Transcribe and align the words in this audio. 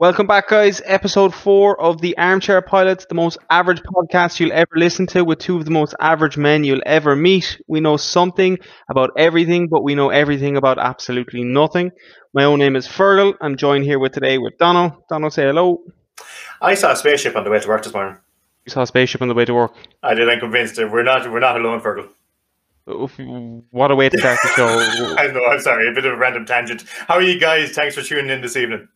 Welcome 0.00 0.28
back, 0.28 0.46
guys. 0.46 0.80
Episode 0.84 1.34
four 1.34 1.80
of 1.80 2.00
the 2.00 2.16
Armchair 2.16 2.62
Pilots, 2.62 3.06
the 3.06 3.16
most 3.16 3.36
average 3.50 3.82
podcast 3.82 4.38
you'll 4.38 4.52
ever 4.52 4.70
listen 4.76 5.08
to, 5.08 5.24
with 5.24 5.40
two 5.40 5.56
of 5.56 5.64
the 5.64 5.72
most 5.72 5.92
average 5.98 6.36
men 6.36 6.62
you'll 6.62 6.84
ever 6.86 7.16
meet. 7.16 7.60
We 7.66 7.80
know 7.80 7.96
something 7.96 8.58
about 8.88 9.10
everything, 9.16 9.66
but 9.66 9.82
we 9.82 9.96
know 9.96 10.10
everything 10.10 10.56
about 10.56 10.78
absolutely 10.78 11.42
nothing. 11.42 11.90
My 12.32 12.44
own 12.44 12.60
name 12.60 12.76
is 12.76 12.86
Fergal. 12.86 13.34
I'm 13.40 13.56
joined 13.56 13.86
here 13.86 13.98
with 13.98 14.12
today 14.12 14.38
with 14.38 14.56
Donald. 14.56 14.92
Donald, 15.08 15.32
say 15.32 15.42
hello. 15.42 15.82
I 16.62 16.74
saw 16.74 16.92
a 16.92 16.96
spaceship 16.96 17.34
on 17.34 17.42
the 17.42 17.50
way 17.50 17.58
to 17.58 17.66
work 17.66 17.82
this 17.82 17.92
morning. 17.92 18.18
You 18.66 18.70
saw 18.70 18.82
a 18.82 18.86
spaceship 18.86 19.20
on 19.20 19.26
the 19.26 19.34
way 19.34 19.46
to 19.46 19.54
work. 19.54 19.74
I 20.04 20.14
did. 20.14 20.28
I'm 20.28 20.38
convinced 20.38 20.76
that 20.76 20.92
we're 20.92 21.02
not 21.02 21.28
we're 21.28 21.40
not 21.40 21.56
alone, 21.60 21.80
Fergal. 21.80 22.08
What 23.72 23.90
a 23.90 23.96
way 23.96 24.08
to 24.10 24.18
start 24.18 24.38
the 24.44 24.48
show. 24.50 24.68
I 25.18 25.26
know. 25.26 25.44
I'm 25.44 25.58
sorry. 25.58 25.88
A 25.88 25.92
bit 25.92 26.04
of 26.04 26.12
a 26.12 26.16
random 26.16 26.46
tangent. 26.46 26.84
How 27.08 27.14
are 27.14 27.22
you 27.22 27.40
guys? 27.40 27.72
Thanks 27.72 27.96
for 27.96 28.02
tuning 28.02 28.30
in 28.30 28.42
this 28.42 28.54
evening. 28.56 28.86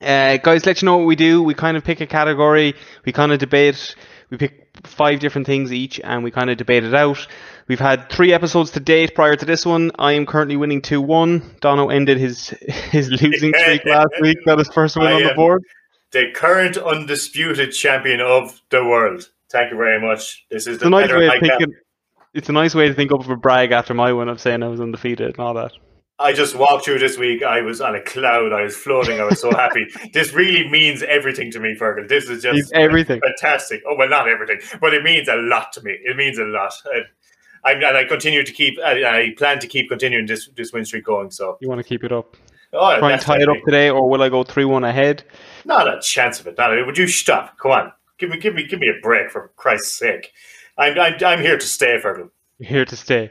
Uh, 0.00 0.36
guys, 0.38 0.66
let 0.66 0.82
you 0.82 0.86
know 0.86 0.98
what 0.98 1.06
we 1.06 1.16
do. 1.16 1.42
We 1.42 1.54
kind 1.54 1.76
of 1.76 1.84
pick 1.84 2.00
a 2.00 2.06
category. 2.06 2.74
We 3.04 3.12
kind 3.12 3.32
of 3.32 3.38
debate. 3.38 3.94
We 4.30 4.36
pick 4.36 4.68
five 4.84 5.20
different 5.20 5.46
things 5.46 5.72
each, 5.72 6.00
and 6.00 6.24
we 6.24 6.30
kind 6.30 6.50
of 6.50 6.56
debate 6.56 6.84
it 6.84 6.94
out. 6.94 7.26
We've 7.68 7.80
had 7.80 8.10
three 8.10 8.32
episodes 8.32 8.72
to 8.72 8.80
date 8.80 9.14
prior 9.14 9.36
to 9.36 9.44
this 9.44 9.64
one. 9.64 9.90
I 9.98 10.12
am 10.12 10.26
currently 10.26 10.56
winning 10.56 10.82
two 10.82 11.00
one. 11.00 11.56
Dono 11.60 11.88
ended 11.88 12.18
his 12.18 12.48
his 12.90 13.10
losing 13.10 13.54
streak 13.54 13.84
last 13.86 14.10
week. 14.20 14.38
Got 14.44 14.58
his 14.58 14.68
first 14.68 14.96
win 14.96 15.06
I 15.06 15.12
on 15.14 15.22
the 15.22 15.34
board. 15.34 15.62
The 16.10 16.30
current 16.34 16.76
undisputed 16.76 17.72
champion 17.72 18.20
of 18.20 18.60
the 18.70 18.84
world. 18.84 19.30
Thank 19.50 19.72
you 19.72 19.76
very 19.76 20.00
much. 20.00 20.44
This 20.50 20.66
is 20.66 20.74
It's 20.74 20.82
the 20.82 20.88
a 20.88 20.90
nice 20.90 21.10
way 21.10 21.26
of 21.26 21.32
thinking. 21.40 21.74
It's 22.34 22.48
a 22.48 22.52
nice 22.52 22.74
way 22.74 22.88
to 22.88 22.94
think 22.94 23.12
up 23.12 23.20
of 23.20 23.30
a 23.30 23.36
brag 23.36 23.70
after 23.70 23.94
my 23.94 24.12
win 24.12 24.28
of 24.28 24.40
saying 24.40 24.62
I 24.62 24.68
was 24.68 24.80
undefeated 24.80 25.28
and 25.28 25.38
all 25.38 25.54
that. 25.54 25.72
I 26.18 26.32
just 26.32 26.54
walked 26.54 26.84
through 26.84 27.00
this 27.00 27.18
week. 27.18 27.42
I 27.42 27.60
was 27.62 27.80
on 27.80 27.96
a 27.96 28.00
cloud. 28.00 28.52
I 28.52 28.62
was 28.62 28.76
floating. 28.76 29.20
I 29.20 29.24
was 29.24 29.40
so 29.40 29.50
happy. 29.50 29.86
this 30.12 30.32
really 30.32 30.68
means 30.68 31.02
everything 31.02 31.50
to 31.52 31.60
me, 31.60 31.74
Fergal. 31.74 32.08
This 32.08 32.24
is 32.30 32.44
It's 32.44 32.56
just 32.58 32.72
everything. 32.72 33.20
fantastic. 33.20 33.82
Oh 33.88 33.96
well, 33.96 34.08
not 34.08 34.28
everything, 34.28 34.60
but 34.80 34.94
it 34.94 35.02
means 35.02 35.28
a 35.28 35.34
lot 35.36 35.72
to 35.72 35.82
me. 35.82 35.90
It 36.04 36.16
means 36.16 36.38
a 36.38 36.44
lot. 36.44 36.72
I, 37.64 37.72
and 37.72 37.96
I 37.96 38.04
continue 38.04 38.44
to 38.44 38.52
keep. 38.52 38.78
I, 38.78 39.04
I 39.04 39.34
plan 39.36 39.58
to 39.60 39.66
keep 39.66 39.88
continuing 39.88 40.26
this 40.26 40.48
this 40.56 40.72
win 40.72 40.84
streak 40.84 41.04
going. 41.04 41.30
So, 41.30 41.56
You 41.60 41.68
want 41.68 41.80
to 41.80 41.88
keep 41.88 42.04
it 42.04 42.12
up. 42.12 42.36
oh, 42.74 42.98
Try 42.98 43.12
and 43.12 43.20
tie 43.20 43.40
it 43.40 43.48
up 43.48 43.56
today, 43.64 43.90
or 43.90 44.08
will 44.08 44.22
I 44.22 44.28
go 44.28 44.44
three 44.44 44.64
one 44.66 44.84
ahead? 44.84 45.24
Not 45.64 45.88
a 45.88 45.98
chance 46.00 46.38
of 46.38 46.46
it. 46.46 46.56
Not 46.58 46.78
a, 46.78 46.84
would 46.84 46.98
you 46.98 47.06
stop? 47.08 47.58
Come 47.58 47.72
on, 47.72 47.92
give 48.18 48.30
me, 48.30 48.38
give 48.38 48.54
me, 48.54 48.66
give 48.66 48.78
me 48.80 48.88
a 48.88 49.00
break 49.02 49.30
for 49.30 49.50
Christ's 49.56 49.96
sake. 49.98 50.30
I'm, 50.78 50.98
I'm, 51.00 51.14
I'm 51.24 51.40
here 51.40 51.56
to 51.56 51.66
stay, 51.66 51.98
Fergal. 52.00 52.28
here 52.60 52.84
to 52.84 52.96
stay. 52.96 53.30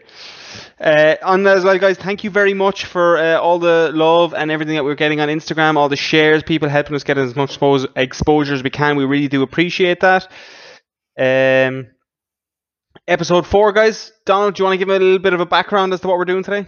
Uh, 0.79 1.15
on 1.23 1.43
that 1.43 1.57
as 1.57 1.63
well, 1.63 1.77
guys, 1.77 1.97
thank 1.97 2.23
you 2.23 2.29
very 2.29 2.53
much 2.53 2.85
for 2.85 3.17
uh, 3.17 3.37
all 3.39 3.59
the 3.59 3.91
love 3.93 4.33
and 4.33 4.51
everything 4.51 4.75
that 4.75 4.83
we're 4.83 4.95
getting 4.95 5.19
on 5.19 5.29
Instagram, 5.29 5.77
all 5.77 5.89
the 5.89 5.95
shares, 5.95 6.43
people 6.43 6.69
helping 6.69 6.95
us 6.95 7.03
get 7.03 7.17
as 7.17 7.35
much 7.35 7.59
expos- 7.59 7.87
exposure 7.95 8.53
as 8.53 8.63
we 8.63 8.69
can. 8.69 8.95
We 8.95 9.05
really 9.05 9.27
do 9.27 9.43
appreciate 9.43 9.99
that. 10.01 10.27
Um, 11.17 11.87
episode 13.07 13.45
four, 13.45 13.71
guys. 13.71 14.11
Donald, 14.25 14.55
do 14.55 14.61
you 14.61 14.65
want 14.65 14.73
to 14.73 14.85
give 14.85 14.89
a 14.89 14.99
little 14.99 15.19
bit 15.19 15.33
of 15.33 15.39
a 15.39 15.45
background 15.45 15.93
as 15.93 16.01
to 16.01 16.07
what 16.07 16.17
we're 16.17 16.25
doing 16.25 16.43
today? 16.43 16.67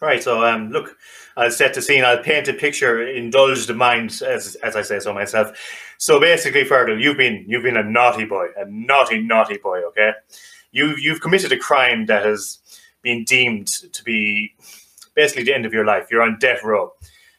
Right. 0.00 0.22
So, 0.22 0.44
um, 0.44 0.70
look, 0.70 0.96
I'll 1.36 1.50
set 1.50 1.74
the 1.74 1.82
scene. 1.82 2.04
I'll 2.04 2.22
paint 2.22 2.48
a 2.48 2.54
picture. 2.54 3.06
Indulge 3.06 3.66
the 3.66 3.74
mind, 3.74 4.22
as 4.26 4.56
as 4.56 4.76
I 4.76 4.82
say 4.82 4.98
so 4.98 5.12
myself. 5.12 5.52
So 5.98 6.18
basically, 6.18 6.64
Fergal, 6.64 7.00
you've 7.00 7.16
been 7.16 7.44
you've 7.46 7.62
been 7.62 7.76
a 7.76 7.82
naughty 7.82 8.24
boy, 8.24 8.46
a 8.56 8.64
naughty 8.66 9.20
naughty 9.20 9.58
boy. 9.58 9.80
Okay, 9.88 10.12
you 10.72 10.94
you've 10.96 11.20
committed 11.20 11.52
a 11.52 11.58
crime 11.58 12.06
that 12.06 12.24
has 12.24 12.59
been 13.02 13.24
deemed 13.24 13.68
to 13.68 14.04
be 14.04 14.54
basically 15.14 15.44
the 15.44 15.54
end 15.54 15.66
of 15.66 15.72
your 15.72 15.84
life. 15.84 16.08
You're 16.10 16.22
on 16.22 16.38
death 16.38 16.62
row. 16.64 16.92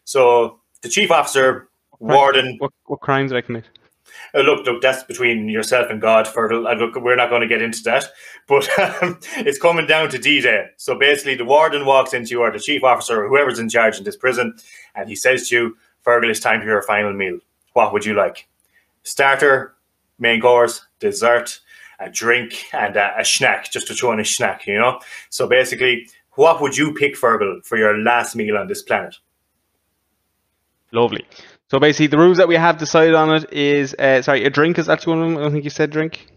So 0.04 0.60
the 0.82 0.90
chief 0.90 1.12
officer, 1.12 1.70
warden, 2.00 2.58
What, 2.58 2.72
what 2.86 3.00
crimes 3.00 3.32
did 3.32 3.38
I 3.38 3.42
commit? 3.42 3.66
Uh, 4.34 4.42
look, 4.42 4.66
look, 4.66 4.82
that's 4.82 5.04
between 5.04 5.50
yourself 5.50 5.90
and 5.90 6.02
God. 6.02 6.26
Fergal. 6.26 6.70
Uh, 6.70 6.76
look, 6.76 6.96
we're 6.96 7.16
not 7.16 7.30
going 7.30 7.42
to 7.42 7.48
get 7.48 7.62
into 7.62 7.82
that, 7.84 8.06
but 8.48 8.68
um, 9.04 9.20
it's 9.38 9.60
coming 9.60 9.88
down 9.88 10.10
to 10.10 10.18
D-Day. 10.18 10.68
So 10.78 10.98
basically, 10.98 11.36
the 11.36 11.46
warden 11.46 11.86
walks 11.86 12.14
into 12.14 12.32
you, 12.32 12.42
or 12.42 12.52
the 12.52 12.60
chief 12.60 12.84
officer, 12.84 13.24
or 13.24 13.28
whoever's 13.28 13.60
in 13.60 13.70
charge 13.70 13.98
in 13.98 14.04
this 14.04 14.18
prison, 14.18 14.56
and 14.96 15.10
he 15.10 15.16
says 15.16 15.50
to 15.50 15.56
you, 15.56 15.78
"Fergal, 16.06 16.30
it's 16.30 16.40
time 16.40 16.62
for 16.62 16.68
your 16.68 16.82
final 16.82 17.14
meal. 17.14 17.40
What 17.74 17.94
would 17.94 18.06
you 18.06 18.14
like? 18.14 18.48
Starter, 19.04 19.74
main 20.20 20.42
course, 20.42 20.86
dessert, 21.00 21.60
a 22.02 22.10
drink, 22.10 22.66
and 22.74 22.96
a, 22.96 23.20
a 23.20 23.26
snack, 23.26 23.72
just 23.72 23.88
to 23.88 23.94
throw 23.94 24.12
in 24.14 24.20
a 24.20 24.26
snack, 24.26 24.66
you 24.68 24.78
know." 24.78 25.00
So 25.30 25.48
basically, 25.48 26.10
what 26.36 26.62
would 26.62 26.78
you 26.78 26.94
pick, 26.94 27.16
Fergal, 27.16 27.66
for 27.66 27.78
your 27.78 27.98
last 27.98 28.36
meal 28.36 28.58
on 28.58 28.68
this 28.68 28.82
planet? 28.82 29.16
Lovely. 30.92 31.26
So 31.70 31.80
basically, 31.80 32.08
the 32.08 32.18
rules 32.18 32.38
that 32.38 32.48
we 32.50 32.56
have 32.56 32.78
decided 32.78 33.16
on 33.16 33.34
it 33.34 33.54
is, 33.54 33.96
uh, 33.98 34.22
sorry, 34.22 34.44
a 34.44 34.50
drink 34.50 34.78
is 34.78 34.90
actually 34.90 35.18
one 35.18 35.24
of 35.24 35.34
them. 35.36 35.44
I 35.46 35.50
think 35.50 35.64
you 35.64 35.70
said 35.70 35.90
drink. 35.90 36.28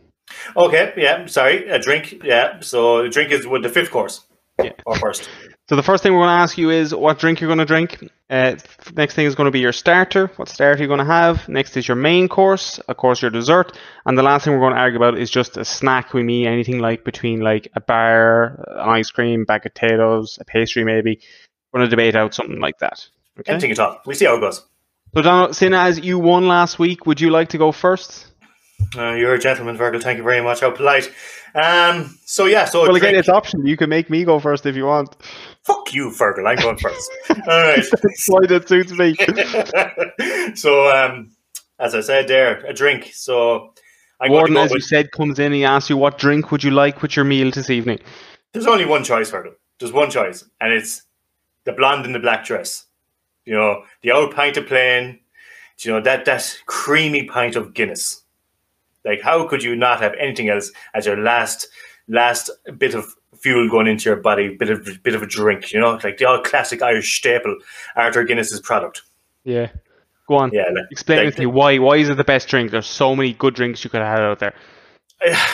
Okay, 0.57 0.93
yeah, 0.97 1.27
sorry, 1.27 1.69
a 1.69 1.79
drink, 1.79 2.23
yeah. 2.25 2.61
So 2.61 2.99
a 2.99 3.09
drink 3.09 3.31
is 3.33 3.47
with 3.47 3.63
the 3.63 3.69
fifth 3.69 3.91
course, 3.91 4.25
Yeah. 4.63 4.73
or 4.87 4.97
first. 4.97 5.29
So 5.67 5.77
the 5.77 5.83
first 5.83 6.03
thing 6.03 6.13
we're 6.13 6.21
going 6.21 6.29
to 6.29 6.43
ask 6.43 6.59
you 6.59 6.69
is 6.69 6.95
what 6.95 7.19
drink 7.19 7.41
you're 7.41 7.49
going 7.49 7.59
to 7.59 7.65
drink. 7.65 8.07
Uh, 8.29 8.57
next 8.95 9.15
thing 9.15 9.25
is 9.25 9.35
going 9.35 9.47
to 9.47 9.51
be 9.51 9.61
your 9.61 9.73
starter. 9.73 10.27
What 10.37 10.51
starter 10.51 10.79
you're 10.79 10.89
going 10.89 10.99
to 10.99 11.07
have. 11.07 11.49
Next 11.49 11.75
is 11.79 11.89
your 11.89 11.97
main 11.97 12.29
course. 12.29 12.79
Of 12.81 12.99
course, 12.99 13.23
your 13.23 13.31
dessert. 13.31 13.79
And 14.05 14.19
the 14.19 14.23
last 14.23 14.45
thing 14.45 14.53
we're 14.53 14.61
going 14.61 14.75
to 14.75 14.81
argue 14.81 14.99
about 14.99 15.19
is 15.19 15.31
just 15.31 15.57
a 15.57 15.65
snack. 15.65 16.13
We 16.13 16.23
mean 16.23 16.47
anything 16.47 16.81
like 16.81 17.03
between 17.03 17.41
like 17.41 17.69
a 17.75 17.81
bar, 17.81 18.63
an 18.69 18.91
ice 18.91 19.11
cream, 19.11 19.45
bag 19.45 19.65
of 19.65 19.73
potatoes, 19.73 20.39
a 20.39 20.45
pastry 20.45 20.85
maybe. 20.85 21.21
We're 21.73 21.81
going 21.81 21.89
to 21.89 21.97
debate 21.97 22.15
out 22.15 22.35
something 22.35 22.61
like 22.61 22.79
that. 22.81 23.07
Okay. 23.41 23.53
Anything 23.53 23.71
at 23.71 23.79
all. 23.79 24.01
We 24.05 24.15
see 24.15 24.27
how 24.27 24.37
it 24.37 24.41
goes. 24.41 24.67
So 25.15 25.23
Donald, 25.23 25.57
seeing 25.57 25.73
as 25.73 25.99
you 25.99 26.19
won 26.19 26.47
last 26.47 26.79
week, 26.79 27.07
would 27.07 27.23
you 27.23 27.31
like 27.31 27.49
to 27.51 27.59
go 27.59 27.73
first? 27.73 28.27
Uh, 28.97 29.13
you're 29.13 29.35
a 29.35 29.39
gentleman, 29.39 29.79
Fergal. 29.79 30.03
Thank 30.03 30.19
you 30.19 30.25
very 30.25 30.43
much. 30.43 30.61
How 30.61 30.73
polite. 30.73 31.11
Um. 31.55 32.19
So 32.25 32.47
yeah. 32.47 32.65
So 32.65 32.83
Well, 32.83 32.91
again, 32.97 33.11
drink- 33.13 33.19
it's 33.19 33.29
optional. 33.29 33.67
You 33.69 33.77
can 33.77 33.89
make 33.89 34.11
me 34.11 34.25
go 34.25 34.39
first 34.41 34.67
if 34.67 34.75
you 34.75 34.87
want. 34.87 35.17
fuck 35.63 35.95
you, 35.95 36.11
Fergal. 36.11 36.49
I'm 36.49 36.57
going 36.57 36.77
first. 36.77 37.11
All 37.31 37.63
right. 37.63 37.85
That's 38.03 38.25
why 38.29 38.47
that 38.47 38.69
suits 38.69 38.93
me. 38.93 39.15
so 40.57 40.89
um, 40.95 41.31
as 41.79 41.95
I 41.95 42.01
said 42.01 42.29
there, 42.29 42.65
a 42.67 42.73
drink. 42.73 43.11
So 43.13 43.73
I'm 44.21 44.31
Warden, 44.31 44.57
as 44.57 44.71
go 44.71 44.77
you 44.77 44.81
said, 44.81 45.13
comes 45.13 45.39
in 45.39 45.47
and 45.47 45.55
he 45.55 45.65
asks 45.65 45.91
you 45.91 45.97
what 45.97 46.19
drink 46.19 46.51
would 46.51 46.65
you 46.65 46.71
like 46.71 47.03
with 47.03 47.15
your 47.17 47.25
meal 47.25 47.51
this 47.51 47.71
evening. 47.71 47.99
There's 48.53 48.67
only 48.67 48.85
one 48.85 49.05
choice, 49.05 49.31
Fergal. 49.31 49.55
There's 49.79 49.93
one 49.93 50.11
choice, 50.11 50.45
and 50.61 50.73
it's 50.73 51.03
the 51.65 51.73
blonde 51.73 52.07
in 52.07 52.13
the 52.13 52.21
black 52.21 52.45
dress. 52.45 52.87
You 53.45 53.55
know, 53.55 53.83
the 54.03 54.13
old 54.13 54.35
pint 54.35 54.57
of 54.57 54.67
plain. 54.67 55.21
You 55.81 55.93
know 55.93 56.01
that 56.01 56.25
that 56.25 56.57
creamy 56.67 57.25
pint 57.25 57.57
of 57.57 57.75
Guinness. 57.75 58.24
Like, 59.05 59.21
how 59.23 59.47
could 59.47 59.63
you 59.63 59.77
not 59.77 60.01
have 60.01 60.15
anything 60.19 60.49
else 60.49 60.71
as 60.95 61.07
your 61.07 61.19
last 61.19 61.69
last 62.09 62.51
bit 62.79 62.95
of 62.95 63.15
fuel 63.37 63.69
going 63.69 63.87
into 63.87 64.09
your 64.09 64.17
body, 64.17 64.57
bit 64.57 64.71
of 64.71 65.03
bit 65.03 65.15
of 65.15 65.23
a 65.23 65.27
drink? 65.27 65.73
You 65.73 65.81
know, 65.81 65.99
like 66.03 66.19
the 66.19 66.27
old 66.27 66.45
classic 66.45 66.83
Irish 66.83 67.19
staple, 67.19 67.57
Arthur 67.97 68.25
Guinness's 68.25 68.61
product. 68.61 69.03
Yeah. 69.45 69.71
Go 70.27 70.37
on. 70.37 70.51
Yeah, 70.53 70.65
like, 70.75 70.87
Explain 70.91 71.27
like 71.27 71.35
to 71.35 71.41
me. 71.41 71.47
Why? 71.47 71.79
Why 71.79 71.97
is 71.97 72.09
it 72.09 72.17
the 72.17 72.25
best 72.25 72.49
drink? 72.49 72.71
There's 72.71 72.87
so 72.87 73.15
many 73.15 73.35
good 73.35 73.55
drinks 73.55 73.85
you 73.85 73.91
could 73.91 74.01
have 74.01 74.19
had 74.19 74.25
out 74.25 74.39
there. 74.39 74.55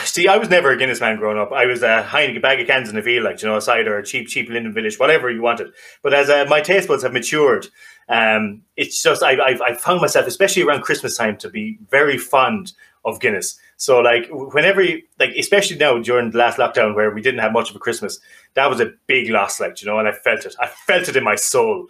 See, 0.03 0.27
I 0.27 0.37
was 0.37 0.49
never 0.49 0.71
a 0.71 0.77
Guinness 0.77 0.99
man 0.99 1.17
growing 1.17 1.37
up. 1.37 1.51
I 1.51 1.65
was 1.65 1.81
a 1.83 2.05
Heineken 2.07 2.41
bag 2.41 2.59
of 2.59 2.67
cans 2.67 2.89
in 2.89 2.95
the 2.95 3.01
field, 3.01 3.23
like 3.23 3.41
you 3.41 3.47
know, 3.47 3.57
a 3.57 3.61
cider, 3.61 3.97
a 3.97 4.03
cheap, 4.03 4.27
cheap 4.27 4.49
Linden 4.49 4.73
Village, 4.73 4.99
whatever 4.99 5.29
you 5.29 5.41
wanted. 5.41 5.71
But 6.01 6.13
as 6.13 6.29
uh, 6.29 6.45
my 6.49 6.61
taste 6.61 6.87
buds 6.87 7.03
have 7.03 7.13
matured, 7.13 7.67
um, 8.09 8.63
it's 8.75 9.01
just 9.01 9.23
I've, 9.23 9.61
I've 9.61 9.79
found 9.79 10.01
myself, 10.01 10.27
especially 10.27 10.63
around 10.63 10.81
Christmas 10.81 11.15
time, 11.15 11.37
to 11.37 11.49
be 11.49 11.77
very 11.89 12.17
fond 12.17 12.73
of 13.05 13.19
Guinness. 13.19 13.59
So, 13.77 13.99
like, 13.99 14.27
whenever, 14.31 14.81
you, 14.81 15.01
like, 15.19 15.31
especially 15.37 15.77
now 15.77 15.97
during 15.99 16.31
the 16.31 16.37
last 16.37 16.57
lockdown 16.57 16.95
where 16.95 17.11
we 17.11 17.21
didn't 17.21 17.39
have 17.39 17.51
much 17.51 17.69
of 17.69 17.75
a 17.75 17.79
Christmas, 17.79 18.19
that 18.53 18.69
was 18.69 18.79
a 18.79 18.93
big 19.07 19.29
loss, 19.29 19.59
like 19.59 19.81
you 19.81 19.87
know, 19.87 19.99
and 19.99 20.07
I 20.07 20.11
felt 20.11 20.45
it. 20.45 20.55
I 20.59 20.67
felt 20.67 21.09
it 21.09 21.15
in 21.15 21.23
my 21.23 21.35
soul. 21.35 21.87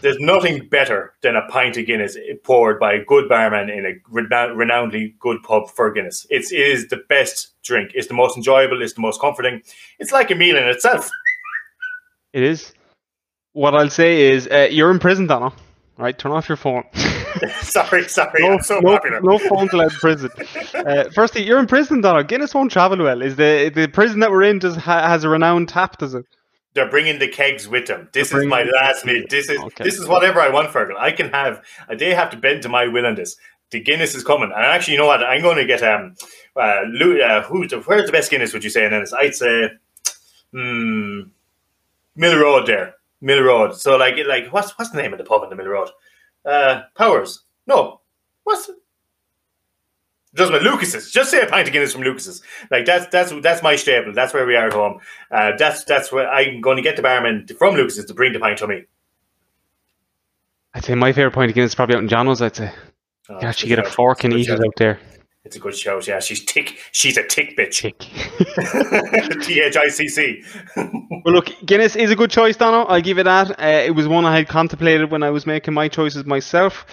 There's 0.00 0.18
nothing 0.18 0.68
better 0.68 1.14
than 1.22 1.34
a 1.34 1.46
pint 1.48 1.78
of 1.78 1.86
Guinness 1.86 2.18
poured 2.42 2.78
by 2.78 2.92
a 2.92 3.04
good 3.04 3.26
barman 3.26 3.70
in 3.70 3.86
a 3.86 3.94
renownedly 4.12 5.18
good 5.18 5.42
pub 5.42 5.70
for 5.70 5.90
Guinness. 5.90 6.26
It's, 6.28 6.52
it 6.52 6.60
is 6.60 6.88
the 6.88 7.02
best 7.08 7.54
drink. 7.62 7.92
It's 7.94 8.08
the 8.08 8.14
most 8.14 8.36
enjoyable. 8.36 8.82
It's 8.82 8.92
the 8.92 9.00
most 9.00 9.18
comforting. 9.18 9.62
It's 9.98 10.12
like 10.12 10.30
a 10.30 10.34
meal 10.34 10.58
in 10.58 10.64
itself. 10.64 11.08
It 12.34 12.42
is. 12.42 12.74
What 13.52 13.74
I'll 13.74 13.88
say 13.88 14.30
is, 14.30 14.46
uh, 14.48 14.68
you're 14.70 14.90
in 14.90 14.98
prison, 14.98 15.26
Donna. 15.26 15.54
Right? 15.96 16.18
Turn 16.18 16.32
off 16.32 16.48
your 16.48 16.56
phone. 16.56 16.84
sorry, 17.62 18.08
sorry. 18.08 18.42
no, 18.42 18.52
I'm 18.54 18.62
so 18.62 18.78
no, 18.80 18.92
popular. 18.92 19.20
no 19.20 19.38
allowed 19.50 19.74
in 19.74 19.90
prison. 19.90 20.30
Uh, 20.74 21.08
firstly, 21.14 21.42
you're 21.42 21.58
in 21.58 21.66
prison, 21.66 22.00
Donald. 22.00 22.28
Guinness 22.28 22.52
won't 22.54 22.70
travel 22.70 22.98
well. 22.98 23.22
Is 23.22 23.36
the 23.36 23.70
the 23.74 23.86
prison 23.86 24.20
that 24.20 24.30
we're 24.30 24.42
in 24.42 24.58
does 24.58 24.76
ha, 24.76 25.06
has 25.08 25.24
a 25.24 25.28
renowned 25.28 25.68
tap? 25.68 25.96
Does 25.98 26.14
it? 26.14 26.26
They're 26.74 26.90
bringing 26.90 27.18
the 27.20 27.28
kegs 27.28 27.66
with 27.68 27.86
them. 27.86 28.08
This 28.12 28.30
They're 28.30 28.42
is 28.42 28.46
my 28.46 28.64
last 28.64 29.06
meal. 29.06 29.22
This 29.30 29.48
is 29.48 29.58
Okay. 29.58 29.84
this 29.84 29.98
is 29.98 30.06
whatever 30.06 30.40
I 30.40 30.50
want, 30.50 30.68
Fergal. 30.68 30.96
I 30.98 31.12
can 31.12 31.30
have. 31.30 31.62
They 31.96 32.12
have 32.14 32.30
to 32.30 32.36
bend 32.36 32.62
to 32.62 32.68
my 32.68 32.86
will 32.88 33.06
on 33.06 33.14
this. 33.14 33.36
The 33.70 33.80
Guinness 33.80 34.14
is 34.14 34.24
coming, 34.24 34.52
and 34.54 34.64
actually, 34.64 34.94
you 34.94 35.00
know 35.00 35.06
what? 35.06 35.22
I'm 35.24 35.40
going 35.40 35.56
to 35.56 35.64
get 35.64 35.82
um, 35.82 36.14
uh, 36.54 36.82
Lou, 36.92 37.20
uh 37.22 37.42
who's 37.44 37.70
the, 37.70 37.78
where's 37.80 38.06
the 38.06 38.12
best 38.12 38.30
Guinness? 38.30 38.52
Would 38.52 38.62
you 38.64 38.70
say? 38.70 38.86
Then 38.88 39.04
I'd 39.18 39.34
say, 39.34 39.70
hmm, 40.52 41.20
Mill 42.14 42.38
Road 42.38 42.66
there, 42.66 42.94
Mill 43.20 43.42
Road. 43.42 43.74
So 43.76 43.96
like, 43.96 44.16
like 44.26 44.52
what's 44.52 44.78
what's 44.78 44.90
the 44.90 45.00
name 45.00 45.12
of 45.12 45.18
the 45.18 45.24
pub 45.24 45.42
in 45.42 45.50
the 45.50 45.56
Mill 45.56 45.68
Road? 45.68 45.88
Uh, 46.44 46.82
Powers. 46.94 47.42
No. 47.66 48.00
What's 48.44 48.66
just 48.66 50.50
Doesn't. 50.50 50.68
Lucas's. 50.68 51.10
Just 51.12 51.30
say 51.30 51.40
a 51.40 51.46
pint 51.46 51.68
of 51.68 51.72
Guinness 51.72 51.92
from 51.92 52.02
Lucas's. 52.02 52.42
Like 52.70 52.84
that's 52.84 53.06
that's 53.06 53.32
that's 53.40 53.62
my 53.62 53.76
staple. 53.76 54.12
That's 54.12 54.34
where 54.34 54.46
we 54.46 54.56
are 54.56 54.66
at 54.66 54.72
home. 54.72 55.00
Uh, 55.30 55.52
that's 55.56 55.84
that's 55.84 56.10
where 56.10 56.28
I'm 56.28 56.60
going 56.60 56.76
to 56.76 56.82
get 56.82 56.96
the 56.96 57.02
barman 57.02 57.46
from 57.58 57.74
Lucas's 57.74 58.06
to 58.06 58.14
bring 58.14 58.32
the 58.32 58.40
pint 58.40 58.58
to 58.58 58.66
me. 58.66 58.82
I'd 60.74 60.84
say 60.84 60.94
my 60.96 61.12
favorite 61.12 61.32
pint 61.32 61.50
of 61.50 61.54
Guinness 61.54 61.70
is 61.70 61.74
probably 61.76 61.96
out 61.96 62.02
in 62.02 62.08
John's. 62.08 62.42
I'd 62.42 62.56
say 62.56 62.72
Oh, 63.28 63.40
you 63.40 63.46
actually 63.48 63.70
get 63.70 63.78
a 63.78 63.84
fork 63.84 64.24
and 64.24 64.34
eat 64.34 64.48
it 64.48 64.60
out 64.60 64.74
there. 64.76 65.00
It's 65.44 65.56
a 65.56 65.58
good 65.58 65.76
shout. 65.76 66.06
Yeah, 66.06 66.20
she's 66.20 66.42
tick. 66.42 66.78
She's 66.92 67.18
a 67.18 67.26
tick 67.26 67.56
bitch. 67.56 67.72
Chick. 67.72 67.98
T 69.42 69.60
H 69.60 69.76
I 69.76 69.88
C 69.88 70.08
C. 70.08 70.42
Well, 70.76 71.34
look, 71.34 71.50
Guinness 71.66 71.96
is 71.96 72.10
a 72.10 72.16
good 72.16 72.30
choice, 72.30 72.56
Dono. 72.56 72.84
I'll 72.84 73.02
give 73.02 73.18
it 73.18 73.24
that. 73.24 73.50
Uh, 73.60 73.82
it 73.84 73.94
was 73.94 74.08
one 74.08 74.24
I 74.24 74.36
had 74.36 74.48
contemplated 74.48 75.10
when 75.10 75.22
I 75.22 75.30
was 75.30 75.46
making 75.46 75.74
my 75.74 75.88
choices 75.88 76.24
myself. 76.24 76.86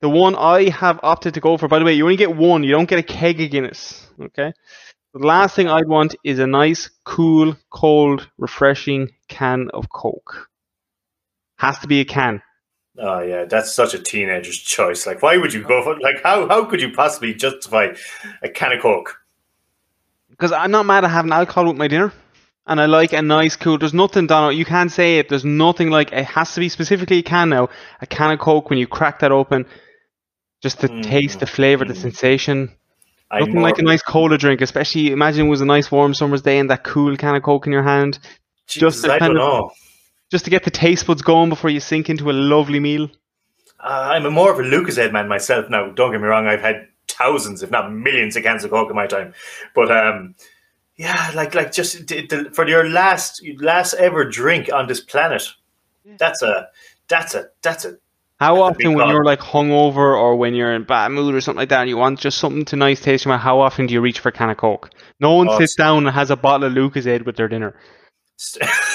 The 0.00 0.08
one 0.08 0.36
I 0.36 0.70
have 0.70 1.00
opted 1.02 1.34
to 1.34 1.40
go 1.40 1.58
for, 1.58 1.68
by 1.68 1.80
the 1.80 1.84
way, 1.84 1.92
you 1.92 2.04
only 2.04 2.16
get 2.16 2.34
one. 2.34 2.62
You 2.62 2.70
don't 2.70 2.88
get 2.88 2.98
a 2.98 3.02
keg 3.02 3.40
of 3.42 3.50
Guinness. 3.50 4.08
Okay. 4.18 4.52
The 5.12 5.26
last 5.26 5.54
thing 5.54 5.68
I'd 5.68 5.88
want 5.88 6.14
is 6.24 6.38
a 6.38 6.46
nice, 6.46 6.90
cool, 7.04 7.56
cold, 7.70 8.28
refreshing 8.38 9.10
can 9.28 9.68
of 9.74 9.88
Coke. 9.90 10.48
Has 11.56 11.78
to 11.80 11.88
be 11.88 12.00
a 12.00 12.04
can. 12.04 12.40
Oh 13.00 13.20
yeah, 13.20 13.44
that's 13.44 13.72
such 13.72 13.94
a 13.94 13.98
teenager's 13.98 14.58
choice. 14.58 15.06
Like, 15.06 15.22
why 15.22 15.36
would 15.36 15.52
you 15.52 15.62
go 15.62 15.82
for? 15.84 15.98
Like, 16.00 16.22
how 16.22 16.48
how 16.48 16.64
could 16.64 16.80
you 16.80 16.90
possibly 16.92 17.34
justify 17.34 17.94
a 18.42 18.48
can 18.48 18.72
of 18.72 18.82
Coke? 18.82 19.20
Because 20.30 20.52
I'm 20.52 20.70
not 20.70 20.86
mad 20.86 21.04
at 21.04 21.10
having 21.10 21.32
alcohol 21.32 21.66
with 21.66 21.76
my 21.76 21.88
dinner. 21.88 22.12
And 22.66 22.80
I 22.80 22.84
like 22.86 23.14
a 23.14 23.22
nice, 23.22 23.56
cool. 23.56 23.78
There's 23.78 23.94
nothing, 23.94 24.26
Dono. 24.26 24.50
You 24.50 24.66
can't 24.66 24.92
say 24.92 25.18
it. 25.18 25.30
There's 25.30 25.44
nothing 25.44 25.88
like 25.88 26.12
it 26.12 26.24
has 26.26 26.52
to 26.52 26.60
be 26.60 26.68
specifically 26.68 27.18
a 27.18 27.22
can 27.22 27.48
now. 27.48 27.70
A 28.02 28.06
can 28.06 28.30
of 28.30 28.40
Coke 28.40 28.68
when 28.68 28.78
you 28.78 28.86
crack 28.86 29.20
that 29.20 29.32
open, 29.32 29.64
just 30.60 30.80
the 30.80 30.88
Mm, 30.88 31.02
taste, 31.02 31.40
the 31.40 31.46
flavor, 31.46 31.86
the 31.86 31.94
mm. 31.94 31.96
sensation. 31.96 32.70
I'm 33.30 33.40
Nothing 33.40 33.54
more 33.54 33.62
like 33.62 33.78
a 33.78 33.82
nice 33.82 34.02
cola 34.02 34.36
drink, 34.36 34.60
especially 34.60 35.12
imagine 35.12 35.46
it 35.46 35.50
was 35.50 35.62
a 35.62 35.66
nice 35.66 35.90
warm 35.90 36.12
summer's 36.14 36.42
day 36.42 36.58
and 36.58 36.68
that 36.70 36.84
cool 36.84 37.16
can 37.16 37.34
of 37.36 37.42
Coke 37.42 37.66
in 37.66 37.72
your 37.72 37.82
hand, 37.82 38.18
Jesus, 38.66 39.02
just 39.02 39.08
I 39.08 39.18
don't 39.18 39.30
of- 39.30 39.36
know. 39.36 39.70
Just 40.30 40.44
to 40.44 40.50
get 40.50 40.64
the 40.64 40.70
taste 40.70 41.06
buds 41.06 41.22
going 41.22 41.48
before 41.48 41.70
you 41.70 41.80
sink 41.80 42.10
into 42.10 42.30
a 42.30 42.32
lovely 42.32 42.80
meal. 42.80 43.10
Uh, 43.80 44.10
I'm 44.12 44.26
a 44.26 44.30
more 44.30 44.52
of 44.52 44.58
a 44.58 44.62
Lucozade 44.62 45.12
man 45.12 45.28
myself 45.28 45.70
now. 45.70 45.90
Don't 45.90 46.10
get 46.12 46.20
me 46.20 46.26
wrong. 46.26 46.46
I've 46.46 46.60
had 46.60 46.88
thousands, 47.06 47.62
if 47.62 47.70
not 47.70 47.92
millions, 47.92 48.36
of 48.36 48.42
cans 48.42 48.64
of 48.64 48.70
Coke 48.70 48.90
in 48.90 48.96
my 48.96 49.06
time. 49.06 49.34
But 49.74 49.90
um, 49.90 50.34
yeah, 50.96 51.30
like 51.34 51.54
like 51.54 51.72
just 51.72 52.04
d- 52.06 52.26
d- 52.26 52.48
for 52.52 52.68
your 52.68 52.88
last 52.88 53.42
last 53.58 53.94
ever 53.94 54.24
drink 54.28 54.70
on 54.72 54.88
this 54.88 55.00
planet, 55.00 55.48
that's 56.18 56.42
a 56.42 56.68
that's 57.08 57.34
a 57.34 57.48
that's 57.62 57.84
a 57.84 57.96
How 58.40 58.56
That's 58.56 58.58
a 58.58 58.62
often 58.62 58.94
when 58.94 59.08
you're 59.08 59.24
like 59.24 59.40
hungover 59.40 59.96
or 59.96 60.36
when 60.36 60.54
you're 60.54 60.74
in 60.74 60.82
bad 60.82 61.12
mood 61.12 61.34
or 61.34 61.40
something 61.40 61.58
like 61.60 61.68
that 61.70 61.82
and 61.82 61.88
you 61.88 61.96
want 61.96 62.18
just 62.18 62.38
something 62.38 62.64
to 62.66 62.76
nice 62.76 63.06
mouth, 63.26 63.40
how 63.40 63.60
often 63.60 63.86
do 63.86 63.94
you 63.94 64.00
reach 64.00 64.18
for 64.18 64.30
a 64.30 64.32
can 64.32 64.50
of 64.50 64.56
Coke? 64.56 64.90
No 65.20 65.34
one 65.34 65.48
Oh, 65.48 65.58
sits 65.58 65.76
down 65.76 66.06
and 66.06 66.14
has 66.14 66.30
a 66.30 66.36
bottle 66.36 66.66
of 66.66 66.72
Lucozade 66.72 67.24
with 67.24 67.36
their 67.36 67.48
dinner. 67.48 67.74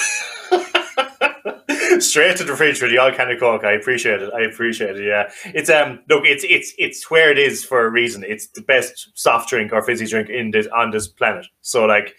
Straight 2.00 2.36
to 2.38 2.44
the 2.44 2.56
fridge 2.56 2.78
for 2.78 2.88
the 2.88 2.98
all 2.98 3.12
kind 3.12 3.30
of 3.30 3.38
coke. 3.40 3.64
I 3.64 3.72
appreciate 3.72 4.22
it. 4.22 4.32
I 4.32 4.42
appreciate 4.42 4.96
it. 4.96 5.04
Yeah, 5.04 5.30
it's 5.54 5.70
um 5.70 6.00
look, 6.08 6.24
it's 6.24 6.44
it's 6.48 6.74
it's 6.78 7.10
where 7.10 7.30
it 7.30 7.38
is 7.38 7.64
for 7.64 7.84
a 7.84 7.90
reason. 7.90 8.24
It's 8.26 8.46
the 8.48 8.62
best 8.62 9.10
soft 9.14 9.48
drink 9.48 9.72
or 9.72 9.82
fizzy 9.82 10.06
drink 10.06 10.28
in 10.28 10.50
this 10.50 10.66
on 10.68 10.90
this 10.90 11.08
planet. 11.08 11.46
So 11.60 11.84
like, 11.84 12.14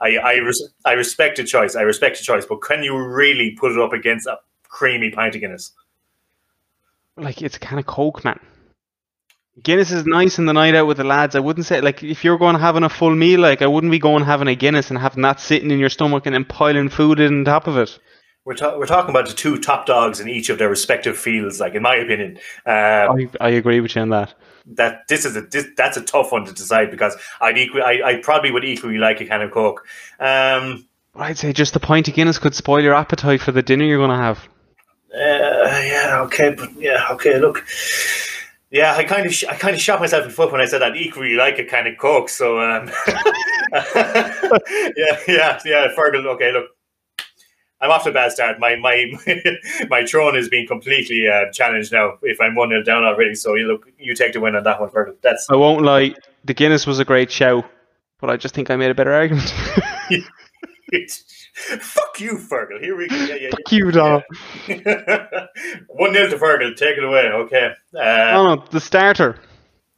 I 0.00 0.16
I 0.16 0.34
res- 0.36 0.70
I 0.84 0.92
respect 0.92 1.36
the 1.36 1.44
choice. 1.44 1.76
I 1.76 1.82
respect 1.82 2.18
the 2.18 2.24
choice. 2.24 2.46
But 2.46 2.62
can 2.62 2.82
you 2.82 2.96
really 2.96 3.56
put 3.58 3.72
it 3.72 3.78
up 3.78 3.92
against 3.92 4.26
a 4.26 4.38
creamy 4.64 5.10
pint 5.10 5.34
of 5.34 5.40
Guinness? 5.40 5.72
Like 7.16 7.40
it's 7.42 7.56
a 7.56 7.78
of 7.78 7.86
Coke, 7.86 8.24
man. 8.24 8.38
Guinness 9.62 9.90
is 9.90 10.04
nice 10.04 10.38
in 10.38 10.44
the 10.44 10.52
night 10.52 10.74
out 10.74 10.86
with 10.86 10.98
the 10.98 11.04
lads. 11.04 11.34
I 11.34 11.40
wouldn't 11.40 11.64
say 11.64 11.80
like 11.80 12.02
if 12.02 12.24
you're 12.24 12.36
going 12.36 12.56
having 12.56 12.82
a 12.82 12.90
full 12.90 13.14
meal, 13.14 13.40
like 13.40 13.62
I 13.62 13.66
wouldn't 13.66 13.90
be 13.90 13.98
going 13.98 14.22
having 14.22 14.48
a 14.48 14.54
Guinness 14.54 14.90
and 14.90 14.98
having 14.98 15.22
that 15.22 15.40
sitting 15.40 15.70
in 15.70 15.78
your 15.78 15.88
stomach 15.88 16.26
and 16.26 16.34
then 16.34 16.44
piling 16.44 16.90
food 16.90 17.20
in 17.20 17.38
on 17.38 17.44
top 17.44 17.66
of 17.66 17.78
it. 17.78 17.98
We're 18.46 18.54
ta- 18.54 18.78
we're 18.78 18.86
talking 18.86 19.10
about 19.10 19.26
the 19.26 19.34
two 19.34 19.58
top 19.58 19.86
dogs 19.86 20.20
in 20.20 20.28
each 20.28 20.50
of 20.50 20.58
their 20.58 20.68
respective 20.68 21.18
fields. 21.18 21.58
Like 21.58 21.74
in 21.74 21.82
my 21.82 21.96
opinion, 21.96 22.38
uh, 22.64 22.70
I, 22.70 23.28
I 23.40 23.48
agree 23.50 23.80
with 23.80 23.96
you 23.96 24.02
on 24.02 24.10
that. 24.10 24.34
that 24.66 25.08
this 25.08 25.24
is 25.24 25.36
a 25.36 25.40
this, 25.40 25.66
that's 25.76 25.96
a 25.96 26.02
tough 26.02 26.30
one 26.30 26.44
to 26.44 26.52
decide 26.52 26.92
because 26.92 27.16
I'd 27.40 27.58
equal 27.58 27.82
I, 27.82 28.00
I 28.04 28.16
probably 28.22 28.52
would 28.52 28.64
equally 28.64 28.98
like 28.98 29.20
a 29.20 29.24
can 29.24 29.42
of 29.42 29.50
coke. 29.50 29.84
Um, 30.20 30.86
I'd 31.16 31.36
say 31.36 31.52
just 31.52 31.74
the 31.74 31.80
pint 31.80 32.06
of 32.06 32.14
Guinness 32.14 32.38
could 32.38 32.54
spoil 32.54 32.80
your 32.80 32.94
appetite 32.94 33.40
for 33.40 33.50
the 33.50 33.62
dinner 33.62 33.84
you're 33.84 33.98
going 33.98 34.10
to 34.10 34.16
have. 34.16 34.48
uh, 35.12 35.80
yeah, 35.82 36.20
okay, 36.26 36.54
but 36.56 36.72
yeah, 36.78 37.04
okay. 37.10 37.40
Look, 37.40 37.66
yeah, 38.70 38.94
I 38.94 39.02
kind 39.02 39.26
of 39.26 39.34
sh- 39.34 39.46
I 39.48 39.56
kind 39.56 39.74
of 39.74 39.80
shot 39.80 39.98
myself 39.98 40.22
in 40.22 40.28
the 40.28 40.34
foot 40.34 40.52
when 40.52 40.60
I 40.60 40.66
said 40.66 40.84
I'd 40.84 40.96
equally 40.96 41.34
like 41.34 41.58
a 41.58 41.64
kind 41.64 41.88
of 41.88 41.98
coke. 41.98 42.28
So 42.28 42.60
um, 42.60 42.92
yeah, 43.74 45.18
yeah, 45.26 45.58
yeah, 45.64 45.88
Fergal. 45.96 46.26
Okay, 46.26 46.52
look. 46.52 46.66
I'm 47.80 47.90
off 47.90 48.04
to 48.04 48.10
a 48.10 48.12
bad 48.12 48.32
start. 48.32 48.58
My 48.58 48.76
my 48.76 49.12
my 49.90 50.04
throne 50.06 50.36
is 50.36 50.48
being 50.48 50.66
completely 50.66 51.28
uh, 51.28 51.50
challenged 51.52 51.92
now. 51.92 52.18
If 52.22 52.40
I'm 52.40 52.54
one 52.54 52.70
nil 52.70 52.82
down 52.82 53.04
already, 53.04 53.34
so 53.34 53.54
you 53.54 53.66
look, 53.66 53.86
you 53.98 54.14
take 54.14 54.32
the 54.32 54.40
win 54.40 54.56
on 54.56 54.62
that 54.64 54.80
one, 54.80 54.88
Fergal. 54.90 55.16
That's 55.22 55.46
I 55.50 55.56
won't 55.56 55.82
lie, 55.82 56.14
the 56.44 56.54
Guinness 56.54 56.86
was 56.86 56.98
a 56.98 57.04
great 57.04 57.30
show, 57.30 57.64
but 58.20 58.30
I 58.30 58.36
just 58.36 58.54
think 58.54 58.70
I 58.70 58.76
made 58.76 58.90
a 58.90 58.94
better 58.94 59.12
argument. 59.12 59.50
fuck 61.80 62.20
you, 62.20 62.38
Fergal. 62.38 62.80
Here 62.80 62.96
we 62.96 63.08
go. 63.08 63.16
Yeah, 63.16 63.34
yeah, 63.34 63.50
Fuck 63.50 63.72
you, 63.72 63.90
Donald. 63.90 64.22
yeah. 64.68 65.46
one 65.88 66.12
nil 66.12 66.30
to 66.30 66.36
Fergal. 66.38 66.76
Take 66.76 66.96
it 66.98 67.04
away. 67.04 67.26
Okay. 67.28 67.72
Uh, 67.94 67.98
Oh 68.34 68.54
no, 68.56 68.64
the 68.70 68.80
starter. 68.80 69.36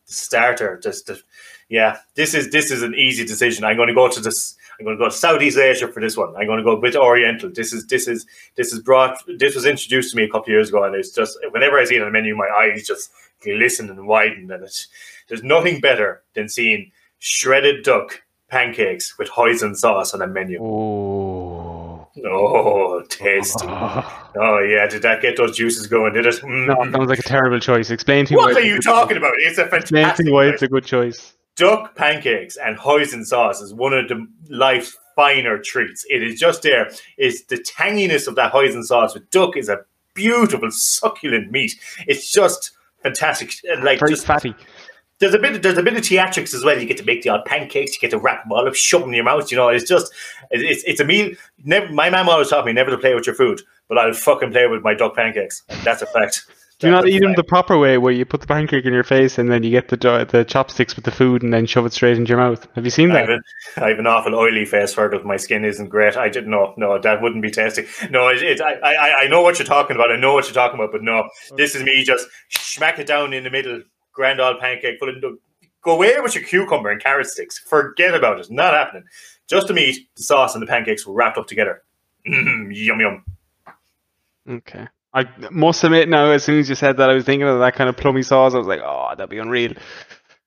starter. 0.05 0.79
Just, 0.83 1.07
the- 1.07 1.21
yeah. 1.69 1.99
This 2.15 2.35
is 2.35 2.51
this 2.51 2.71
is 2.71 2.83
an 2.83 2.95
easy 2.95 3.25
decision. 3.25 3.65
I'm 3.65 3.77
going 3.77 3.89
to 3.89 3.95
go 3.95 4.09
to 4.09 4.21
this. 4.21 4.57
I'm 4.79 4.85
going 4.85 4.97
to 4.97 5.03
go 5.03 5.09
to 5.09 5.15
Southeast 5.15 5.59
Asia 5.59 5.89
for 5.89 6.01
this 6.01 6.17
one. 6.17 6.35
I'm 6.37 6.47
going 6.47 6.59
to 6.59 6.65
go 6.65 6.79
with 6.79 6.95
Oriental. 6.95 7.51
This 7.53 7.73
is 7.73 7.87
this 7.87 8.07
is 8.07 8.27
this 8.57 8.73
is 8.73 8.81
brought. 8.81 9.19
This 9.39 9.55
was 9.55 9.67
introduced 9.67 10.13
to 10.13 10.17
me 10.17 10.25
a 10.25 10.29
couple 10.29 10.45
of 10.45 10.49
years 10.49 10.69
ago, 10.69 10.85
and 10.85 10.95
it's 10.95 11.11
just 11.11 11.37
whenever 11.51 11.79
I 11.79 11.85
see 11.85 11.97
it 11.97 12.03
on 12.03 12.07
the 12.07 12.13
menu, 12.13 12.37
my 12.37 12.49
eyes 12.61 12.87
just 12.87 13.11
glisten 13.43 13.91
and 13.91 14.07
widen. 14.07 14.51
And 14.51 14.63
it's 14.63 14.87
there's 15.29 15.43
nothing 15.43 15.81
better 15.81 16.23
than 16.35 16.49
seeing 16.49 16.93
shredded 17.19 17.85
duck 17.85 18.23
pancakes 18.49 19.19
with 19.19 19.29
hoisin 19.29 19.75
sauce 19.75 20.15
on 20.15 20.23
a 20.23 20.27
menu. 20.27 20.63
Oh. 20.63 22.09
Oh, 22.25 23.03
tasty. 23.09 23.67
Oh. 23.69 24.25
Oh, 24.41 24.61
yeah. 24.61 24.87
Did 24.87 25.03
that 25.03 25.21
get 25.21 25.37
those 25.37 25.57
juices 25.57 25.89
going? 25.89 26.13
Did 26.13 26.25
it? 26.25 26.37
Mm. 26.37 26.67
No, 26.69 26.83
it 26.85 26.93
sounds 26.93 27.09
like 27.09 27.19
a 27.19 27.23
terrible 27.23 27.59
choice. 27.59 27.91
Explain 27.91 28.25
to 28.27 28.35
me 28.35 28.37
what 28.37 28.55
are 28.55 28.61
you 28.61 28.79
talking 28.79 29.17
about? 29.17 29.33
It's 29.39 29.59
a 29.59 29.63
Explain 29.63 29.83
to 29.83 29.89
fantastic 29.89 30.27
me 30.27 30.33
why 30.33 30.47
it's 30.47 30.63
a 30.63 30.69
good 30.69 30.85
choice. 30.85 31.35
Duck 31.59 31.95
pancakes 31.97 32.57
and 32.57 32.79
hoisin 32.79 33.25
sauce 33.25 33.61
is 33.61 33.75
one 33.75 33.93
of 33.93 34.09
the 34.09 34.27
life's 34.49 34.97
finer 35.17 35.59
treats. 35.59 36.07
It 36.09 36.23
is 36.23 36.39
just 36.39 36.63
there. 36.63 36.91
It's 37.19 37.43
the 37.43 37.59
tanginess 37.59 38.29
of 38.29 38.37
that 38.37 38.53
hoisin 38.53 38.85
sauce 38.85 39.13
with 39.13 39.29
duck 39.31 39.57
is 39.57 39.69
a 39.69 39.81
beautiful, 40.15 40.71
succulent 40.71 41.51
meat. 41.51 41.75
It's 42.07 42.31
just 42.31 42.71
fantastic. 43.03 43.53
Uh, 43.71 43.83
like 43.85 43.99
Very 43.99 44.13
just 44.13 44.27
fatty. 44.27 44.55
there's 45.19 45.35
a 45.35 45.39
bit 45.39 45.57
of, 45.57 45.63
there's 45.63 45.79
a 45.79 45.83
bit 45.83 45.95
of 45.95 46.03
theatrics 46.03 46.55
as 46.55 46.65
well. 46.65 46.79
You 46.79 46.87
get 46.87 46.97
to 46.99 47.05
make 47.05 47.23
the 47.23 47.31
odd 47.31 47.45
pancakes, 47.45 47.95
you 47.95 48.01
get 48.01 48.13
to 48.13 48.19
wrap 48.19 48.45
them 48.45 48.53
all 48.53 48.67
up, 48.67 48.75
shove 48.77 49.01
them 49.01 49.11
in 49.11 49.17
your 49.17 49.25
mouth. 49.25 49.51
You 49.51 49.57
know, 49.57 49.69
it's 49.69 49.89
just 49.89 50.13
it's 50.53 50.85
it's 50.85 51.01
a 51.01 51.05
meal. 51.05 51.35
Never, 51.65 51.93
my 51.93 52.09
mom 52.09 52.29
always 52.29 52.49
taught 52.49 52.65
me 52.65 52.73
never 52.73 52.93
to 52.93 52.99
play 52.99 53.15
with 53.15 53.27
your 53.27 53.35
food, 53.35 53.63
but 53.89 53.99
I'll 53.99 54.13
fucking 54.13 54.53
play 54.53 54.69
with 54.69 54.83
my 54.83 54.95
duck 54.95 55.17
pancakes. 55.17 55.65
That's 55.83 56.03
a 56.03 56.07
fact. 56.07 56.47
Do 56.79 56.87
you 56.87 56.93
not 56.93 57.09
eat 57.09 57.19
them 57.19 57.35
the 57.35 57.43
proper 57.43 57.77
way, 57.77 57.99
where 57.99 58.13
you 58.13 58.25
put 58.25 58.41
the 58.41 58.47
pancake 58.47 58.85
in 58.85 58.93
your 58.93 59.03
face 59.03 59.37
and 59.37 59.51
then 59.51 59.65
you 59.65 59.71
get 59.71 59.89
the 59.89 59.97
the 60.31 60.45
chopsticks 60.45 60.95
with 60.95 61.05
the 61.05 61.11
food 61.11 61.43
and 61.43 61.53
then 61.53 61.67
shove 61.67 61.85
it 61.87 61.93
straight 61.93 62.17
into 62.17 62.29
your 62.29 62.39
mouth? 62.39 62.69
Have 62.77 62.85
you 62.85 62.91
seen 62.93 63.09
that? 63.09 63.17
I 63.17 63.21
have, 63.21 63.31
a, 63.31 63.85
I 63.85 63.89
have 63.89 63.99
an 63.99 64.07
awful 64.07 64.37
oily 64.37 64.65
face 64.65 64.97
it. 64.97 65.27
My 65.27 65.37
skin 65.39 65.65
isn't 65.65 65.89
great. 65.89 66.17
I 66.17 66.29
didn't 66.29 66.51
know. 66.51 66.75
No, 66.77 66.97
that 66.97 67.21
wouldn't 67.21 67.43
be 67.43 67.51
tasty. 67.51 67.85
No, 68.11 68.29
it, 68.29 68.45
it, 68.45 68.61
I, 68.61 68.75
I, 68.75 69.15
I 69.23 69.27
know 69.27 69.43
what 69.43 69.59
you're 69.59 69.67
talking 69.67 69.97
about. 69.97 70.13
I 70.13 70.17
know 70.17 70.35
what 70.35 70.45
you're 70.45 70.55
talking 70.55 70.79
about, 70.79 70.93
but 70.93 71.03
no, 71.03 71.29
this 71.57 71.75
is 71.75 71.83
me 71.83 72.05
just 72.05 72.29
smack 72.51 73.01
it 73.01 73.09
down 73.09 73.33
in 73.33 73.43
the 73.43 73.51
middle, 73.51 73.83
grand 74.13 74.41
old 74.41 74.61
pancake 74.61 75.01
full 75.01 75.09
of. 75.09 75.17
Go 75.83 75.95
away 75.95 76.15
with 76.21 76.37
your 76.37 76.45
cucumber 76.45 76.91
and 76.91 77.03
carrot 77.03 77.27
sticks. 77.27 77.59
Forget 77.59 78.15
about 78.15 78.39
it. 78.39 78.51
Not 78.53 78.75
happening. 78.75 79.05
Just 79.49 79.67
the 79.67 79.75
meat, 79.75 80.09
the 80.17 80.23
sauce, 80.23 80.55
and 80.55 80.63
the 80.63 80.67
pancakes 80.67 81.05
were 81.05 81.15
wrapped 81.15 81.39
up 81.39 81.49
together. 81.49 81.83
Yum 82.25 83.01
yum. 83.01 83.25
Okay. 84.49 84.87
I 85.19 85.49
must 85.51 85.83
admit 85.85 86.09
now, 86.09 86.31
as 86.31 86.45
soon 86.45 86.59
as 86.59 86.69
you 86.69 86.75
said 86.75 86.97
that, 86.99 87.11
I 87.11 87.15
was 87.15 87.25
thinking 87.25 87.49
of 87.49 87.59
that 87.61 87.75
kind 87.75 87.91
of 87.91 87.97
plummy 87.97 88.23
sauce. 88.23 88.55
I 88.55 88.59
was 88.59 88.67
like, 88.67 88.81
oh, 88.83 89.11
that'd 89.17 89.31
be 89.31 89.39
unreal. 89.39 89.73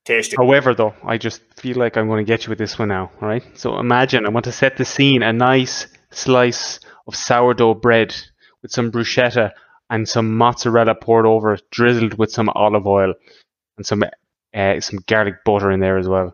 Tasty. 0.06 0.36
However, 0.38 0.74
though, 0.74 0.96
I 1.04 1.18
just 1.18 1.42
feel 1.60 1.78
like 1.78 1.98
I'm 1.98 2.08
going 2.08 2.26
to 2.26 2.32
get 2.32 2.46
you 2.46 2.50
with 2.50 2.58
this 2.58 2.80
one 2.80 2.88
now, 2.88 3.12
all 3.22 3.28
right? 3.28 3.44
So 3.54 3.78
imagine, 3.80 4.26
I 4.26 4.30
want 4.30 4.46
to 4.46 4.52
set 4.52 4.78
the 4.78 4.86
scene, 4.86 5.22
a 5.24 5.34
nice 5.34 5.88
slice 6.12 6.80
of 7.08 7.16
sourdough 7.16 7.76
bread 7.76 8.16
with 8.62 8.72
some 8.72 8.92
bruschetta 8.92 9.52
and 9.90 10.08
some 10.08 10.38
mozzarella 10.38 10.96
poured 10.96 11.26
over 11.26 11.54
it, 11.54 11.64
drizzled 11.70 12.18
with 12.18 12.32
some 12.32 12.50
olive 12.56 12.88
oil 12.88 13.14
and 13.78 13.86
some 13.86 14.04
uh, 14.54 14.80
some 14.80 15.00
garlic 15.08 15.36
butter 15.46 15.72
in 15.72 15.80
there 15.80 15.98
as 15.98 16.08
well. 16.08 16.34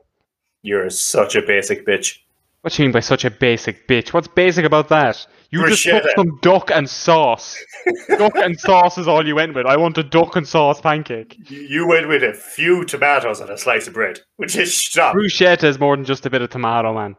You're 0.62 0.90
such 0.90 1.36
a 1.36 1.42
basic 1.42 1.86
bitch. 1.86 2.20
What 2.62 2.74
do 2.74 2.82
you 2.82 2.88
mean 2.88 2.94
by 2.94 3.00
such 3.00 3.24
a 3.24 3.32
basic 3.32 3.88
bitch? 3.88 4.14
What's 4.14 4.28
basic 4.28 4.66
about 4.66 4.90
that? 4.90 5.26
You 5.52 5.66
just 5.68 5.84
took 5.84 6.04
Bruschetta. 6.04 6.16
some 6.18 6.40
duck 6.42 6.72
and 6.72 6.90
sauce. 6.90 7.58
duck 8.18 8.36
and 8.36 8.60
sauce 8.60 8.98
is 8.98 9.08
all 9.08 9.26
you 9.26 9.36
went 9.36 9.56
with. 9.56 9.66
I 9.66 9.78
want 9.78 9.98
a 9.98 10.04
duck 10.04 10.36
and 10.36 10.46
sauce 10.46 10.82
pancake. 10.82 11.38
You- 11.50 11.88
went 11.88 12.10
with 12.10 12.24
a 12.24 12.34
few 12.34 12.84
tomatoes 12.84 13.40
and 13.40 13.50
a 13.50 13.58
slice 13.58 13.88
of 13.88 13.94
bread, 13.94 14.20
which 14.36 14.58
is 14.58 14.76
stop. 14.76 15.16
Bruschetta 15.16 15.64
is 15.64 15.80
more 15.80 15.96
than 15.96 16.04
just 16.04 16.26
a 16.26 16.30
bit 16.30 16.42
of 16.42 16.50
tomato, 16.50 16.94
man. 16.94 17.16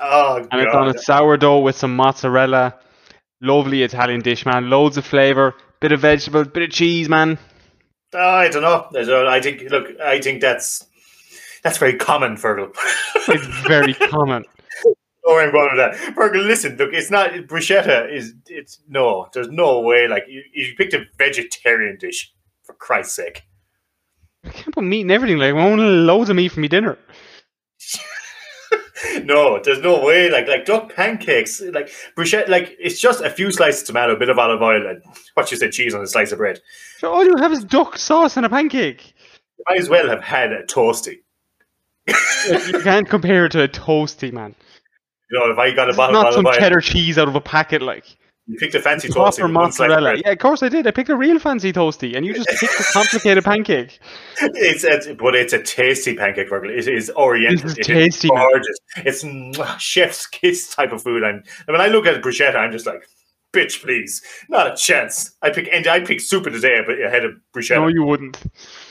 Oh 0.00 0.40
god. 0.40 0.48
And 0.52 0.60
it's 0.62 0.74
on 0.74 0.88
a 0.88 0.98
sourdough 0.98 1.60
with 1.60 1.76
some 1.76 1.94
mozzarella. 1.94 2.76
Lovely 3.42 3.82
Italian 3.82 4.20
dish, 4.20 4.46
man. 4.46 4.70
Loads 4.70 4.96
of 4.96 5.04
flavour. 5.04 5.54
Bit 5.80 5.92
of 5.92 6.00
vegetables, 6.00 6.48
bit 6.48 6.62
of 6.62 6.70
cheese, 6.70 7.08
man. 7.08 7.38
Oh, 8.14 8.18
I 8.18 8.48
don't 8.48 8.62
know. 8.62 8.88
I 8.94 9.36
I 9.36 9.40
think. 9.42 9.68
Look, 9.70 9.88
I 10.00 10.20
think 10.20 10.40
that's 10.40 10.86
that's 11.62 11.76
very 11.76 11.96
common, 11.96 12.36
Fergal. 12.36 12.74
It's 13.28 13.46
very 13.66 13.92
common. 13.92 14.44
Oh, 15.26 15.38
I'm 15.38 15.50
going 15.50 15.76
with 15.76 15.78
that. 15.78 16.14
Fergal, 16.14 16.46
listen. 16.46 16.76
Look, 16.76 16.92
it's 16.92 17.10
not 17.10 17.32
bruschetta. 17.32 18.12
Is 18.12 18.34
it's 18.46 18.80
no. 18.88 19.28
There's 19.32 19.48
no 19.48 19.80
way. 19.80 20.06
Like 20.06 20.24
you, 20.28 20.42
you 20.54 20.74
picked 20.76 20.94
a 20.94 21.04
vegetarian 21.18 21.98
dish 21.98 22.32
for 22.62 22.74
Christ's 22.74 23.16
sake. 23.16 23.42
I 24.44 24.50
can't 24.50 24.72
put 24.72 24.84
meat 24.84 25.00
in 25.00 25.10
everything. 25.10 25.38
Like, 25.38 25.50
I 25.50 25.52
want 25.52 25.80
loads 25.80 26.30
of 26.30 26.36
meat 26.36 26.52
for 26.52 26.60
me 26.60 26.68
dinner. 26.68 26.96
No, 29.24 29.60
there's 29.62 29.80
no 29.80 30.04
way. 30.04 30.30
Like 30.30 30.48
like 30.48 30.64
duck 30.64 30.94
pancakes, 30.94 31.60
like 31.60 31.90
bruschetta. 32.16 32.48
Like 32.48 32.76
it's 32.78 32.98
just 32.98 33.22
a 33.22 33.30
few 33.30 33.52
slices 33.52 33.82
of 33.82 33.88
tomato, 33.88 34.14
a 34.14 34.18
bit 34.18 34.30
of 34.30 34.38
olive 34.38 34.62
oil, 34.62 34.86
and 34.86 35.02
what 35.34 35.50
you 35.50 35.56
said, 35.56 35.72
cheese 35.72 35.94
on 35.94 36.02
a 36.02 36.06
slice 36.06 36.32
of 36.32 36.38
bread. 36.38 36.60
So 36.98 37.12
all 37.12 37.24
you 37.24 37.36
have 37.36 37.52
is 37.52 37.64
duck 37.64 37.98
sauce 37.98 38.36
and 38.36 38.46
a 38.46 38.48
pancake. 38.48 39.14
You 39.58 39.64
might 39.68 39.78
as 39.78 39.88
well 39.88 40.08
have 40.08 40.22
had 40.22 40.52
a 40.52 40.62
toasty. 40.64 41.18
You 42.48 42.80
can't 42.80 43.08
compare 43.08 43.46
it 43.46 43.52
to 43.52 43.64
a 43.64 43.68
toasty, 43.68 44.32
man. 44.32 44.54
You 45.30 45.38
know, 45.38 45.50
if 45.50 45.58
I 45.58 45.72
got 45.72 45.86
a 45.86 45.90
It's 45.90 45.96
bottle 45.96 46.16
of 46.16 46.24
not 46.24 46.32
some 46.34 46.44
cheddar 46.58 46.80
cheese 46.80 47.18
out 47.18 47.28
of 47.28 47.34
a 47.34 47.40
packet, 47.40 47.82
like 47.82 48.04
you 48.48 48.56
picked 48.58 48.76
a 48.76 48.80
fancy 48.80 49.08
toasty. 49.08 49.14
proper 49.14 49.46
with 49.48 49.56
one 49.56 49.72
slice 49.72 49.86
of 49.90 49.90
mozzarella. 49.98 50.22
Yeah, 50.24 50.30
of 50.30 50.38
course 50.38 50.62
I 50.62 50.68
did. 50.68 50.86
I 50.86 50.92
picked 50.92 51.08
a 51.08 51.16
real 51.16 51.40
fancy 51.40 51.72
toasty, 51.72 52.16
and 52.16 52.24
you 52.24 52.32
just 52.32 52.48
picked 52.48 52.78
a 52.78 52.84
complicated 52.92 53.44
pancake. 53.44 53.98
It's, 54.40 54.84
it's 54.84 55.08
but 55.20 55.34
it's 55.34 55.52
a 55.52 55.60
tasty 55.62 56.14
pancake 56.14 56.48
burger. 56.48 56.66
It 56.66 56.86
is 56.86 57.10
oriental. 57.16 57.62
This 57.62 57.72
is 57.72 57.78
It 57.78 57.82
tasty, 57.92 58.28
man. 58.32 58.38
gorgeous. 58.48 58.76
It's 58.98 59.82
chef's 59.82 60.26
kiss 60.28 60.72
type 60.72 60.92
of 60.92 61.02
food. 61.02 61.24
And 61.24 61.44
when 61.66 61.80
I 61.80 61.88
look 61.88 62.06
at 62.06 62.22
bruschetta, 62.22 62.54
I'm 62.54 62.70
just 62.70 62.86
like, 62.86 63.02
bitch, 63.56 63.82
please, 63.82 64.22
not 64.48 64.72
a 64.72 64.76
chance. 64.76 65.34
I 65.42 65.50
pick 65.50 65.68
and 65.72 65.86
I 65.86 66.00
pick 66.00 66.20
soup 66.20 66.44
today, 66.44 66.80
but 66.86 67.00
ahead 67.00 67.24
of 67.24 67.32
bruschetta. 67.54 67.76
No, 67.76 67.88
you 67.88 68.02
wouldn't. 68.04 68.36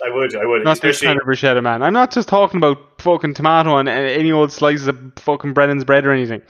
I 0.04 0.10
would, 0.10 0.36
I 0.36 0.46
would, 0.46 0.64
Not 0.64 0.82
this 0.82 0.98
especially 0.98 1.08
kind 1.08 1.22
of 1.22 1.28
bruschetta, 1.28 1.64
man. 1.64 1.84
I'm 1.84 1.94
not 1.94 2.12
just 2.12 2.28
talking 2.28 2.58
about 2.58 2.78
fucking 3.02 3.36
tomato 3.36 3.78
and 3.78 3.88
any 3.88 4.32
old 4.32 4.52
slices 4.52 4.88
of 4.88 5.00
fucking 5.18 5.54
Brennan's 5.54 5.84
bread 5.84 6.06
or 6.06 6.12
anything. 6.12 6.42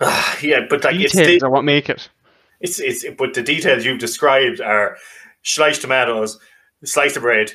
yeah. 0.40 0.60
But 0.68 0.84
like 0.84 0.96
it's 0.96 1.12
Details 1.12 1.40
the, 1.40 1.46
are 1.46 1.50
what 1.50 1.64
make 1.64 1.88
it. 1.88 2.08
it's 2.60 2.78
it's 2.78 3.04
but 3.18 3.34
the 3.34 3.42
details 3.42 3.84
you've 3.84 3.98
described 3.98 4.60
are 4.60 4.96
sliced 5.42 5.82
tomatoes, 5.82 6.38
slice 6.84 7.16
of 7.16 7.22
bread, 7.22 7.52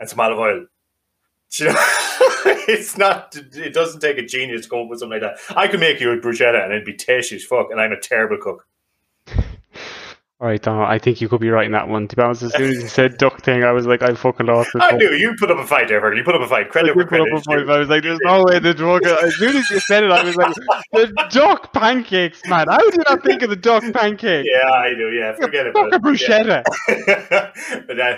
and 0.00 0.08
some 0.08 0.20
olive 0.20 0.38
oil. 0.38 0.66
Do 1.56 1.64
You 1.64 1.70
know, 1.70 1.76
it's 2.68 2.98
not. 2.98 3.36
It 3.36 3.72
doesn't 3.72 4.00
take 4.00 4.18
a 4.18 4.26
genius 4.26 4.62
to 4.62 4.68
come 4.68 4.80
up 4.80 4.88
with 4.88 5.00
something 5.00 5.20
like 5.20 5.38
that. 5.38 5.56
I 5.56 5.68
could 5.68 5.80
make 5.80 6.00
you 6.00 6.10
a 6.10 6.18
bruschetta 6.18 6.62
and 6.62 6.72
it'd 6.72 6.84
be 6.84 6.94
tasty 6.94 7.36
as 7.36 7.44
fuck, 7.44 7.68
and 7.70 7.80
I'm 7.80 7.92
a 7.92 8.00
terrible 8.00 8.38
cook. 8.40 8.66
All 10.40 10.48
right, 10.48 10.60
Donald, 10.60 10.88
I 10.88 10.98
think 10.98 11.20
you 11.20 11.28
could 11.28 11.40
be 11.40 11.48
right 11.48 11.64
in 11.64 11.72
that 11.72 11.88
one. 11.88 12.08
To 12.08 12.16
be 12.16 12.22
honest, 12.22 12.42
as 12.42 12.52
soon 12.54 12.70
as 12.70 12.82
you 12.82 12.88
said 12.88 13.16
duck 13.18 13.42
thing, 13.42 13.62
I 13.62 13.70
was 13.70 13.86
like, 13.86 14.02
I 14.02 14.14
fucking 14.14 14.46
lost 14.46 14.70
this. 14.74 14.82
I 14.82 14.90
knew 14.96 15.12
you 15.12 15.36
put 15.38 15.48
up 15.48 15.58
a 15.58 15.66
fight 15.66 15.86
there, 15.86 16.12
You 16.12 16.24
put 16.24 16.34
up 16.34 16.42
a 16.42 16.48
fight. 16.48 16.66
I 16.66 16.70
Credit 16.70 16.92
put 16.92 17.02
up 17.04 17.08
credit 17.08 17.32
a 17.32 17.40
fight. 17.40 17.70
I 17.70 17.78
was 17.78 17.88
like, 17.88 18.02
there's 18.02 18.18
no 18.24 18.42
way 18.42 18.58
the 18.58 18.74
duck. 18.74 19.06
As 19.06 19.36
soon 19.36 19.56
as 19.56 19.70
you 19.70 19.78
said 19.78 20.02
it, 20.02 20.10
I 20.10 20.24
was 20.24 20.34
like, 20.34 20.54
the 20.92 21.28
duck 21.30 21.72
pancakes, 21.72 22.42
man. 22.46 22.66
How 22.68 22.90
did 22.90 23.00
not 23.08 23.22
think 23.22 23.42
of 23.42 23.50
the 23.50 23.56
duck 23.56 23.84
pancake? 23.92 24.44
Yeah, 24.50 24.68
I 24.68 24.90
do. 24.90 25.12
Yeah, 25.12 25.34
forget 25.36 25.66
Fuck 25.72 25.92
a 25.92 25.96
about 25.96 26.04
it. 26.04 26.20
Yeah. 26.20 26.62
bruschetta. 26.64 27.84
but 27.86 28.00
uh, 28.00 28.16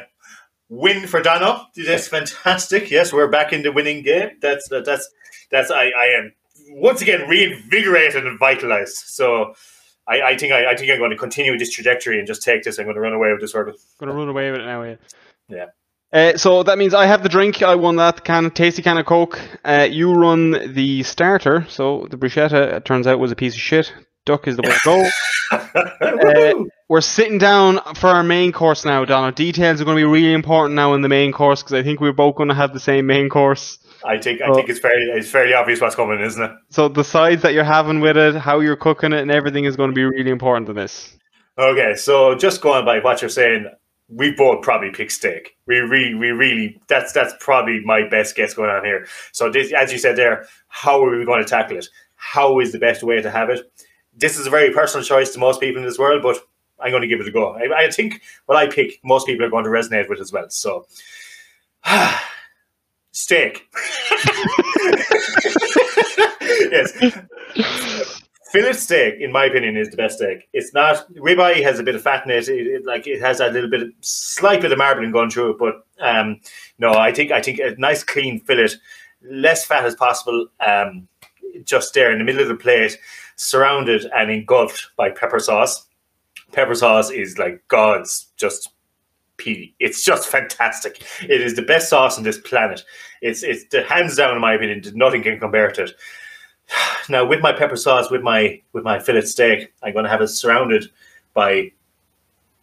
win 0.71 1.07
for 1.07 1.21
Dono. 1.21 1.67
That's 1.77 2.09
fantastic. 2.09 2.91
Yes, 2.91 3.13
we're 3.13 3.29
back 3.29 3.53
in 3.53 3.63
the 3.63 3.73
winning 3.73 4.03
game. 4.03 4.31
That's 4.41 4.67
that's 4.71 5.11
that's. 5.51 5.71
I, 5.71 5.93
I 5.97 6.07
am 6.17 6.33
once 6.71 7.03
again 7.03 7.29
reinvigorated 7.29 8.27
and 8.27 8.39
vitalized. 8.39 8.97
So 8.97 9.55
I, 10.09 10.23
I 10.23 10.37
think 10.37 10.53
I, 10.53 10.71
I 10.73 10.77
think 10.77 10.91
I'm 10.91 10.99
going 10.99 11.11
to 11.11 11.17
continue 11.17 11.59
this 11.59 11.71
trajectory 11.71 12.19
and 12.19 12.27
just 12.27 12.43
take 12.43 12.63
this. 12.63 12.79
I'm 12.79 12.85
going 12.85 12.95
to 12.95 13.01
run 13.01 13.13
away 13.13 13.33
with 13.33 13.41
this 13.41 13.55
word. 13.55 13.75
Gonna 13.99 14.13
run 14.13 14.29
away 14.29 14.51
with 14.51 14.61
it 14.61 14.67
now, 14.67 14.83
yeah. 14.83 14.97
Yeah. 15.49 15.67
Uh, 16.13 16.37
so 16.37 16.63
that 16.63 16.79
means 16.79 16.95
I 16.95 17.07
have 17.07 17.23
the 17.23 17.29
drink. 17.29 17.63
I 17.63 17.75
won 17.75 17.97
that 17.97 18.25
can, 18.25 18.51
tasty 18.51 18.83
can 18.83 18.97
of 18.97 19.07
Coke. 19.07 19.41
Uh, 19.65 19.89
you 19.91 20.15
run 20.15 20.73
the 20.73 21.03
starter. 21.03 21.67
So 21.69 22.07
the 22.11 22.17
bruschetta, 22.17 22.75
it 22.75 22.85
turns 22.85 23.07
out, 23.07 23.19
was 23.19 23.33
a 23.33 23.37
piece 23.37 23.55
of 23.55 23.61
shit. 23.61 23.93
Duck 24.25 24.49
is 24.49 24.57
the 24.57 24.63
way 24.63 24.71
to 24.71 24.81
go. 24.85 25.11
Woohoo! 25.53 26.67
We're 26.89 27.01
sitting 27.01 27.39
down 27.39 27.81
for 27.95 28.09
our 28.09 28.23
main 28.23 28.53
course 28.53 28.85
now, 28.85 29.05
Donna. 29.05 29.33
Details 29.33 29.81
are 29.81 29.85
going 29.85 29.97
to 29.97 30.01
be 30.01 30.05
really 30.05 30.33
important 30.33 30.77
now 30.77 30.95
in 30.95 31.01
the 31.01 31.09
main 31.09 31.33
course 31.33 31.63
because 31.63 31.75
I 31.75 31.83
think 31.83 32.01
we're 32.01 32.13
both 32.13 32.37
going 32.37 32.49
to 32.49 32.55
have 32.55 32.73
the 32.73 32.79
same 32.79 33.07
main 33.07 33.29
course. 33.29 33.79
I 34.05 34.19
think 34.19 34.41
I 34.43 34.53
think 34.53 34.69
it's 34.69 34.79
fairly 34.79 35.05
it's 35.05 35.31
fairly 35.31 35.55
obvious 35.55 35.81
what's 35.81 35.95
coming, 35.95 36.21
isn't 36.21 36.43
it? 36.43 36.51
So 36.71 36.89
the 36.89 37.05
sides 37.05 37.43
that 37.43 37.55
you're 37.55 37.65
having 37.65 38.01
with 38.01 38.17
it, 38.17 38.35
how 38.35 38.61
you're 38.61 38.77
cooking 38.77 39.13
it, 39.13 39.21
and 39.21 39.31
everything 39.31 39.65
is 39.65 39.77
going 39.77 39.91
to 39.91 39.95
be 39.95 40.05
really 40.05 40.31
important 40.31 40.69
in 40.69 40.77
this. 40.77 41.17
Okay, 41.59 41.95
so 41.95 42.35
just 42.35 42.61
going 42.61 42.85
by 42.85 42.99
what 42.99 43.23
you're 43.23 43.31
saying, 43.31 43.67
we 44.09 44.33
both 44.33 44.63
probably 44.63 44.91
pick 44.91 45.11
steak. 45.11 45.57
We 45.67 45.79
really, 45.79 46.15
we 46.15 46.29
really, 46.29 46.81
that's 46.89 47.13
that's 47.13 47.35
probably 47.41 47.81
my 47.85 48.07
best 48.09 48.37
guess 48.37 48.55
going 48.55 48.71
on 48.71 48.85
here. 48.85 49.07
So 49.33 49.51
this, 49.51 49.73
as 49.73 49.93
you 49.93 49.99
said 49.99 50.17
there, 50.17 50.47
how 50.69 51.03
are 51.03 51.17
we 51.17 51.25
going 51.25 51.43
to 51.43 51.49
tackle 51.49 51.79
it? 51.79 51.89
How 52.17 52.61
is 52.61 52.73
the 52.73 52.79
best 52.79 53.03
way 53.03 53.21
to 53.23 53.31
have 53.31 53.51
it? 53.51 53.61
This 54.15 54.39
is 54.39 54.47
a 54.47 54.51
very 54.51 54.73
personal 54.73 55.05
choice 55.05 55.33
to 55.33 55.39
most 55.39 55.61
people 55.61 55.81
in 55.81 55.89
this 55.89 55.99
world, 55.99 56.23
but 56.23 56.39
I'm 56.79 56.91
going 56.91 57.03
to 57.03 57.09
give 57.09 57.21
it 57.21 57.29
a 57.29 57.33
go. 57.33 57.55
I, 57.55 57.85
I 57.85 57.91
think 57.91 58.23
what 58.47 58.57
I 58.57 58.69
pick, 58.69 59.01
most 59.05 59.27
people 59.27 59.45
are 59.45 59.51
going 59.51 59.65
to 59.65 59.71
resonate 59.71 60.09
with 60.09 60.21
as 60.21 60.33
well. 60.33 60.49
So, 60.51 60.87
steak. 63.17 63.67
yes, 66.71 66.93
fillet 68.53 68.73
steak, 68.75 69.15
in 69.21 69.33
my 69.33 69.45
opinion, 69.47 69.77
is 69.77 69.89
the 69.91 69.97
best 69.97 70.19
steak. 70.19 70.49
It's 70.53 70.73
not 70.75 71.09
ribeye 71.15 71.63
has 71.63 71.79
a 71.79 71.83
bit 71.83 71.95
of 71.95 72.03
fat 72.03 72.25
in 72.25 72.31
it. 72.31 72.49
It, 72.49 72.67
it- 72.67 72.87
like 72.87 73.07
it 73.07 73.21
has 73.21 73.39
that 73.39 73.53
little 73.53 73.71
bit, 73.71 73.83
of, 73.83 73.89
slight 74.01 74.61
bit 74.61 74.73
of 74.73 74.79
marbling 74.79 75.13
going 75.13 75.31
through 75.31 75.51
it. 75.53 75.59
But 75.59 75.87
um, 76.01 76.41
no, 76.79 76.93
I 76.93 77.13
think 77.13 77.33
I 77.33 77.41
think 77.41 77.59
a 77.59 77.75
nice 77.79 78.05
clean 78.05 78.41
fillet, 78.41 78.69
less 79.23 79.65
fat 79.65 79.85
as 79.85 79.95
possible, 79.95 80.49
um, 80.65 81.09
just 81.65 81.95
there 81.95 82.13
in 82.13 82.19
the 82.19 82.25
middle 82.25 82.43
of 82.43 82.49
the 82.49 82.55
plate, 82.55 82.99
surrounded 83.37 84.05
and 84.15 84.31
engulfed 84.31 84.91
by 84.97 85.11
pepper 85.11 85.39
sauce. 85.39 85.87
Pepper 86.53 86.75
sauce 86.75 87.11
is 87.11 87.39
like 87.39 87.65
God's 87.69 88.29
just 88.37 88.71
It's 89.39 90.05
just 90.05 90.29
fantastic. 90.29 91.03
It 91.23 91.41
is 91.41 91.55
the 91.55 91.63
best 91.63 91.89
sauce 91.89 92.19
on 92.19 92.25
this 92.25 92.39
planet. 92.39 92.83
It's 93.23 93.43
it's 93.43 93.65
the 93.69 93.83
hands 93.83 94.17
down, 94.17 94.35
in 94.35 94.41
my 94.41 94.55
opinion. 94.55 94.83
Nothing 94.95 95.23
can 95.23 95.39
compare 95.39 95.71
to 95.73 95.85
it. 95.85 95.93
Now 97.09 97.25
with 97.25 97.41
my 97.41 97.53
pepper 97.53 97.77
sauce, 97.77 98.11
with 98.11 98.23
my 98.23 98.61
with 98.73 98.83
my 98.83 98.99
fillet 98.99 99.23
steak, 99.23 99.73
I'm 99.83 99.93
going 99.93 100.05
to 100.05 100.11
have 100.11 100.21
it 100.23 100.29
surrounded 100.29 100.91
by 101.35 101.73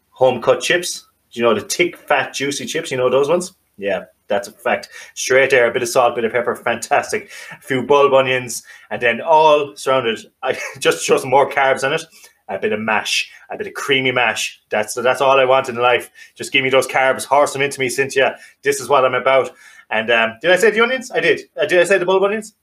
home 0.09 0.41
cut 0.41 0.61
chips. 0.61 1.07
You 1.31 1.43
know 1.43 1.53
the 1.53 1.61
thick, 1.61 1.97
fat, 1.97 2.33
juicy 2.33 2.65
chips? 2.65 2.91
You 2.91 2.97
know 2.97 3.09
those 3.09 3.29
ones? 3.29 3.53
Yeah, 3.77 4.05
that's 4.27 4.47
a 4.47 4.51
fact. 4.51 4.89
Straight 5.15 5.49
there, 5.49 5.67
a 5.67 5.73
bit 5.73 5.81
of 5.81 5.89
salt, 5.89 6.15
bit 6.15 6.25
of 6.25 6.31
pepper, 6.31 6.55
fantastic. 6.55 7.31
A 7.51 7.61
few 7.61 7.83
bulb 7.83 8.13
onions, 8.13 8.63
and 8.91 9.01
then 9.01 9.21
all 9.21 9.75
surrounded. 9.75 10.19
I 10.43 10.57
just 10.79 11.03
show 11.03 11.17
some 11.17 11.29
more 11.29 11.49
carbs 11.49 11.83
on 11.83 11.93
it. 11.93 12.03
A 12.49 12.59
bit 12.59 12.73
of 12.73 12.79
mash, 12.79 13.31
a 13.49 13.57
bit 13.57 13.67
of 13.67 13.73
creamy 13.73 14.11
mash. 14.11 14.61
That's 14.69 14.93
that's 14.95 15.21
all 15.21 15.39
I 15.39 15.45
want 15.45 15.69
in 15.69 15.75
life. 15.75 16.11
Just 16.35 16.51
give 16.51 16.63
me 16.63 16.69
those 16.69 16.87
carbs, 16.87 17.23
horse 17.23 17.53
them 17.53 17.61
into 17.61 17.79
me, 17.79 17.87
Cynthia. 17.89 18.37
This 18.63 18.81
is 18.81 18.89
what 18.89 19.05
I'm 19.05 19.13
about. 19.13 19.51
And 19.89 20.09
um, 20.11 20.37
did 20.41 20.51
I 20.51 20.57
say 20.57 20.71
the 20.71 20.81
onions? 20.81 21.11
I 21.11 21.19
did. 21.19 21.41
Uh, 21.55 21.65
did 21.65 21.79
I 21.79 21.83
say 21.85 21.97
the 21.97 22.05
bulb 22.05 22.23
onions? 22.23 22.53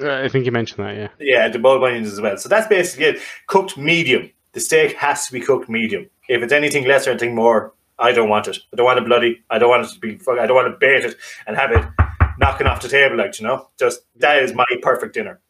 Uh, 0.00 0.22
I 0.22 0.28
think 0.28 0.46
you 0.46 0.52
mentioned 0.52 0.86
that, 0.86 0.96
yeah. 0.96 1.08
Yeah, 1.18 1.48
the 1.48 1.58
bulb 1.58 1.82
onions 1.82 2.12
as 2.12 2.20
well. 2.20 2.36
So 2.36 2.48
that's 2.48 2.66
basically 2.66 3.06
it. 3.06 3.20
Cooked 3.46 3.76
medium. 3.76 4.30
The 4.52 4.60
steak 4.60 4.96
has 4.96 5.26
to 5.26 5.32
be 5.32 5.40
cooked 5.40 5.68
medium. 5.68 6.08
If 6.28 6.42
it's 6.42 6.52
anything 6.52 6.86
less 6.86 7.06
or 7.06 7.10
anything 7.10 7.34
more, 7.34 7.72
I 7.98 8.12
don't 8.12 8.28
want 8.28 8.48
it. 8.48 8.58
I 8.72 8.76
don't 8.76 8.86
want 8.86 8.98
it 8.98 9.06
bloody. 9.06 9.42
I 9.50 9.58
don't 9.58 9.68
want 9.68 9.86
it 9.86 9.92
to 9.92 10.00
be. 10.00 10.20
I 10.30 10.46
don't 10.46 10.56
want 10.56 10.72
to 10.72 10.78
bait 10.78 11.04
it 11.04 11.16
and 11.46 11.56
have 11.56 11.72
it 11.72 11.84
knocking 12.38 12.66
off 12.66 12.80
the 12.82 12.88
table, 12.88 13.16
like 13.16 13.38
you 13.38 13.46
know. 13.46 13.68
Just 13.78 14.02
that 14.16 14.42
is 14.42 14.54
my 14.54 14.64
perfect 14.82 15.14
dinner. 15.14 15.40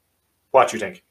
What 0.51 0.69
do 0.69 0.77
you 0.77 0.81
think? 0.81 1.03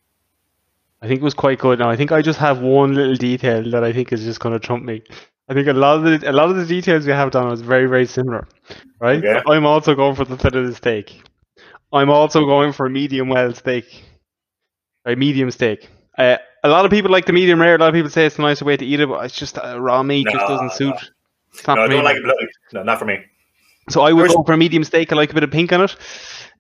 I 1.01 1.08
think 1.08 1.20
it 1.20 1.24
was 1.24 1.34
quite 1.34 1.60
good. 1.60 1.79
Now 1.79 1.89
I 1.89 1.96
think 1.96 2.12
I 2.12 2.22
just 2.22 2.39
have 2.39 2.60
one 2.60 2.93
little 2.93 3.15
detail 3.15 3.70
that 3.72 3.84
I 3.84 3.91
think 3.91 4.13
is 4.13 4.24
just 4.24 4.39
going 4.39 4.53
to 4.53 4.60
trump 4.60 4.84
me. 4.84 5.01
I 5.50 5.53
think 5.53 5.67
a 5.67 5.74
lot 5.74 5.98
of 5.98 6.03
the 6.03 6.29
a 6.29 6.31
lot 6.31 6.50
of 6.50 6.55
the 6.55 6.65
details 6.65 7.05
we 7.05 7.12
have 7.12 7.31
done 7.31 7.51
is 7.51 7.62
very 7.62 7.88
very 7.88 8.05
similar, 8.05 8.48
right? 9.00 9.24
Okay. 9.24 9.41
I'm 9.48 9.65
also 9.65 9.96
going 9.96 10.15
for 10.15 10.25
the 10.25 10.38
fit 10.38 10.55
of 10.55 10.67
the 10.67 10.75
steak. 10.75 11.22
I'm 11.91 12.10
also 12.10 12.46
going 12.46 12.72
for 12.72 12.86
a 12.86 12.89
medium 12.89 13.29
well 13.29 13.53
steak, 13.53 14.03
a 15.05 15.15
medium 15.15 15.51
steak. 15.51 15.89
Uh, 16.17 16.38
a 16.63 16.70
lot 16.70 16.86
of 16.86 16.91
people 16.91 17.12
like 17.12 17.25
the 17.25 17.34
medium 17.34 17.60
rare. 17.60 17.75
A 17.75 17.77
lot 17.79 17.89
of 17.89 17.93
people 17.93 18.12
say 18.12 18.25
it's 18.25 18.38
a 18.38 18.41
nicer 18.41 18.65
way 18.65 18.77
to 18.77 18.86
eat 18.86 19.00
it, 19.00 19.10
but 19.10 19.25
it's 19.25 19.36
just 19.36 19.58
uh, 19.58 19.79
raw 19.79 20.03
meat 20.03 20.27
just 20.27 20.48
doesn't 20.48 20.72
suit. 20.74 20.96
no. 21.67 21.75
Not 21.75 21.75
No, 21.75 21.84
I 21.84 21.88
don't 21.88 22.03
like 22.03 22.17
it. 22.17 22.50
No, 22.72 22.84
not 22.84 23.00
for 23.00 23.05
me. 23.05 23.20
So 23.89 24.01
I 24.01 24.13
would 24.13 24.29
go 24.29 24.43
for 24.43 24.53
a 24.53 24.58
medium 24.58 24.84
steak. 24.84 25.12
I 25.12 25.15
like 25.15 25.31
a 25.31 25.34
bit 25.34 25.43
of 25.43 25.51
pink 25.51 25.74
on 25.74 25.81
it, 25.81 25.96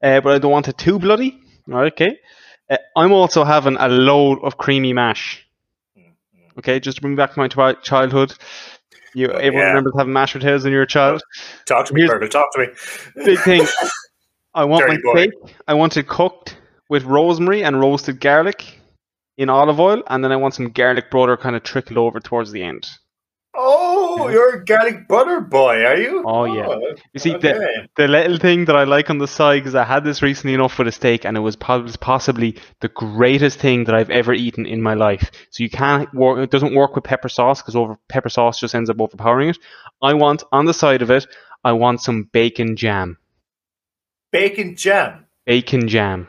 uh, 0.01 0.19
but 0.21 0.33
I 0.33 0.39
don't 0.39 0.51
want 0.51 0.67
it 0.67 0.77
too 0.77 0.99
bloody. 0.99 1.39
Okay. 1.71 2.17
Uh, 2.71 2.77
I'm 2.95 3.11
also 3.11 3.43
having 3.43 3.75
a 3.77 3.87
load 3.89 4.39
of 4.43 4.57
creamy 4.57 4.93
mash. 4.93 5.45
Mm, 5.97 6.03
mm. 6.03 6.57
Okay, 6.59 6.79
just 6.79 6.95
to 6.97 7.01
bring 7.01 7.15
back 7.15 7.35
my 7.37 7.47
twi- 7.47 7.73
childhood. 7.83 8.33
You, 9.13 9.27
Oh, 9.27 9.35
everyone 9.35 9.59
yeah. 9.59 9.67
remembers 9.69 9.93
having 9.97 10.13
mashed 10.13 10.33
potatoes 10.33 10.63
when 10.63 10.71
you 10.71 10.77
were 10.77 10.83
a 10.83 10.87
child. 10.87 11.21
Talk 11.65 11.85
to 11.87 11.93
me, 11.93 12.01
Here's-. 12.03 12.29
Talk 12.29 12.47
to 12.53 12.59
me. 12.59 12.67
Big 13.25 13.39
thing. 13.39 13.65
I 14.53 14.63
want 14.65 14.87
my 14.87 14.95
Dirty 14.95 15.03
boy. 15.03 15.15
steak. 15.45 15.55
I 15.67 15.73
want 15.73 15.97
it 15.97 16.07
cooked 16.07 16.57
with 16.89 17.03
rosemary 17.03 17.63
and 17.63 17.79
roasted 17.79 18.19
garlic 18.21 18.79
in 19.37 19.49
olive 19.49 19.79
oil, 19.79 20.01
and 20.07 20.23
then 20.23 20.31
I 20.31 20.35
want 20.37 20.53
some 20.53 20.69
garlic 20.71 21.09
butter 21.11 21.35
kind 21.37 21.55
of 21.55 21.63
trickled 21.63 21.97
over 21.97 22.19
towards 22.19 22.51
the 22.51 22.63
end. 22.63 22.87
Oh, 23.53 23.90
Oh, 24.13 24.27
you're 24.27 24.55
a 24.55 24.65
garlic 24.65 25.07
butter 25.07 25.39
boy, 25.39 25.85
are 25.85 25.95
you? 25.95 26.23
Oh, 26.25 26.43
yeah. 26.43 26.67
Oh, 26.67 26.95
you 27.13 27.19
see, 27.19 27.31
the, 27.31 27.55
okay. 27.55 27.87
the 27.95 28.07
little 28.09 28.37
thing 28.37 28.65
that 28.65 28.75
I 28.75 28.83
like 28.83 29.09
on 29.09 29.19
the 29.19 29.27
side, 29.27 29.59
because 29.59 29.73
I 29.73 29.85
had 29.85 30.03
this 30.03 30.21
recently 30.21 30.53
enough 30.53 30.73
for 30.73 30.85
a 30.85 30.91
steak, 30.91 31.25
and 31.25 31.37
it 31.37 31.39
was 31.39 31.55
possibly 31.55 32.57
the 32.81 32.89
greatest 32.89 33.59
thing 33.59 33.85
that 33.85 33.95
I've 33.95 34.09
ever 34.09 34.33
eaten 34.33 34.65
in 34.65 34.81
my 34.81 34.95
life. 34.95 35.31
So 35.51 35.63
you 35.63 35.69
can't 35.69 36.13
work; 36.13 36.39
it 36.39 36.51
doesn't 36.51 36.75
work 36.75 36.93
with 36.95 37.05
pepper 37.05 37.29
sauce 37.29 37.61
because 37.61 37.75
over 37.75 37.97
pepper 38.09 38.29
sauce 38.29 38.59
just 38.59 38.75
ends 38.75 38.89
up 38.89 38.99
overpowering 38.99 39.49
it. 39.49 39.57
I 40.01 40.13
want 40.13 40.43
on 40.51 40.65
the 40.65 40.73
side 40.73 41.01
of 41.01 41.09
it, 41.09 41.25
I 41.63 41.71
want 41.71 42.01
some 42.01 42.23
bacon 42.33 42.75
jam. 42.75 43.17
bacon 44.31 44.75
jam. 44.75 45.25
Bacon 45.45 45.87
jam, 45.87 46.27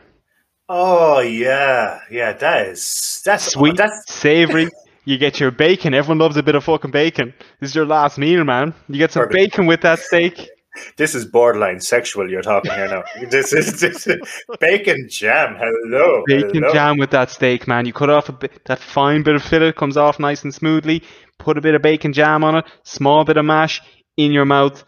Oh 0.69 1.19
yeah, 1.19 1.99
yeah. 2.09 2.33
That 2.33 2.67
is 2.67 3.21
that's 3.25 3.51
sweet, 3.51 3.75
That's 3.75 4.11
savory. 4.11 4.69
You 5.05 5.17
get 5.17 5.39
your 5.39 5.51
bacon. 5.51 5.93
Everyone 5.93 6.19
loves 6.19 6.37
a 6.37 6.43
bit 6.43 6.55
of 6.55 6.63
fucking 6.63 6.91
bacon. 6.91 7.33
This 7.59 7.71
is 7.71 7.75
your 7.75 7.85
last 7.85 8.17
meal, 8.17 8.43
man. 8.43 8.73
You 8.87 8.97
get 8.97 9.11
some 9.11 9.23
Perfect. 9.23 9.51
bacon 9.51 9.65
with 9.65 9.81
that 9.81 9.99
steak. 9.99 10.49
this 10.97 11.13
is 11.13 11.25
borderline 11.25 11.79
sexual. 11.79 12.29
You're 12.29 12.41
talking 12.41 12.71
here 12.71 12.87
now. 12.87 13.03
this 13.29 13.53
is 13.53 13.79
this 13.79 14.07
is 14.07 14.43
bacon 14.59 15.07
jam. 15.09 15.55
Hello, 15.59 16.23
bacon 16.25 16.63
hello. 16.63 16.73
jam 16.73 16.97
with 16.97 17.11
that 17.11 17.29
steak, 17.29 17.67
man. 17.67 17.85
You 17.85 17.93
cut 17.93 18.09
off 18.09 18.29
a 18.29 18.33
bit, 18.33 18.65
that 18.65 18.79
fine 18.79 19.23
bit 19.23 19.35
of 19.35 19.43
fillet 19.43 19.73
comes 19.73 19.97
off 19.97 20.19
nice 20.19 20.43
and 20.43 20.53
smoothly. 20.53 21.03
Put 21.37 21.57
a 21.57 21.61
bit 21.61 21.75
of 21.75 21.81
bacon 21.81 22.13
jam 22.13 22.43
on 22.43 22.55
it, 22.55 22.65
small 22.83 23.23
bit 23.25 23.37
of 23.37 23.45
mash 23.45 23.81
in 24.17 24.31
your 24.31 24.45
mouth. 24.45 24.83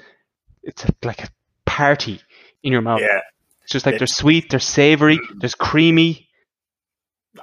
It's 0.64 0.86
a, 0.86 0.94
like 1.04 1.24
a 1.24 1.30
party 1.66 2.22
in 2.64 2.72
your 2.72 2.82
mouth. 2.82 3.02
Yeah, 3.02 3.20
It's 3.64 3.72
just 3.72 3.86
like 3.86 3.98
they're 3.98 4.08
sweet, 4.08 4.50
they're 4.50 4.60
savory, 4.60 5.18
mm. 5.18 5.40
there's 5.40 5.56
creamy. 5.56 6.25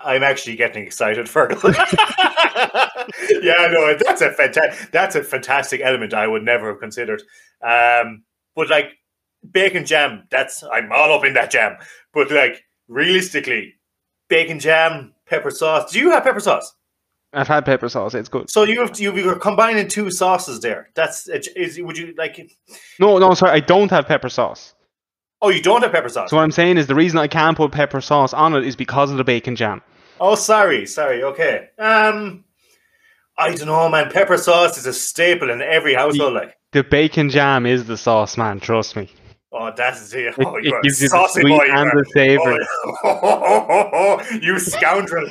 I'm 0.03 0.23
actually 0.23 0.57
getting 0.57 0.85
excited, 0.85 1.27
Fergal. 1.27 1.63
yeah, 3.43 3.69
no, 3.71 3.97
that's 3.99 4.21
a 4.21 4.33
fantastic. 4.33 4.91
That's 4.91 5.17
a 5.17 5.23
fantastic 5.23 5.81
element. 5.83 6.15
I 6.15 6.27
would 6.27 6.43
never 6.43 6.69
have 6.69 6.81
considered. 6.81 7.23
Um, 7.63 8.25
but 8.55 8.71
like 8.71 8.93
bacon 9.51 9.85
jam, 9.85 10.25
that's 10.31 10.63
I'm 10.63 10.93
all 10.93 11.13
up 11.13 11.25
in 11.25 11.35
that 11.35 11.51
jam. 11.51 11.77
But 12.13 12.31
like 12.31 12.65
realistically, 12.89 13.75
bacon 14.29 14.59
jam, 14.59 15.15
pepper 15.27 15.51
sauce. 15.51 15.93
Do 15.93 15.99
you 15.99 16.11
have 16.11 16.25
pepper 16.25 16.41
sauce? 16.41 16.75
I've 17.35 17.49
had 17.49 17.65
pepper 17.65 17.89
sauce. 17.89 18.15
It's 18.15 18.29
good. 18.29 18.51
So 18.51 18.65
you 18.65 18.81
have 18.81 18.99
you 19.01 19.15
you're 19.17 19.39
combining 19.39 19.89
two 19.89 20.11
sauces 20.11 20.61
there. 20.61 20.91
That's 20.95 21.29
is 21.29 21.81
would 21.81 21.97
you 21.97 22.15
like? 22.19 22.39
No, 22.99 23.19
no, 23.19 23.35
sorry, 23.35 23.53
I 23.53 23.61
don't 23.61 23.91
have 23.91 24.07
pepper 24.07 24.29
sauce. 24.29 24.75
Oh, 25.45 25.49
you 25.51 25.61
don't 25.61 25.83
have 25.83 25.91
pepper 25.93 26.09
sauce. 26.09 26.31
So 26.31 26.37
what 26.37 26.45
I'm 26.45 26.53
saying 26.53 26.79
is 26.79 26.87
the 26.87 26.95
reason 26.95 27.19
I 27.19 27.27
can't 27.27 27.57
put 27.57 27.73
pepper 27.73 28.01
sauce 28.01 28.33
on 28.33 28.55
it 28.55 28.65
is 28.65 28.77
because 28.77 29.11
of 29.11 29.17
the 29.17 29.25
bacon 29.25 29.57
jam. 29.57 29.83
Oh, 30.21 30.37
sorry, 30.37 30.87
sorry. 30.87 31.25
Okay. 31.25 31.69
Um, 31.81 32.45
I 33.37 33.53
don't 33.55 33.67
know, 33.67 33.89
man. 33.89 34.11
Pepper 34.13 34.37
sauce 34.39 34.79
is 34.79 34.87
a 34.87 34.93
staple 34.93 35.51
in 35.51 35.61
every 35.61 35.95
household. 35.95 36.35
Like, 36.35 36.57
The 36.71 36.85
bacon 36.85 37.29
jam 37.29 37.67
is 37.67 37.87
the 37.87 37.97
sauce, 37.97 38.37
man. 38.39 38.61
Trust 38.61 38.95
me. 38.95 39.11
oh, 39.53 39.73
that's 39.77 40.13
it. 40.15 40.27
It, 40.27 40.35
Oh, 40.39 40.57
it 40.57 40.67
a 40.69 40.81
gives 40.83 41.03
you 41.03 41.09
the 41.09 41.11
saucy 41.11 41.41
sweet 41.41 41.51
boy. 41.59 41.67
and 41.69 41.91
the 41.91 42.05
savory. 42.15 42.65
Oh, 43.03 44.23
you 44.43 44.59
scoundrel! 44.61 45.27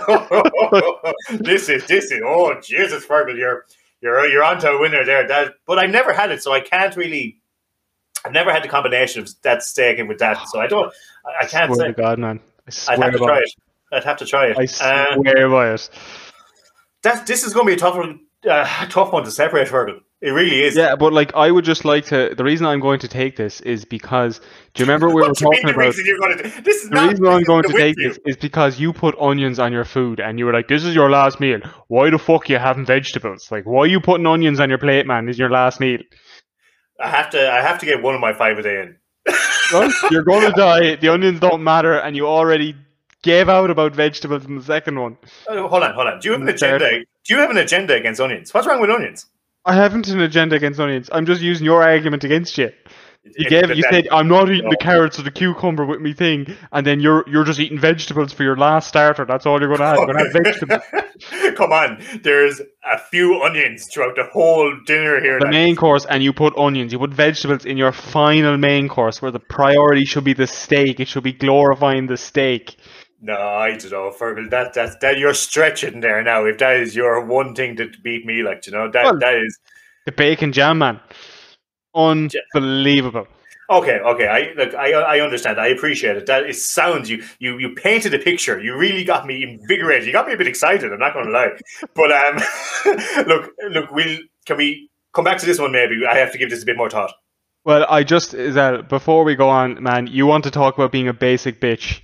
this 1.39 1.69
is 1.69 1.85
this 1.87 2.11
is. 2.11 2.21
Oh, 2.25 2.59
Jesus, 2.61 3.05
Fergal, 3.05 3.37
you're 3.37 3.65
you're 4.01 4.27
you're 4.27 4.43
onto 4.43 4.67
a 4.67 4.79
winner 4.79 5.05
there. 5.05 5.25
That, 5.27 5.53
but 5.65 5.79
I 5.79 5.85
never 5.85 6.11
had 6.13 6.31
it, 6.31 6.43
so 6.43 6.51
I 6.51 6.59
can't 6.59 6.95
really. 6.97 7.37
I've 8.25 8.31
never 8.33 8.51
had 8.51 8.63
the 8.63 8.67
combination 8.67 9.21
of 9.21 9.29
that 9.43 9.63
steak 9.63 9.99
and 9.99 10.07
with 10.07 10.19
that, 10.19 10.47
so 10.49 10.59
I 10.59 10.67
don't. 10.67 10.93
I, 11.25 11.43
I 11.43 11.47
can't 11.47 11.73
swear 11.73 11.87
say. 11.87 11.93
to 11.93 12.01
God, 12.01 12.19
man. 12.19 12.39
I 12.87 12.93
I'd 12.93 12.99
have 12.99 13.11
to 13.13 13.17
try 13.19 13.37
it. 13.39 13.43
it. 13.43 13.53
I'd 13.93 14.03
have 14.03 14.17
to 14.17 14.25
try 14.25 14.45
it. 14.47 14.57
I 14.57 14.63
Uh, 14.63 15.15
swear 15.15 15.49
by 15.49 15.73
it. 15.73 15.89
that 17.03 17.25
this 17.27 17.43
is 17.43 17.53
going 17.53 17.65
to 17.65 17.69
be 17.71 17.73
a 17.73 17.77
tough, 17.77 17.95
one- 17.95 18.19
uh, 18.49 18.85
tough 18.89 19.11
one 19.13 19.23
to 19.23 19.31
separate, 19.31 19.67
Fergal. 19.67 19.99
It 20.21 20.29
really 20.29 20.61
is. 20.61 20.75
Yeah, 20.75 20.95
but 20.95 21.13
like 21.13 21.33
I 21.33 21.49
would 21.49 21.65
just 21.65 21.83
like 21.83 22.05
to. 22.05 22.35
The 22.37 22.43
reason 22.43 22.67
I'm 22.67 22.79
going 22.79 22.99
to 22.99 23.07
take 23.07 23.37
this 23.37 23.59
is 23.61 23.85
because 23.85 24.39
do 24.75 24.83
you 24.83 24.85
remember 24.85 25.07
we 25.15 25.15
were 25.15 25.21
do 25.33 25.33
you 25.43 25.49
mean 25.49 25.61
talking 25.63 25.69
about? 25.71 25.77
reason 25.87 26.05
you're 26.05 26.19
going 26.19 26.37
to? 26.37 26.61
This 26.61 26.83
is 26.83 26.89
The 26.89 26.95
not. 26.95 27.09
reason 27.09 27.25
I'm 27.25 27.41
going 27.43 27.63
to 27.63 27.73
take 27.73 27.95
you. 27.97 28.09
this 28.09 28.19
is 28.27 28.37
because 28.37 28.79
you 28.79 28.93
put 28.93 29.15
onions 29.19 29.57
on 29.57 29.73
your 29.73 29.83
food 29.83 30.19
and 30.19 30.37
you 30.37 30.45
were 30.45 30.53
like, 30.53 30.67
"This 30.67 30.83
is 30.83 30.93
your 30.93 31.09
last 31.09 31.39
meal. 31.39 31.59
Why 31.87 32.11
the 32.11 32.19
fuck 32.19 32.49
you 32.49 32.59
having 32.59 32.85
vegetables? 32.85 33.51
Like, 33.51 33.63
why 33.65 33.79
are 33.85 33.87
you 33.87 33.99
putting 33.99 34.27
onions 34.27 34.59
on 34.59 34.69
your 34.69 34.77
plate, 34.77 35.07
man? 35.07 35.27
Is 35.27 35.39
your 35.39 35.49
last 35.49 35.79
meal? 35.79 36.01
I 37.01 37.09
have 37.09 37.29
to. 37.31 37.51
I 37.51 37.61
have 37.61 37.79
to 37.79 37.85
get 37.85 38.01
one 38.01 38.15
of 38.15 38.21
my 38.21 38.33
five 38.33 38.57
a 38.59 38.63
day 38.63 38.81
in. 38.81 38.97
Well, 39.71 39.89
you're 40.11 40.23
going 40.25 40.41
to 40.41 40.51
die. 40.51 40.95
The 40.97 41.07
onions 41.07 41.39
don't 41.39 41.63
matter, 41.63 41.93
and 41.93 42.13
you 42.13 42.27
already 42.27 42.75
gave 43.21 43.47
out 43.47 43.69
about 43.69 43.95
vegetables 43.95 44.45
in 44.45 44.57
the 44.57 44.63
second 44.63 44.99
one. 44.99 45.17
Oh, 45.47 45.69
hold 45.69 45.83
on, 45.83 45.93
hold 45.93 46.07
on. 46.07 46.19
Do 46.19 46.27
you 46.27 46.33
have 46.33 46.41
an 46.41 46.49
agenda? 46.49 46.89
Do 47.23 47.33
you 47.33 47.39
have 47.39 47.49
an 47.51 47.57
agenda 47.57 47.93
against 47.93 48.19
onions? 48.19 48.53
What's 48.53 48.67
wrong 48.67 48.81
with 48.81 48.89
onions? 48.89 49.27
I 49.63 49.75
haven't 49.75 50.09
an 50.09 50.19
agenda 50.19 50.55
against 50.57 50.79
onions. 50.79 51.09
I'm 51.13 51.25
just 51.25 51.41
using 51.41 51.63
your 51.63 51.83
argument 51.83 52.23
against 52.25 52.57
you. 52.57 52.73
You 53.23 53.47
gave 53.49 53.67
that- 53.67 53.77
you 53.77 53.83
said 53.89 54.07
I'm 54.11 54.27
not 54.27 54.49
eating 54.49 54.69
the 54.69 54.77
carrots 54.77 55.19
or 55.19 55.21
the 55.21 55.29
cucumber 55.31 55.85
with 55.85 56.01
me 56.01 56.11
thing, 56.11 56.55
and 56.71 56.85
then 56.87 56.99
you're 56.99 57.23
you're 57.27 57.43
just 57.43 57.59
eating 57.59 57.77
vegetables 57.79 58.33
for 58.33 58.41
your 58.43 58.57
last 58.57 58.87
starter. 58.87 59.25
That's 59.25 59.45
all 59.45 59.59
you're 59.61 59.69
gonna 59.75 59.85
have. 59.85 59.97
You're 59.97 60.07
gonna 60.07 60.23
have 60.23 60.33
vegetables. 60.33 61.55
Come 61.55 61.71
on, 61.71 62.01
there's 62.23 62.59
a 62.83 62.97
few 62.97 63.41
onions 63.43 63.87
throughout 63.93 64.15
the 64.15 64.23
whole 64.23 64.75
dinner 64.87 65.21
here. 65.21 65.39
the 65.39 65.47
main 65.49 65.75
course, 65.75 66.05
and 66.05 66.23
you 66.23 66.33
put 66.33 66.57
onions. 66.57 66.91
You 66.91 66.97
put 66.99 67.11
vegetables 67.13 67.63
in 67.63 67.77
your 67.77 67.91
final 67.91 68.57
main 68.57 68.87
course, 68.89 69.21
where 69.21 69.31
the 69.31 69.39
priority 69.39 70.03
should 70.05 70.23
be 70.23 70.33
the 70.33 70.47
steak. 70.47 70.99
It 70.99 71.07
should 71.07 71.23
be 71.23 71.33
glorifying 71.33 72.07
the 72.07 72.17
steak. 72.17 72.75
No, 73.21 73.37
I 73.37 73.77
don't 73.77 73.91
know, 73.91 74.11
Fergal. 74.19 74.49
That 74.49 74.73
that's 74.73 74.95
that 75.01 75.19
you're 75.19 75.35
stretching 75.35 75.99
there 76.01 76.23
now. 76.23 76.45
If 76.45 76.57
that 76.57 76.77
is 76.77 76.95
your 76.95 77.23
one 77.23 77.53
thing 77.53 77.75
to 77.75 77.87
beat 78.03 78.25
me, 78.25 78.41
like 78.41 78.65
you 78.65 78.71
know, 78.73 78.89
that 78.89 79.03
Well- 79.03 79.19
that 79.19 79.35
is 79.35 79.59
The 80.07 80.11
bacon 80.11 80.51
jam, 80.51 80.79
man, 80.79 80.99
unbelievable. 81.95 83.27
okay. 83.69 83.99
Okay, 83.99 84.27
I 84.27 84.53
look, 84.57 84.75
I 84.75 84.91
I 84.93 85.19
understand. 85.19 85.59
I 85.59 85.67
appreciate 85.67 86.17
it. 86.17 86.25
That 86.25 86.43
it 86.43 86.55
sounds 86.55 87.09
you 87.09 87.23
you 87.39 87.57
you 87.57 87.73
painted 87.75 88.13
a 88.13 88.19
picture. 88.19 88.59
You 88.59 88.75
really 88.77 89.03
got 89.03 89.25
me 89.25 89.43
invigorated. 89.43 90.07
You 90.07 90.13
got 90.13 90.27
me 90.27 90.33
a 90.33 90.37
bit 90.37 90.47
excited. 90.47 90.91
I'm 90.91 90.99
not 90.99 91.13
going 91.13 91.25
to 91.25 91.31
lie. 91.31 91.51
But 91.95 92.11
um, 92.11 92.35
look, 93.27 93.51
look, 93.69 93.91
we'll 93.91 94.17
can 94.45 94.57
we 94.57 94.89
come 95.13 95.23
back 95.23 95.37
to 95.39 95.45
this 95.45 95.59
one? 95.59 95.71
Maybe 95.71 96.05
I 96.05 96.17
have 96.17 96.31
to 96.31 96.37
give 96.37 96.49
this 96.49 96.63
a 96.63 96.65
bit 96.65 96.77
more 96.77 96.89
thought. 96.89 97.13
Well, 97.63 97.85
I 97.89 98.03
just 98.03 98.33
is 98.33 98.55
that 98.55 98.89
before 98.89 99.23
we 99.23 99.35
go 99.35 99.47
on, 99.49 99.81
man, 99.81 100.07
you 100.07 100.25
want 100.25 100.43
to 100.45 100.51
talk 100.51 100.75
about 100.75 100.91
being 100.91 101.07
a 101.07 101.13
basic 101.13 101.61
bitch. 101.61 102.01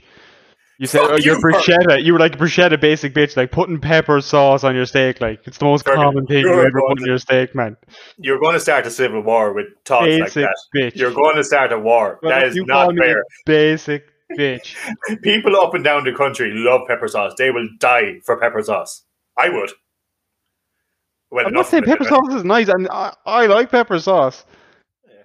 You 0.80 0.86
said 0.86 1.02
Fuck 1.02 1.12
oh, 1.12 1.18
you're 1.18 1.36
you, 1.36 1.42
bruschetta. 1.42 2.04
You 2.04 2.14
were 2.14 2.20
like 2.20 2.36
a 2.36 2.38
bruschetta 2.38 2.80
basic 2.80 3.14
bitch, 3.14 3.36
like 3.36 3.52
putting 3.52 3.80
pepper 3.80 4.22
sauce 4.22 4.64
on 4.64 4.76
your 4.76 4.86
steak. 4.86 5.20
Like 5.20 5.48
it's 5.48 5.58
the 5.58 5.66
most 5.66 5.86
common 5.86 6.28
thing 6.28 6.42
you 6.46 6.54
ever 6.54 6.72
put 6.72 7.00
on 7.00 7.06
your 7.06 7.18
steak, 7.18 7.56
man. 7.56 7.76
You're 8.18 8.40
going 8.40 8.54
to 8.54 8.60
start 8.60 8.86
a 8.86 8.92
civil 8.92 9.22
war 9.22 9.54
with 9.54 9.66
thoughts 9.86 10.08
like 10.20 10.34
that. 10.34 10.56
bitch. 10.76 10.96
You're 10.96 11.14
going 11.14 11.36
to 11.36 11.44
start 11.44 11.74
a 11.74 11.80
war. 11.80 12.20
Well, 12.22 12.30
that 12.30 12.48
is 12.48 12.56
not 12.58 12.96
fair. 12.96 13.24
Basic 13.46 14.06
bitch. 14.38 14.76
People 15.24 15.56
up 15.56 15.74
and 15.74 15.84
down 15.84 16.04
the 16.04 16.14
country 16.14 16.52
love 16.54 16.82
pepper 16.88 17.08
sauce. 17.08 17.34
They 17.38 17.50
will 17.50 17.68
die 17.80 18.20
for 18.24 18.38
pepper 18.38 18.62
sauce. 18.62 19.04
I 19.36 19.50
would. 19.50 19.72
Well, 21.32 21.48
I'm 21.48 21.54
not 21.54 21.68
saying 21.68 21.84
pepper 21.84 22.06
sauce 22.06 22.34
is 22.34 22.44
nice, 22.44 22.70
and 22.70 22.88
I, 22.90 23.14
I 23.26 23.48
like 23.48 23.72
pepper 23.72 24.00
sauce. 24.00 24.46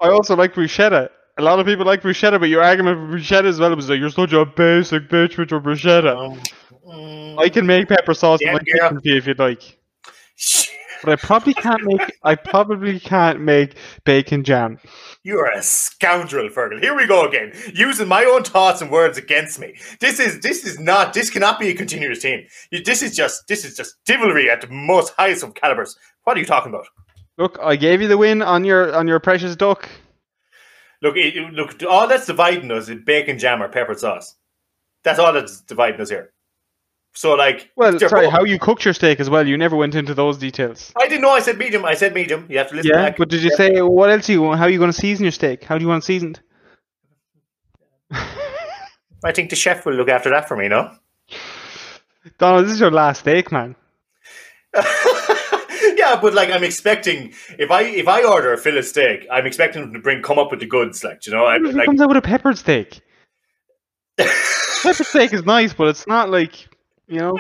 I 0.01 0.09
also 0.09 0.35
like 0.35 0.55
bruschetta. 0.55 1.11
A 1.39 1.43
lot 1.43 1.59
of 1.59 1.67
people 1.67 1.87
like 1.87 2.03
bruschetta, 2.03 2.39
but 2.39 2.49
your 2.51 2.63
argument 2.63 2.99
for 2.99 3.17
bruschetta 3.17 3.45
as 3.47 3.59
well 3.59 3.75
was 3.75 3.89
like 3.89 3.99
you're 3.99 4.11
such 4.11 4.33
a 4.33 4.45
basic 4.45 5.09
bitch 5.09 5.39
with 5.39 5.51
your 5.51 5.61
bruschetta. 5.61 6.15
Um, 6.33 6.41
mm, 6.87 7.39
I 7.39 7.49
can 7.49 7.67
make 7.67 7.89
pepper 7.89 8.13
sauce 8.15 8.41
in 8.43 8.49
Yeah, 8.49 8.53
my 8.53 8.59
girl. 8.59 8.89
kitchen 8.91 9.01
for 9.01 9.09
you 9.09 9.17
if 9.17 9.27
you'd 9.27 9.39
like. 9.39 9.79
But 11.05 11.11
I 11.15 11.17
probably 11.17 11.53
can't 11.55 11.83
make 11.83 12.13
I 12.23 12.37
probably 12.37 13.01
can't 13.01 13.41
make 13.41 13.75
bacon 14.05 14.45
jam. 14.45 14.79
You 15.25 15.37
are 15.41 15.51
a 15.51 15.61
scoundrel, 15.61 16.49
Fergal. 16.49 16.81
Here 16.81 16.95
we 16.95 17.09
go 17.09 17.27
again, 17.27 17.53
using 17.75 18.07
my 18.07 18.25
own 18.25 18.45
thoughts 18.45 18.81
and 18.83 18.89
words 18.89 19.19
against 19.19 19.59
me. 19.59 19.75
This 19.99 20.21
is 20.21 20.39
this 20.41 20.65
is 20.65 20.79
not 20.79 21.13
this 21.13 21.29
cannot 21.29 21.59
be 21.59 21.71
a 21.71 21.75
continuous 21.75 22.21
team. 22.23 22.47
This 22.85 23.03
is 23.03 23.17
just 23.17 23.49
this 23.49 23.65
is 23.65 23.77
just 23.77 23.97
devilry 24.05 24.49
at 24.49 24.61
the 24.61 24.69
most 24.69 25.13
highest 25.19 25.43
of 25.43 25.55
calibers. 25.55 25.97
What 26.23 26.37
are 26.37 26.41
you 26.41 26.47
talking 26.47 26.71
about? 26.73 26.87
Look, 27.37 27.59
I 27.61 27.75
gave 27.75 28.01
you 28.01 28.07
the 28.07 28.17
win 28.19 28.41
on 28.41 28.65
your 28.65 28.95
on 28.95 29.09
your 29.09 29.19
precious 29.19 29.57
duck. 29.57 29.89
Look, 31.03 31.17
it, 31.17 31.35
look, 31.53 31.83
all 31.89 32.07
that's 32.07 32.27
dividing 32.27 32.71
us 32.71 32.89
is 32.89 33.01
bacon 33.05 33.39
jam 33.39 33.63
or 33.63 33.69
pepper 33.69 33.95
sauce. 33.95 34.37
That's 35.03 35.19
all 35.19 35.33
that's 35.33 35.61
dividing 35.63 36.01
us 36.01 36.11
here. 36.11 36.33
So, 37.15 37.35
like, 37.35 37.71
Well, 37.77 37.99
sorry, 37.99 38.31
how 38.31 38.45
you 38.45 38.59
cooked 38.59 38.85
your 38.85 38.95
steak 38.95 39.21
as 39.21 39.29
well. 39.29 39.47
You 39.47 39.59
never 39.59 39.77
went 39.77 39.95
into 39.95 40.15
those 40.15 40.39
details. 40.39 40.93
I 40.97 41.09
didn't 41.09 41.21
know 41.23 41.31
I 41.31 41.41
said 41.41 41.59
medium. 41.59 41.85
I 41.85 41.95
said 41.95 42.15
medium. 42.15 42.47
You 42.49 42.57
have 42.59 42.69
to 42.71 42.77
listen 42.77 42.93
Yeah, 42.95 43.11
back. 43.11 43.19
but 43.19 43.29
did 43.29 43.43
you 43.43 43.51
say 43.51 43.83
what 43.83 44.09
else 44.11 44.29
you 44.29 44.41
want? 44.43 44.59
How 44.59 44.65
are 44.65 44.71
you 44.71 44.79
going 44.79 44.93
to 44.93 44.97
season 44.97 45.25
your 45.25 45.33
steak? 45.33 45.65
How 45.65 45.77
do 45.77 45.83
you 45.83 45.89
want 45.89 46.05
it 46.05 46.07
seasoned? 46.07 46.41
I 49.25 49.33
think 49.33 49.51
the 49.51 49.57
chef 49.57 49.85
will 49.85 49.95
look 49.95 50.09
after 50.09 50.31
that 50.31 50.49
for 50.49 50.57
me, 50.57 50.69
no? 50.69 50.95
Donald, 52.39 52.65
this 52.65 52.73
is 52.73 52.81
your 52.81 52.91
last 52.91 53.21
steak, 53.21 53.53
man. 53.53 53.75
yeah, 56.15 56.21
but 56.21 56.35
like 56.35 56.51
I'm 56.51 56.65
expecting 56.65 57.33
if 57.59 57.71
I 57.71 57.83
if 57.83 58.09
I 58.09 58.25
order 58.25 58.53
a 58.53 58.59
fillet 58.59 58.83
steak, 58.83 59.27
I'm 59.31 59.47
expecting 59.47 59.83
them 59.83 59.93
to 59.95 59.99
bring 59.99 60.23
come 60.23 60.39
up 60.39 60.51
with 60.51 60.61
the 60.61 60.67
goods, 60.67 61.03
like 61.05 61.27
you 61.27 61.33
know. 61.33 61.45
I, 61.45 61.59
like 61.59 61.87
comes 61.87 62.01
out 62.01 62.09
with 62.09 62.17
a 62.19 62.23
peppered 62.23 62.59
steak. 62.59 63.01
Peppered 64.19 65.07
steak 65.07 65.33
is 65.33 65.45
nice, 65.45 65.73
but 65.73 65.89
it's 65.89 66.07
not 66.07 66.29
like 66.31 66.69
you 67.09 67.19
know. 67.21 67.39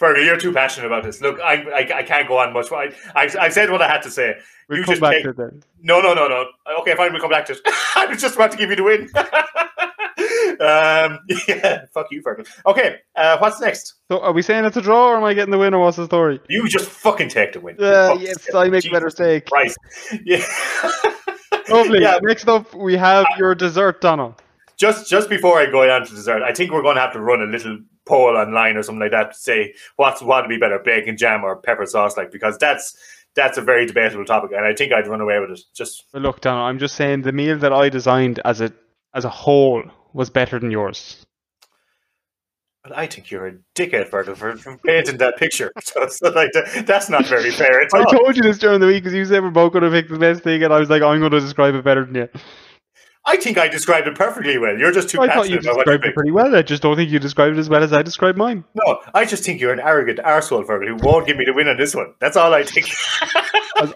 Fergal, 0.00 0.24
you're 0.24 0.36
too 0.36 0.52
passionate 0.52 0.86
about 0.86 1.02
this. 1.04 1.20
Look, 1.20 1.40
I 1.40 1.54
I, 1.62 1.98
I 1.98 2.02
can't 2.02 2.26
go 2.26 2.38
on 2.38 2.52
much. 2.52 2.70
I, 2.72 2.92
I 3.14 3.28
I 3.40 3.48
said 3.48 3.70
what 3.70 3.82
I 3.82 3.88
had 3.88 4.02
to 4.02 4.10
say. 4.10 4.34
We'll 4.68 4.78
You 4.78 4.84
come 4.84 4.92
just 4.92 5.00
back 5.00 5.12
take- 5.14 5.24
to 5.24 5.30
it 5.30 5.36
then. 5.36 5.62
No, 5.82 6.00
no, 6.00 6.14
no, 6.14 6.28
no. 6.28 6.46
Okay, 6.80 6.94
fine. 6.94 7.12
We'll 7.12 7.20
come 7.20 7.30
back 7.30 7.46
to 7.46 7.52
it. 7.52 7.60
I 7.96 8.06
was 8.06 8.20
just 8.20 8.34
about 8.36 8.52
to 8.52 8.56
give 8.56 8.70
you 8.70 8.76
the 8.76 8.82
win. 8.84 9.10
um, 10.60 11.18
yeah, 11.48 11.84
fuck 11.92 12.06
you, 12.10 12.22
Fergal. 12.22 12.46
Okay, 12.66 12.96
uh, 13.16 13.38
what's 13.38 13.60
next? 13.60 13.94
So, 14.10 14.20
are 14.20 14.32
we 14.32 14.42
saying 14.42 14.64
it's 14.64 14.76
a 14.76 14.82
draw, 14.82 15.10
or 15.10 15.16
am 15.16 15.24
I 15.24 15.34
getting 15.34 15.52
the 15.52 15.58
win, 15.58 15.74
or 15.74 15.80
what's 15.84 15.96
the 15.96 16.06
story? 16.06 16.40
You 16.48 16.66
just 16.68 16.88
fucking 16.88 17.28
take 17.28 17.52
the 17.52 17.60
win. 17.60 17.76
Uh, 17.78 18.08
Fuck. 18.14 18.20
yes, 18.20 18.54
I 18.54 18.68
make 18.68 18.84
better 18.90 19.06
Jesus 19.06 19.14
steak. 19.14 19.46
Christ. 19.46 19.78
Yeah. 20.24 20.44
Lovely. 21.68 22.02
Yeah, 22.02 22.18
Next 22.22 22.48
up, 22.48 22.74
we 22.74 22.96
have 22.96 23.26
your 23.38 23.54
dessert, 23.54 24.00
Donald. 24.00 24.42
just 24.76 25.08
just 25.08 25.28
before 25.28 25.58
I 25.58 25.66
go 25.70 25.88
on 25.88 26.04
to 26.06 26.10
dessert, 26.14 26.42
I 26.42 26.52
think 26.52 26.72
we're 26.72 26.82
going 26.82 26.96
to 26.96 27.00
have 27.00 27.12
to 27.12 27.20
run 27.20 27.40
a 27.42 27.46
little 27.46 27.78
poll 28.06 28.36
online 28.36 28.76
or 28.76 28.82
something 28.82 29.00
like 29.00 29.12
that 29.12 29.32
to 29.32 29.38
say 29.38 29.74
what's 29.96 30.20
what 30.20 30.42
would 30.42 30.48
be 30.48 30.58
better, 30.58 30.78
bacon 30.80 31.16
jam 31.16 31.44
or 31.44 31.56
pepper 31.56 31.86
sauce, 31.86 32.16
like 32.16 32.32
because 32.32 32.58
that's 32.58 32.96
that's 33.36 33.56
a 33.56 33.62
very 33.62 33.86
debatable 33.86 34.24
topic, 34.24 34.50
and 34.56 34.64
I 34.64 34.74
think 34.74 34.92
I'd 34.92 35.06
run 35.06 35.20
away 35.20 35.38
with 35.38 35.50
it. 35.50 35.60
Just 35.74 36.04
look, 36.12 36.40
Donald, 36.40 36.68
I'm 36.68 36.78
just 36.80 36.96
saying 36.96 37.22
the 37.22 37.30
meal 37.32 37.56
that 37.58 37.72
I 37.72 37.88
designed 37.88 38.40
as 38.44 38.60
a 38.60 38.72
as 39.14 39.24
a 39.24 39.28
whole 39.28 39.84
was 40.12 40.30
better 40.30 40.58
than 40.58 40.70
yours. 40.70 41.24
but 42.82 42.96
I 42.96 43.06
think 43.06 43.30
you're 43.30 43.46
a 43.46 43.52
dickhead, 43.74 44.08
Fergal, 44.08 44.36
for, 44.36 44.56
for 44.56 44.78
painting 44.78 45.18
that 45.18 45.36
picture. 45.36 45.70
So, 45.82 46.06
so 46.08 46.30
like 46.30 46.50
that's 46.86 47.08
not 47.10 47.26
very 47.26 47.50
fair 47.50 47.82
at 47.82 47.88
I 47.94 48.04
told 48.04 48.36
you 48.36 48.42
this 48.42 48.58
during 48.58 48.80
the 48.80 48.86
week 48.86 49.02
because 49.02 49.14
you 49.14 49.24
said 49.24 49.42
we're 49.42 49.50
both 49.50 49.72
going 49.72 49.84
to 49.84 49.90
pick 49.90 50.08
the 50.08 50.18
best 50.18 50.42
thing, 50.42 50.62
and 50.62 50.72
I 50.72 50.78
was 50.78 50.88
like, 50.90 51.02
I'm 51.02 51.18
going 51.20 51.32
to 51.32 51.40
describe 51.40 51.74
it 51.74 51.84
better 51.84 52.04
than 52.04 52.14
you. 52.14 52.28
I 53.26 53.36
think 53.36 53.58
I 53.58 53.68
described 53.68 54.06
it 54.08 54.14
perfectly 54.14 54.56
well. 54.56 54.78
You're 54.78 54.92
just 54.92 55.10
too 55.10 55.20
I 55.20 55.26
thought 55.26 55.50
you 55.50 55.56
passionate 55.56 55.72
about 55.72 55.76
what 55.76 55.86
you 55.86 55.98
described 55.98 56.04
it 56.06 56.14
pretty 56.14 56.30
well. 56.30 56.56
I 56.56 56.62
just 56.62 56.82
don't 56.82 56.96
think 56.96 57.10
you 57.10 57.18
described 57.18 57.56
it 57.56 57.60
as 57.60 57.68
well 57.68 57.82
as 57.82 57.92
I 57.92 58.00
described 58.02 58.38
mine. 58.38 58.64
No, 58.74 59.00
I 59.12 59.26
just 59.26 59.44
think 59.44 59.60
you're 59.60 59.74
an 59.74 59.80
arrogant 59.80 60.20
arsehole, 60.20 60.64
Fergal, 60.64 60.88
who 60.88 60.96
won't 60.96 61.26
give 61.26 61.36
me 61.36 61.44
the 61.44 61.52
win 61.52 61.68
on 61.68 61.76
this 61.76 61.94
one. 61.94 62.14
That's 62.18 62.36
all 62.36 62.54
I 62.54 62.62
think. 62.64 62.88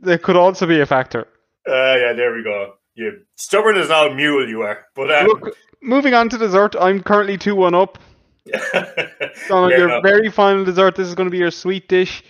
There 0.00 0.18
could 0.18 0.36
also 0.36 0.66
be 0.66 0.80
a 0.80 0.86
factor. 0.86 1.26
Uh, 1.66 1.94
yeah, 1.96 2.12
there 2.12 2.34
we 2.34 2.42
go. 2.42 2.74
You 2.94 3.20
stubborn 3.36 3.76
as 3.76 3.86
an 3.88 3.92
old 3.92 4.16
mule, 4.16 4.48
you 4.48 4.62
are. 4.62 4.86
But 4.94 5.12
um, 5.12 5.26
Look, 5.26 5.56
moving 5.82 6.14
on 6.14 6.28
to 6.28 6.38
dessert, 6.38 6.76
I'm 6.78 7.02
currently 7.02 7.36
2 7.36 7.54
1 7.54 7.74
up. 7.74 7.98
Donald, 9.48 9.72
Yeah, 9.72 9.78
your 9.78 9.88
no. 9.88 10.00
very 10.02 10.30
final 10.30 10.64
dessert. 10.64 10.94
This 10.96 11.08
is 11.08 11.14
going 11.14 11.26
to 11.26 11.30
be 11.30 11.38
your 11.38 11.50
sweet 11.50 11.88
dish. 11.88 12.22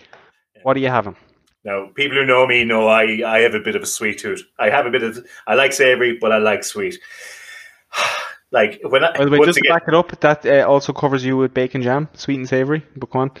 What 0.63 0.75
are 0.77 0.79
you 0.79 0.89
having? 0.89 1.15
Now, 1.63 1.89
people 1.95 2.17
who 2.17 2.25
know 2.25 2.45
me 2.47 2.63
know 2.63 2.87
I, 2.87 3.21
I 3.25 3.39
have 3.39 3.53
a 3.55 3.59
bit 3.59 3.75
of 3.75 3.83
a 3.83 3.87
sweet 3.87 4.19
tooth. 4.19 4.43
I 4.59 4.69
have 4.69 4.85
a 4.85 4.91
bit 4.91 5.03
of 5.03 5.25
I 5.47 5.55
like 5.55 5.73
savory, 5.73 6.17
but 6.19 6.31
I 6.31 6.37
like 6.37 6.63
sweet. 6.63 6.97
like 8.51 8.79
when 8.83 9.03
I 9.03 9.15
By 9.17 9.25
the 9.25 9.31
way, 9.31 9.39
just 9.45 9.57
to 9.57 9.61
again, 9.61 9.75
back 9.75 9.87
it 9.87 9.93
up, 9.93 10.19
that 10.19 10.45
uh, 10.45 10.67
also 10.67 10.93
covers 10.93 11.25
you 11.25 11.37
with 11.37 11.53
bacon 11.53 11.81
jam, 11.81 12.07
sweet 12.13 12.37
and 12.37 12.47
savory. 12.47 12.83
But 12.95 13.11
come 13.11 13.21
on. 13.21 13.31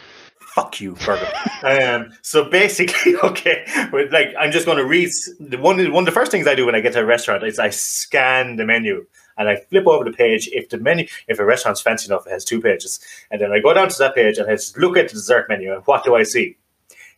Fuck 0.55 0.79
you, 0.79 0.93
Fergal. 0.95 1.29
um, 1.63 2.13
so 2.21 2.45
basically, 2.45 3.15
okay, 3.23 3.65
like 4.09 4.33
I'm 4.39 4.51
just 4.53 4.65
going 4.65 4.77
to 4.77 4.85
read 4.85 5.09
the 5.39 5.57
one. 5.57 5.77
One 5.91 6.03
of 6.03 6.05
the 6.05 6.17
first 6.17 6.31
things 6.31 6.47
I 6.47 6.55
do 6.55 6.65
when 6.65 6.75
I 6.75 6.79
get 6.79 6.93
to 6.93 7.01
a 7.01 7.05
restaurant 7.05 7.43
is 7.43 7.59
I 7.59 7.69
scan 7.69 8.55
the 8.55 8.65
menu 8.65 9.05
and 9.37 9.49
I 9.49 9.57
flip 9.57 9.85
over 9.85 10.05
the 10.05 10.13
page. 10.13 10.49
If 10.53 10.69
the 10.69 10.77
menu, 10.77 11.07
if 11.27 11.39
a 11.39 11.45
restaurant's 11.45 11.81
fancy 11.81 12.07
enough, 12.07 12.25
it 12.25 12.31
has 12.31 12.45
two 12.45 12.61
pages, 12.61 13.01
and 13.29 13.41
then 13.41 13.51
I 13.51 13.59
go 13.59 13.73
down 13.73 13.89
to 13.89 13.97
that 13.99 14.15
page 14.15 14.37
and 14.37 14.49
I 14.49 14.53
just 14.53 14.77
look 14.77 14.95
at 14.97 15.09
the 15.09 15.15
dessert 15.15 15.47
menu. 15.49 15.73
And 15.73 15.83
what 15.85 16.05
do 16.05 16.15
I 16.15 16.23
see? 16.23 16.57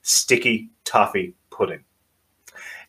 Sticky 0.02 0.70
toffee 0.84 1.36
pudding. 1.52 1.84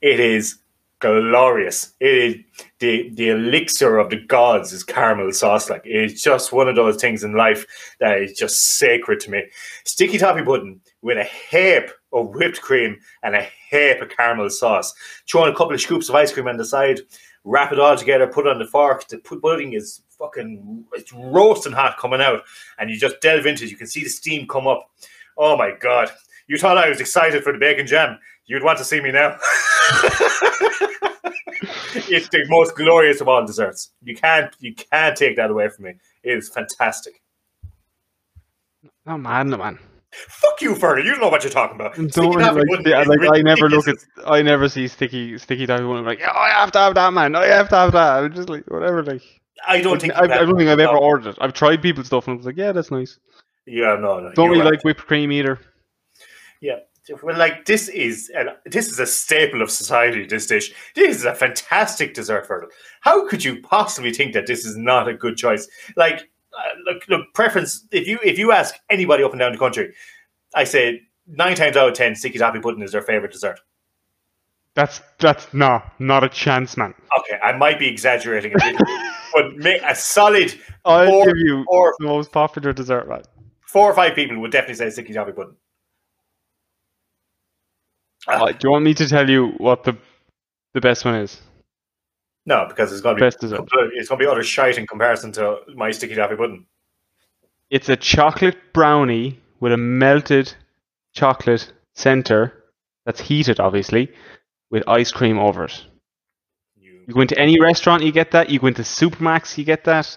It 0.01 0.19
is 0.19 0.59
glorious. 1.01 1.95
It 2.01 2.15
is 2.15 2.37
the 2.81 3.11
the 3.15 3.31
elixir 3.31 3.99
of 3.99 4.11
the 4.11 4.21
gods 4.27 4.73
is 4.73 4.85
caramel 4.85 5.33
sauce. 5.33 5.71
Like 5.71 5.83
it's 5.85 6.23
just 6.23 6.53
one 6.53 6.69
of 6.69 6.77
those 6.77 7.01
things 7.01 7.25
in 7.25 7.33
life 7.33 7.67
that 8.01 8.21
is 8.21 8.33
just 8.33 8.79
sacred 8.79 9.21
to 9.21 9.31
me. 9.31 9.45
Sticky 9.85 10.19
toffee 10.19 10.43
pudding 10.43 10.81
with 11.03 11.19
a 11.19 11.25
heap 11.25 11.91
of 12.13 12.35
whipped 12.35 12.61
cream 12.61 12.99
and 13.23 13.35
a 13.35 13.47
heap 13.71 14.01
of 14.01 14.11
caramel 14.11 14.51
sauce. 14.51 14.95
Throw 15.31 15.45
in 15.45 15.53
a 15.53 15.57
couple 15.57 15.75
of 15.75 15.81
scoops 15.81 16.09
of 16.09 16.15
ice 16.15 16.33
cream 16.33 16.49
on 16.49 16.57
the 16.57 16.65
side. 16.65 17.01
Wrap 17.45 17.73
it 17.73 17.81
all 17.81 17.97
together. 17.97 18.27
Put 18.27 18.47
it 18.47 18.51
on 18.51 18.59
the 18.59 18.67
fork. 18.67 19.07
The 19.09 19.19
pudding 19.19 19.75
is 19.75 20.03
fucking 20.19 20.85
it's 20.93 21.13
roasting 21.13 21.73
hot 21.73 21.97
coming 21.99 22.21
out, 22.21 22.43
and 22.79 22.91
you 22.91 22.99
just 22.99 23.21
delve 23.21 23.47
into 23.47 23.65
it. 23.65 23.71
You 23.71 23.77
can 23.77 23.87
see 23.87 24.03
the 24.03 24.11
steam 24.11 24.47
come 24.47 24.67
up. 24.67 24.91
Oh 25.37 25.57
my 25.57 25.73
god! 25.79 26.11
You 26.49 26.59
thought 26.59 26.77
I 26.77 26.89
was 26.89 27.01
excited 27.01 27.45
for 27.45 27.53
the 27.53 27.59
bacon 27.59 27.87
jam. 27.87 28.19
You'd 28.47 28.65
want 28.65 28.79
to 28.79 28.85
see 28.85 29.01
me 29.01 29.13
now. 29.13 29.39
it's 32.11 32.29
the 32.29 32.44
most 32.49 32.77
glorious 32.77 33.21
of 33.21 33.29
all 33.29 33.44
desserts. 33.44 33.92
You 34.03 34.16
can't 34.16 34.55
you 34.61 34.75
can't 34.75 35.16
take 35.16 35.37
that 35.37 35.51
away 35.51 35.68
from 35.68 35.87
me. 35.87 35.94
It 36.23 36.38
is 36.38 36.49
fantastic. 36.49 37.23
Oh 39.07 39.18
man, 39.18 39.51
no 39.51 39.57
man. 39.57 39.79
Fuck 40.11 40.62
you, 40.62 40.75
Fergal. 40.75 41.05
You 41.05 41.11
don't 41.12 41.21
know 41.21 41.29
what 41.29 41.44
you're 41.44 41.53
talking 41.53 41.77
about. 41.77 41.94
Don't 41.94 42.11
Sticky 42.11 42.29
like, 42.29 42.55
pudding 42.55 42.81
sti- 42.81 43.01
is 43.03 43.09
like 43.09 43.21
I 43.33 43.42
never 43.42 43.68
look 43.68 43.88
at. 43.88 43.97
I 44.27 44.42
never 44.42 44.68
see 44.68 44.88
sticky 44.88 45.38
sticky 45.38 45.66
one. 45.66 45.99
I'm 45.99 46.05
like, 46.05 46.21
yeah, 46.21 46.33
I 46.33 46.49
have 46.51 46.73
to 46.73 46.79
have 46.79 46.94
that, 46.94 47.12
man. 47.12 47.35
I 47.35 47.47
have 47.47 47.68
to 47.71 47.77
have 47.77 47.92
that. 47.92 48.25
I'm 48.25 48.33
just 48.33 48.49
like 48.49 48.64
whatever. 48.71 49.03
Like 49.03 49.23
I 49.66 49.81
don't 49.81 50.01
think. 50.01 50.14
I, 50.14 50.25
I 50.25 50.27
don't 50.27 50.57
think 50.57 50.71
I've 50.71 50.81
ever 50.81 50.94
no. 50.94 50.99
ordered 50.99 51.31
it. 51.31 51.38
I've 51.40 51.53
tried 51.53 51.83
people's 51.83 52.07
stuff 52.07 52.27
and 52.27 52.35
I 52.35 52.37
was 52.37 52.47
like, 52.47 52.57
yeah, 52.57 52.73
that's 52.73 52.90
nice. 52.90 53.18
Yeah, 53.66 53.97
no, 54.01 54.21
no. 54.21 54.33
Don't 54.33 54.49
really 54.49 54.62
right. 54.62 54.73
like 54.73 54.85
whipped 54.85 55.07
cream 55.07 55.31
either. 55.31 55.59
Yeah. 56.61 56.79
Well, 57.23 57.37
like 57.37 57.64
this 57.64 57.88
is 57.88 58.31
uh, 58.38 58.44
this 58.64 58.88
is 58.90 58.99
a 58.99 59.07
staple 59.07 59.62
of 59.62 59.71
society. 59.71 60.27
This 60.27 60.47
dish. 60.47 60.73
This 60.94 61.16
is 61.16 61.25
a 61.25 61.35
fantastic 61.35 62.14
dessert, 62.14 62.47
Fergal. 62.49 62.68
How 63.01 63.27
could 63.29 63.44
you 63.44 63.61
possibly 63.62 64.12
think 64.12 64.33
that 64.35 64.47
this 64.47 64.64
is 64.64 64.77
not 64.77 65.09
a 65.09 65.14
good 65.14 65.37
choice? 65.37 65.68
Like, 65.97 66.29
uh, 66.53 66.61
look, 66.85 67.03
look, 67.09 67.33
preference. 67.35 67.87
If 67.90 68.07
you 68.07 68.18
if 68.25 68.38
you 68.38 68.53
ask 68.53 68.75
anybody 68.90 69.23
up 69.25 69.33
and 69.33 69.40
down 69.40 69.53
the 69.53 69.59
country, 69.59 69.94
I 70.55 70.64
say 70.64 71.03
nine 71.27 71.57
times 71.57 71.77
out 71.77 71.88
of 71.88 71.94
ten, 71.94 72.14
sticky 72.14 72.38
toffee 72.38 72.61
pudding 72.61 72.83
is 72.83 72.92
their 72.92 73.03
favorite 73.03 73.33
dessert. 73.33 73.61
That's 74.75 75.01
that's 75.18 75.53
no, 75.53 75.83
not 75.99 76.23
a 76.25 76.29
chance, 76.29 76.77
man. 76.77 76.94
Okay, 77.18 77.38
I 77.42 77.53
might 77.57 77.79
be 77.79 77.88
exaggerating 77.88 78.53
a 78.55 78.59
bit, 78.59 78.77
but 79.35 79.57
make 79.57 79.83
a 79.83 79.94
solid 79.94 80.55
I'll 80.85 81.07
Four- 81.07 81.27
give 81.27 81.37
you 81.38 81.64
four- 81.64 81.94
the 81.99 82.07
most 82.07 82.31
popular 82.33 82.73
dessert, 82.73 83.09
man. 83.09 83.23
four 83.62 83.90
or 83.90 83.94
five 83.94 84.14
people 84.14 84.38
would 84.38 84.53
definitely 84.53 84.77
say 84.77 84.90
sticky 84.90 85.14
toffee 85.14 85.33
pudding. 85.33 85.57
Uh, 88.27 88.47
do 88.53 88.59
you 88.65 88.71
want 88.71 88.85
me 88.85 88.95
to 88.95 89.09
tell 89.09 89.29
you 89.29 89.49
what 89.59 89.85
the 89.85 89.97
the 90.75 90.81
best 90.81 91.05
one 91.05 91.15
is? 91.17 91.41
No, 92.47 92.67
because 92.69 92.93
it's 92.93 93.01
going 93.03 93.17
to 93.17 93.21
be 93.21 93.27
Best 93.27 93.41
dessert. 93.41 93.61
it's 93.95 94.09
going 94.09 94.19
to 94.19 94.25
be 94.25 94.27
utter 94.27 94.43
shite 94.43 94.79
in 94.79 94.87
comparison 94.87 95.33
to 95.33 95.59
my 95.75 95.91
sticky 95.91 96.15
toffee 96.15 96.37
pudding. 96.37 96.67
It's 97.71 97.89
a 97.89 97.97
chocolate 97.97 98.57
brownie 98.73 99.41
with 99.61 99.73
a 99.73 99.77
melted 99.77 100.55
chocolate 101.15 101.71
center 101.95 102.65
that's 103.05 103.21
heated, 103.21 103.61
obviously, 103.61 104.11
with 104.71 104.83
ice 104.89 105.13
cream 105.13 105.39
over 105.39 105.65
it. 105.65 105.85
You 106.77 107.03
You 107.07 107.15
go 107.15 107.21
into 107.21 107.39
any 107.39 107.61
restaurant, 107.61 108.03
you 108.03 108.13
get 108.13 108.31
that. 108.31 108.49
You 108.51 108.59
go 108.59 108.69
into 108.69 108.83
Supermac's, 108.83 109.59
you 109.59 109.65
get 109.65 109.85
that. 109.85 110.17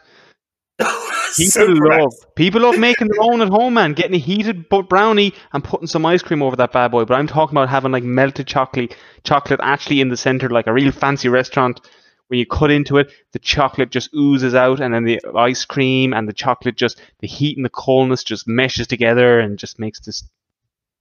People 1.38 1.90
love 1.90 2.14
people 2.36 2.62
love 2.62 2.78
making 2.78 3.08
their 3.08 3.22
own 3.22 3.42
at 3.42 3.50
home, 3.50 3.76
man. 3.76 3.94
Getting 3.94 4.16
a 4.16 4.20
heated 4.20 4.68
brownie 4.70 5.34
and 5.54 5.64
putting 5.64 5.88
some 5.88 6.06
ice 6.06 6.22
cream 6.22 6.42
over 6.42 6.56
that 6.58 6.72
bad 6.72 6.92
boy. 6.92 7.06
But 7.06 7.16
I'm 7.16 7.28
talking 7.28 7.58
about 7.58 7.70
having 7.70 7.92
like 7.92 8.04
melted 8.04 8.48
chocolate, 8.48 8.96
chocolate 9.24 9.60
actually 9.64 10.02
in 10.02 10.10
the 10.10 10.18
center, 10.18 10.50
like 10.50 10.68
a 10.68 10.74
real 10.74 10.92
fancy 10.92 11.30
restaurant. 11.30 11.80
When 12.28 12.40
you 12.40 12.46
cut 12.46 12.72
into 12.72 12.98
it, 12.98 13.12
the 13.34 13.40
chocolate 13.40 13.92
just 13.92 14.14
oozes 14.14 14.56
out, 14.56 14.80
and 14.80 14.94
then 14.94 15.04
the 15.04 15.20
ice 15.36 15.66
cream 15.66 16.14
and 16.14 16.28
the 16.28 16.34
chocolate 16.34 16.78
just 16.78 17.02
the 17.20 17.28
heat 17.28 17.58
and 17.58 17.66
the 17.66 17.70
coldness 17.70 18.24
just 18.24 18.48
meshes 18.48 18.88
together 18.88 19.40
and 19.40 19.60
just 19.60 19.80
makes 19.80 20.00
this 20.00 20.24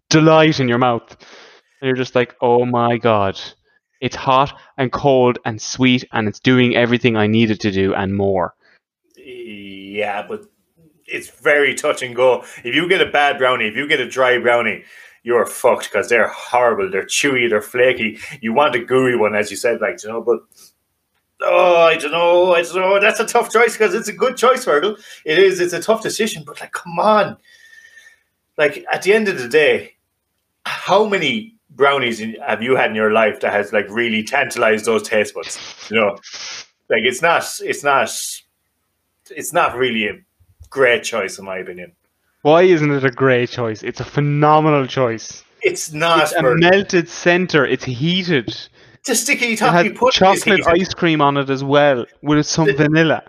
delight 0.08 0.58
in 0.58 0.68
your 0.68 0.78
mouth. 0.78 1.08
And 1.80 1.86
you're 1.86 1.96
just 1.96 2.16
like, 2.16 2.34
oh 2.40 2.64
my 2.66 2.98
god, 2.98 3.40
it's 4.00 4.16
hot 4.16 4.58
and 4.76 4.90
cold 4.90 5.38
and 5.44 5.62
sweet, 5.62 6.04
and 6.12 6.26
it's 6.28 6.40
doing 6.40 6.74
everything 6.74 7.16
I 7.16 7.26
needed 7.26 7.60
to 7.60 7.70
do 7.70 7.94
and 7.94 8.14
more. 8.14 8.54
Yeah, 9.30 10.26
but 10.26 10.44
it's 11.06 11.30
very 11.30 11.74
touch 11.74 12.02
and 12.02 12.14
go. 12.14 12.44
If 12.64 12.74
you 12.74 12.88
get 12.88 13.00
a 13.00 13.10
bad 13.10 13.38
brownie, 13.38 13.66
if 13.66 13.76
you 13.76 13.86
get 13.88 14.00
a 14.00 14.08
dry 14.08 14.38
brownie, 14.38 14.84
you're 15.22 15.46
fucked 15.46 15.90
because 15.90 16.08
they're 16.08 16.28
horrible. 16.28 16.90
They're 16.90 17.04
chewy, 17.04 17.48
they're 17.48 17.62
flaky. 17.62 18.18
You 18.40 18.52
want 18.52 18.74
a 18.74 18.78
gooey 18.78 19.16
one, 19.16 19.34
as 19.34 19.50
you 19.50 19.56
said, 19.56 19.80
like 19.80 20.02
you 20.02 20.08
know. 20.08 20.22
But 20.22 20.40
oh, 21.42 21.76
I 21.82 21.96
don't 21.96 22.12
know, 22.12 22.54
I 22.54 22.62
don't 22.62 22.76
know. 22.76 23.00
That's 23.00 23.20
a 23.20 23.26
tough 23.26 23.52
choice 23.52 23.72
because 23.72 23.94
it's 23.94 24.08
a 24.08 24.12
good 24.12 24.36
choice, 24.36 24.64
Fergal. 24.64 24.98
It 25.24 25.38
is. 25.38 25.60
It's 25.60 25.72
a 25.72 25.80
tough 25.82 26.02
decision, 26.02 26.44
but 26.46 26.60
like, 26.60 26.72
come 26.72 26.98
on. 26.98 27.36
Like 28.56 28.84
at 28.92 29.02
the 29.02 29.12
end 29.12 29.28
of 29.28 29.38
the 29.38 29.48
day, 29.48 29.94
how 30.64 31.06
many 31.06 31.56
brownies 31.70 32.22
have 32.46 32.62
you 32.62 32.76
had 32.76 32.90
in 32.90 32.96
your 32.96 33.12
life 33.12 33.40
that 33.40 33.52
has 33.52 33.72
like 33.72 33.88
really 33.88 34.22
tantalized 34.22 34.84
those 34.84 35.02
taste 35.02 35.34
buds? 35.34 35.58
You 35.90 35.96
know, 35.96 36.10
like 36.88 37.02
it's 37.04 37.22
not. 37.22 37.44
It's 37.60 37.84
not. 37.84 38.10
It's 39.30 39.52
not 39.52 39.76
really 39.76 40.06
a 40.06 40.18
great 40.70 41.02
choice 41.04 41.38
in 41.38 41.44
my 41.44 41.58
opinion. 41.58 41.92
Why 42.42 42.62
isn't 42.62 42.90
it 42.90 43.04
a 43.04 43.10
great 43.10 43.50
choice? 43.50 43.82
It's 43.82 44.00
a 44.00 44.04
phenomenal 44.04 44.86
choice. 44.86 45.44
It's 45.62 45.92
not 45.92 46.22
It's 46.22 46.32
a 46.32 46.42
melted 46.56 47.08
center. 47.08 47.66
It's 47.66 47.84
heated. 47.84 48.56
the 49.06 49.14
sticky 49.14 49.52
It 49.54 49.58
toffee 49.58 49.88
had 49.88 49.96
pudding. 49.96 50.12
chocolate 50.12 50.66
ice 50.66 50.94
cream 50.94 51.20
on 51.20 51.36
it 51.36 51.50
as 51.50 51.62
well, 51.64 52.06
with 52.22 52.46
some 52.46 52.66
The- 52.66 52.74
vanilla. 52.74 53.22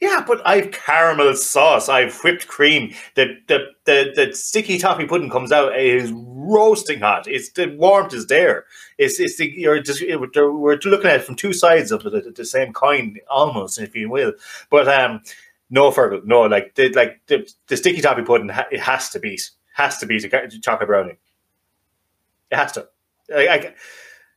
Yeah, 0.00 0.22
but 0.24 0.40
I've 0.46 0.70
caramel 0.70 1.34
sauce. 1.34 1.88
I've 1.88 2.16
whipped 2.22 2.46
cream. 2.46 2.94
The 3.16 3.36
the 3.48 3.66
the, 3.84 4.12
the 4.14 4.32
sticky 4.32 4.78
toffee 4.78 5.06
pudding 5.06 5.28
comes 5.30 5.50
out. 5.50 5.76
It 5.76 5.86
is 5.86 6.12
roasting 6.14 7.00
hot. 7.00 7.26
It's 7.26 7.50
the 7.50 7.66
warmth 7.76 8.14
is 8.14 8.26
there. 8.26 8.64
It's 8.96 9.18
it's 9.18 9.38
the 9.38 9.50
you're 9.50 9.82
just 9.82 10.00
we're 10.00 10.78
looking 10.84 11.10
at 11.10 11.20
it 11.20 11.24
from 11.24 11.34
two 11.34 11.52
sides 11.52 11.90
of 11.90 12.04
the, 12.04 12.32
the 12.34 12.44
same 12.44 12.72
coin, 12.72 13.16
almost, 13.28 13.80
if 13.80 13.96
you 13.96 14.08
will. 14.08 14.34
But 14.70 14.86
um, 14.86 15.20
no, 15.68 15.90
Fergal, 15.90 16.24
no. 16.24 16.42
Like 16.42 16.76
the 16.76 16.90
like 16.90 17.20
the, 17.26 17.50
the 17.66 17.76
sticky 17.76 18.00
toffee 18.00 18.22
pudding, 18.22 18.50
it 18.70 18.80
has 18.80 19.10
to 19.10 19.18
beat 19.18 19.50
has 19.74 19.98
to 19.98 20.06
beat 20.06 20.22
a 20.24 20.48
chocolate 20.60 20.88
brownie. 20.88 21.18
It 22.52 22.56
has 22.56 22.70
to. 22.72 22.88
I, 23.34 23.74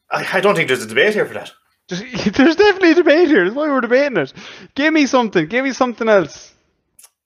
I 0.10 0.26
I 0.36 0.42
don't 0.42 0.56
think 0.56 0.70
there's 0.70 0.84
a 0.84 0.88
debate 0.88 1.14
here 1.14 1.28
for 1.28 1.36
that. 1.36 1.52
Just, 1.92 2.04
there's 2.38 2.56
definitely 2.56 2.92
a 2.92 2.96
debate 2.96 3.28
here. 3.28 3.44
That's 3.44 3.56
why 3.56 3.68
we're 3.68 3.82
debating 3.82 4.18
it. 4.18 4.32
Give 4.76 4.94
me 4.94 5.06
something. 5.06 5.46
Give 5.48 5.66
me 5.66 5.74
something 5.74 6.08
else. 6.08 6.54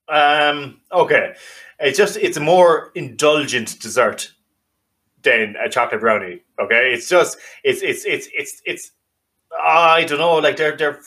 Um. 0.09 0.81
Okay. 0.91 1.33
It's 1.79 1.97
just 1.97 2.17
it's 2.17 2.37
a 2.37 2.39
more 2.41 2.91
indulgent 2.95 3.79
dessert 3.79 4.31
than 5.21 5.55
a 5.63 5.69
chocolate 5.69 6.01
brownie. 6.01 6.41
Okay. 6.59 6.93
It's 6.93 7.07
just 7.07 7.37
it's 7.63 7.83
it's 7.83 8.05
it's 8.05 8.27
it's 8.33 8.61
it's. 8.65 8.91
I 9.63 10.03
don't 10.03 10.17
know. 10.17 10.35
Like 10.37 10.57
they're 10.57 10.75
they're 10.75 10.99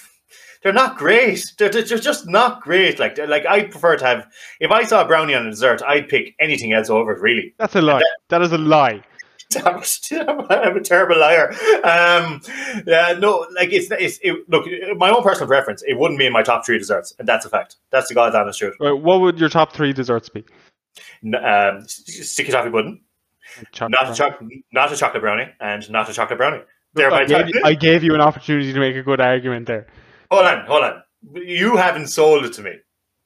they're 0.62 0.72
not 0.72 0.96
great. 0.96 1.44
They're, 1.58 1.68
they're 1.68 1.82
just 1.82 2.28
not 2.28 2.62
great. 2.62 3.00
Like 3.00 3.18
like 3.18 3.44
I 3.44 3.64
prefer 3.64 3.96
to 3.96 4.06
have. 4.06 4.28
If 4.60 4.70
I 4.70 4.84
saw 4.84 5.02
a 5.02 5.04
brownie 5.04 5.34
on 5.34 5.46
a 5.46 5.50
dessert, 5.50 5.82
I'd 5.82 6.08
pick 6.08 6.36
anything 6.38 6.72
else 6.72 6.90
over 6.90 7.12
it. 7.12 7.20
Really. 7.20 7.54
That's 7.58 7.74
a 7.74 7.82
lie. 7.82 8.02
That 8.28 8.40
is 8.42 8.52
a 8.52 8.58
lie. 8.58 9.02
Damn 9.50 9.78
it, 9.78 9.98
I'm 10.50 10.76
a 10.76 10.80
terrible 10.80 11.18
liar. 11.18 11.50
Um, 11.82 12.42
yeah, 12.86 13.16
no, 13.18 13.46
like 13.54 13.72
it's 13.72 13.88
it's 13.90 14.18
it, 14.22 14.48
look. 14.48 14.66
My 14.98 15.10
own 15.10 15.22
personal 15.22 15.48
preference, 15.48 15.82
it 15.86 15.98
wouldn't 15.98 16.18
be 16.18 16.26
in 16.26 16.32
my 16.32 16.42
top 16.42 16.66
three 16.66 16.78
desserts, 16.78 17.14
and 17.18 17.26
that's 17.26 17.46
a 17.46 17.48
fact. 17.48 17.76
That's 17.90 18.08
the 18.08 18.14
god's 18.14 18.34
honest 18.36 18.58
truth. 18.58 18.74
Right, 18.78 18.92
what 18.92 19.20
would 19.22 19.40
your 19.40 19.48
top 19.48 19.72
three 19.72 19.92
desserts 19.94 20.28
be? 20.28 20.44
N- 21.24 21.34
Um, 21.34 21.84
sticky 21.86 22.52
toffee 22.52 22.70
pudding, 22.70 23.00
Chocolate 23.72 23.98
not 24.00 24.12
a 24.12 24.14
chocolate, 24.14 24.50
not 24.72 24.92
a 24.92 24.96
chocolate 24.96 25.22
brownie, 25.22 25.48
and 25.60 25.90
not 25.90 26.08
a 26.10 26.12
chocolate 26.12 26.38
brownie. 26.38 26.62
They're 26.94 27.12
I 27.12 27.24
gave, 27.24 27.48
you, 27.48 27.62
I 27.64 27.74
gave 27.74 28.02
you 28.02 28.14
an 28.14 28.20
opportunity 28.20 28.72
to 28.72 28.78
make 28.80 28.96
a 28.96 29.02
good 29.02 29.20
argument 29.20 29.66
there. 29.66 29.86
Hold 30.30 30.46
on, 30.46 30.66
hold 30.66 30.84
on. 30.84 31.02
You 31.34 31.76
haven't 31.76 32.08
sold 32.08 32.44
it 32.44 32.52
to 32.54 32.62
me. 32.62 32.72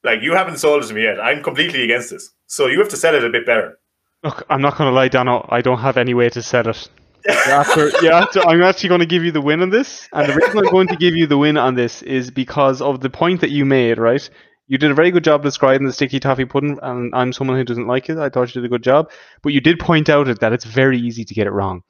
Like 0.03 0.21
you 0.21 0.33
haven't 0.35 0.57
sold 0.57 0.83
it 0.83 0.87
to 0.87 0.93
me 0.93 1.03
yet. 1.03 1.19
I'm 1.19 1.41
completely 1.43 1.83
against 1.83 2.09
this. 2.11 2.31
So 2.47 2.67
you 2.67 2.79
have 2.79 2.89
to 2.89 2.97
sell 2.97 3.15
it 3.15 3.23
a 3.23 3.29
bit 3.29 3.45
better. 3.45 3.77
Look, 4.23 4.45
I'm 4.49 4.61
not 4.61 4.77
going 4.77 4.89
to 4.89 4.95
lie, 4.95 5.09
Dano. 5.09 5.45
I 5.49 5.61
don't 5.61 5.79
have 5.79 5.97
any 5.97 6.13
way 6.13 6.29
to 6.29 6.41
set 6.41 6.67
it. 6.67 6.89
You 7.27 7.33
have 7.51 7.73
to- 7.73 8.39
to- 8.39 8.47
I'm 8.47 8.61
actually 8.61 8.89
going 8.89 8.99
to 8.99 9.05
give 9.05 9.23
you 9.23 9.31
the 9.31 9.41
win 9.41 9.61
on 9.61 9.69
this, 9.69 10.07
and 10.11 10.27
the 10.29 10.35
reason 10.35 10.57
I'm 10.59 10.69
going 10.71 10.87
to 10.89 10.95
give 10.97 11.15
you 11.15 11.25
the 11.25 11.37
win 11.37 11.55
on 11.57 11.75
this 11.75 12.01
is 12.01 12.31
because 12.31 12.81
of 12.81 12.99
the 12.99 13.09
point 13.09 13.41
that 13.41 13.49
you 13.49 13.63
made. 13.65 13.97
Right? 13.97 14.29
You 14.67 14.77
did 14.77 14.91
a 14.91 14.93
very 14.93 15.11
good 15.11 15.23
job 15.23 15.43
describing 15.43 15.85
the 15.87 15.93
sticky 15.93 16.19
toffee 16.19 16.45
pudding, 16.45 16.79
and 16.81 17.13
I'm 17.15 17.31
someone 17.33 17.57
who 17.57 17.63
doesn't 17.63 17.87
like 17.87 18.09
it. 18.09 18.17
I 18.17 18.29
thought 18.29 18.53
you 18.53 18.61
did 18.61 18.65
a 18.65 18.69
good 18.69 18.83
job, 18.83 19.09
but 19.41 19.53
you 19.53 19.61
did 19.61 19.79
point 19.79 20.09
out 20.09 20.27
that 20.39 20.53
it's 20.53 20.65
very 20.65 20.97
easy 20.99 21.23
to 21.25 21.33
get 21.33 21.47
it 21.47 21.51
wrong. 21.51 21.83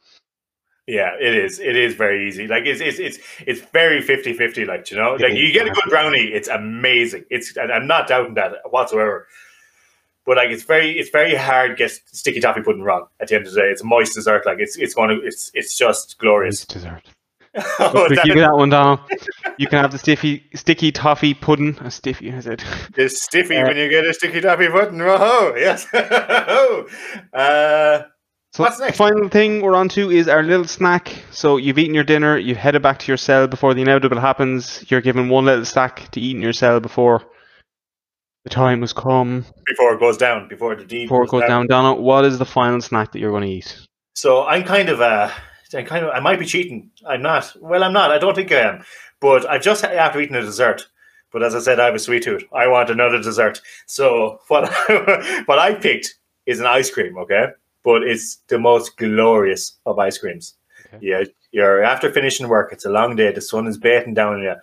Yeah, 0.88 1.12
it 1.20 1.34
is. 1.34 1.60
It 1.60 1.76
is 1.78 1.96
very 1.96 2.28
easy. 2.28 2.46
Like 2.48 2.66
it's 2.66 2.82
it's 2.82 3.00
it's 3.00 3.18
it's 3.48 3.62
very 3.72 4.02
50-50, 4.02 4.68
like 4.68 4.92
you 4.92 4.98
know. 4.98 5.14
Like 5.14 5.34
you 5.34 5.52
get 5.52 5.66
a 5.68 5.72
good 5.72 5.86
brownie, 5.90 6.26
it's 6.34 6.48
amazing. 6.50 7.26
It's 7.30 7.56
I'm 7.58 7.88
not 7.88 8.08
doubting 8.08 8.34
that 8.36 8.54
whatsoever. 8.70 9.28
But 10.26 10.38
like 10.38 10.50
it's 10.52 10.64
very 10.64 10.92
it's 10.98 11.10
very 11.10 11.36
hard 11.36 11.72
to 11.72 11.76
get 11.76 11.92
sticky 11.92 12.40
toffee 12.40 12.62
pudding 12.62 12.84
wrong 12.84 13.08
at 13.20 13.28
the 13.28 13.36
end 13.36 13.46
of 13.48 13.54
the 13.54 13.60
day. 13.62 13.68
It's 13.68 13.82
a 13.82 13.86
moist 13.86 14.14
dessert, 14.16 14.46
like 14.46 14.58
it's 14.60 14.78
it's 14.78 14.94
gonna 14.94 15.16
it's 15.22 15.52
it's 15.54 15.76
just 15.78 16.06
It's 16.06 16.14
glorious. 16.16 16.66
dessert. 16.66 17.02
Oh, 17.80 18.08
To 18.08 18.16
that 18.16 18.26
give 18.26 18.36
you 18.38 18.42
that 18.42 18.56
one, 18.56 18.70
Dano. 18.70 19.00
You 19.60 19.68
can 19.68 19.80
have 19.80 19.92
the 19.92 20.00
stiffy, 20.00 20.50
sticky 20.56 20.92
toffee 20.92 21.36
pudding. 21.36 21.78
A 21.82 21.92
stiffy, 21.92 22.30
is 22.30 22.48
it? 22.48 22.64
is 22.98 23.22
stiffy 23.22 23.58
Uh, 23.58 23.68
when 23.68 23.78
you 23.78 23.90
get 23.90 24.06
a 24.08 24.14
sticky 24.14 24.42
toffee 24.42 24.70
pudding. 24.70 25.00
Oh, 25.04 25.54
yes. 25.56 25.86
uh, 27.34 28.02
So 28.54 28.64
What's 28.64 28.78
the 28.78 28.86
next? 28.86 28.98
final 28.98 29.30
thing 29.30 29.62
we're 29.62 29.76
on 29.76 29.90
to 29.90 30.10
is 30.12 30.28
our 30.28 30.42
little 30.44 30.66
snack. 30.68 31.12
So 31.32 31.58
you've 31.58 31.78
eaten 31.78 31.94
your 31.94 32.04
dinner, 32.04 32.38
you've 32.38 32.58
headed 32.58 32.82
back 32.82 32.98
to 33.00 33.08
your 33.08 33.18
cell 33.18 33.48
before 33.48 33.74
the 33.76 33.82
inevitable 33.82 34.20
happens. 34.20 34.84
You're 34.90 35.02
given 35.02 35.30
one 35.30 35.46
little 35.46 35.66
snack 35.66 36.10
to 36.12 36.20
eat 36.22 36.36
in 36.36 36.42
your 36.42 36.54
cell 36.54 36.80
before 36.80 37.22
the 38.44 38.50
time 38.50 38.82
has 38.82 38.94
come, 38.94 39.46
before 39.66 39.94
it 39.94 40.00
goes 40.00 40.18
down, 40.18 40.48
before 40.48 40.76
the 40.76 40.86
deed 40.86 41.06
before 41.06 41.24
it 41.24 41.30
goes 41.30 41.48
down. 41.48 41.68
Donna, 41.68 41.96
what 42.00 42.26
is 42.26 42.38
the 42.40 42.46
final 42.46 42.82
snack 42.82 43.12
that 43.12 43.20
you're 43.20 43.32
going 43.32 43.44
to 43.44 43.50
eat? 43.50 43.88
So 44.16 44.46
I'm 44.46 44.64
kind 44.64 44.90
of 44.90 45.02
uh 45.02 45.32
I'm 45.74 45.86
kind 45.86 46.06
of 46.06 46.12
I 46.12 46.20
might 46.20 46.40
be 46.40 46.46
cheating. 46.46 46.92
I'm 47.08 47.22
not. 47.22 47.54
Well, 47.60 47.84
I'm 47.84 47.94
not. 47.94 48.12
I 48.12 48.20
don't 48.20 48.36
think 48.36 48.52
I 48.52 48.60
am. 48.60 48.84
But 49.20 49.50
I've 49.50 49.62
just 49.62 49.84
after 49.84 50.22
eating 50.22 50.36
a 50.36 50.42
dessert. 50.42 50.88
But 51.32 51.42
as 51.42 51.56
I 51.56 51.60
said, 51.60 51.80
I 51.80 51.86
have 51.86 51.96
a 51.96 52.00
sweet 52.00 52.24
tooth. 52.24 52.44
I 52.54 52.68
want 52.68 52.92
another 52.92 53.20
dessert. 53.20 53.62
So 53.88 54.40
what 54.50 54.72
what 55.46 55.60
I 55.60 55.74
picked 55.74 56.16
is 56.46 56.60
an 56.60 56.66
ice 56.66 56.92
cream. 56.92 57.18
Okay, 57.18 57.48
but 57.84 58.04
it's 58.04 58.38
the 58.48 58.60
most 58.60 58.98
glorious 58.98 59.78
of 59.86 59.98
ice 59.98 60.18
creams. 60.18 60.56
Okay. 60.94 61.00
Yeah, 61.02 61.24
you're 61.52 61.84
after 61.84 62.12
finishing 62.12 62.48
work. 62.50 62.72
It's 62.72 62.86
a 62.86 62.92
long 62.92 63.16
day. 63.16 63.32
The 63.32 63.42
sun 63.42 63.68
is 63.68 63.78
beating 63.78 64.14
down 64.14 64.36
on 64.36 64.44
you. 64.44 64.56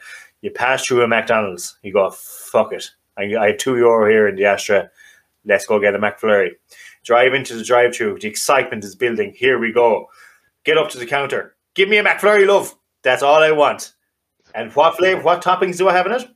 You 0.42 0.50
pass 0.50 0.86
through 0.86 1.02
a 1.02 1.08
McDonald's. 1.08 1.76
You 1.82 1.92
go, 1.92 2.10
fuck 2.10 2.72
it. 2.72 2.90
I, 3.20 3.36
I 3.36 3.46
have 3.48 3.58
two 3.58 3.76
euro 3.76 4.10
here 4.10 4.26
in 4.28 4.36
the 4.36 4.46
ashtray. 4.46 4.88
Let's 5.44 5.66
go 5.66 5.78
get 5.78 5.94
a 5.94 5.98
McFlurry 5.98 6.50
drive 7.04 7.34
into 7.34 7.54
the 7.54 7.64
drive-through. 7.64 8.18
The 8.20 8.28
excitement 8.28 8.84
is 8.84 8.94
building. 8.94 9.32
Here 9.36 9.58
we 9.58 9.72
go. 9.72 10.06
Get 10.64 10.78
up 10.78 10.90
to 10.90 10.98
the 10.98 11.06
counter. 11.06 11.56
Give 11.74 11.88
me 11.88 11.98
a 11.98 12.04
McFlurry, 12.04 12.46
love. 12.46 12.74
That's 13.02 13.22
all 13.22 13.42
I 13.42 13.52
want. 13.52 13.94
And 14.54 14.72
what 14.72 14.96
flavor? 14.96 15.22
What 15.22 15.42
toppings 15.42 15.78
do 15.78 15.88
I 15.88 15.94
have 15.94 16.06
in 16.06 16.12
it? 16.12 16.28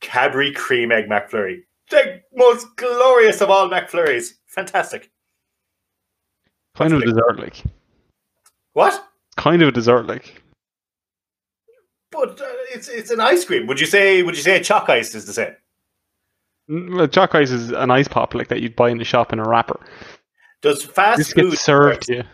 Cadbury 0.00 0.52
cream 0.52 0.92
egg 0.92 1.08
McFlurry. 1.08 1.60
The 1.90 2.20
most 2.34 2.76
glorious 2.76 3.40
of 3.40 3.50
all 3.50 3.68
McFlurries. 3.68 4.32
Fantastic. 4.46 5.10
Kind 6.74 6.92
of 6.92 7.00
a 7.00 7.06
dessert, 7.06 7.38
like. 7.38 7.62
What? 8.74 9.02
Kind 9.36 9.62
of 9.62 9.68
a 9.68 9.72
dessert, 9.72 10.06
like. 10.06 10.42
But 12.10 12.40
uh, 12.40 12.44
it's 12.72 12.88
it's 12.88 13.10
an 13.10 13.20
ice 13.20 13.44
cream. 13.44 13.66
Would 13.66 13.80
you 13.80 13.86
say? 13.86 14.22
Would 14.22 14.36
you 14.36 14.42
say 14.42 14.60
choc 14.62 14.88
ice 14.88 15.14
is 15.14 15.26
the 15.26 15.32
same? 15.32 15.54
Well, 16.68 17.08
Choc 17.08 17.34
ice 17.34 17.50
is 17.50 17.70
an 17.70 17.90
ice 17.90 18.08
pop 18.08 18.34
like 18.34 18.48
that 18.48 18.60
you'd 18.60 18.76
buy 18.76 18.90
in 18.90 18.98
the 18.98 19.04
shop 19.04 19.32
in 19.32 19.38
a 19.38 19.48
wrapper. 19.48 19.80
Does 20.60 20.84
fast 20.84 21.16
This 21.18 21.32
food 21.32 21.56
served 21.58 22.00
desserts- 22.06 22.28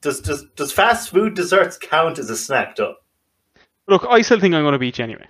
does, 0.00 0.20
does 0.20 0.46
does 0.56 0.72
fast 0.72 1.10
food 1.10 1.34
desserts 1.34 1.76
count 1.76 2.18
as 2.18 2.30
a 2.30 2.36
snack 2.36 2.76
though? 2.76 2.94
Look, 3.86 4.06
I 4.08 4.22
still 4.22 4.40
think 4.40 4.54
I'm 4.54 4.62
going 4.62 4.72
to 4.72 4.78
beat 4.78 4.98
you 4.98 5.04
anyway. 5.04 5.26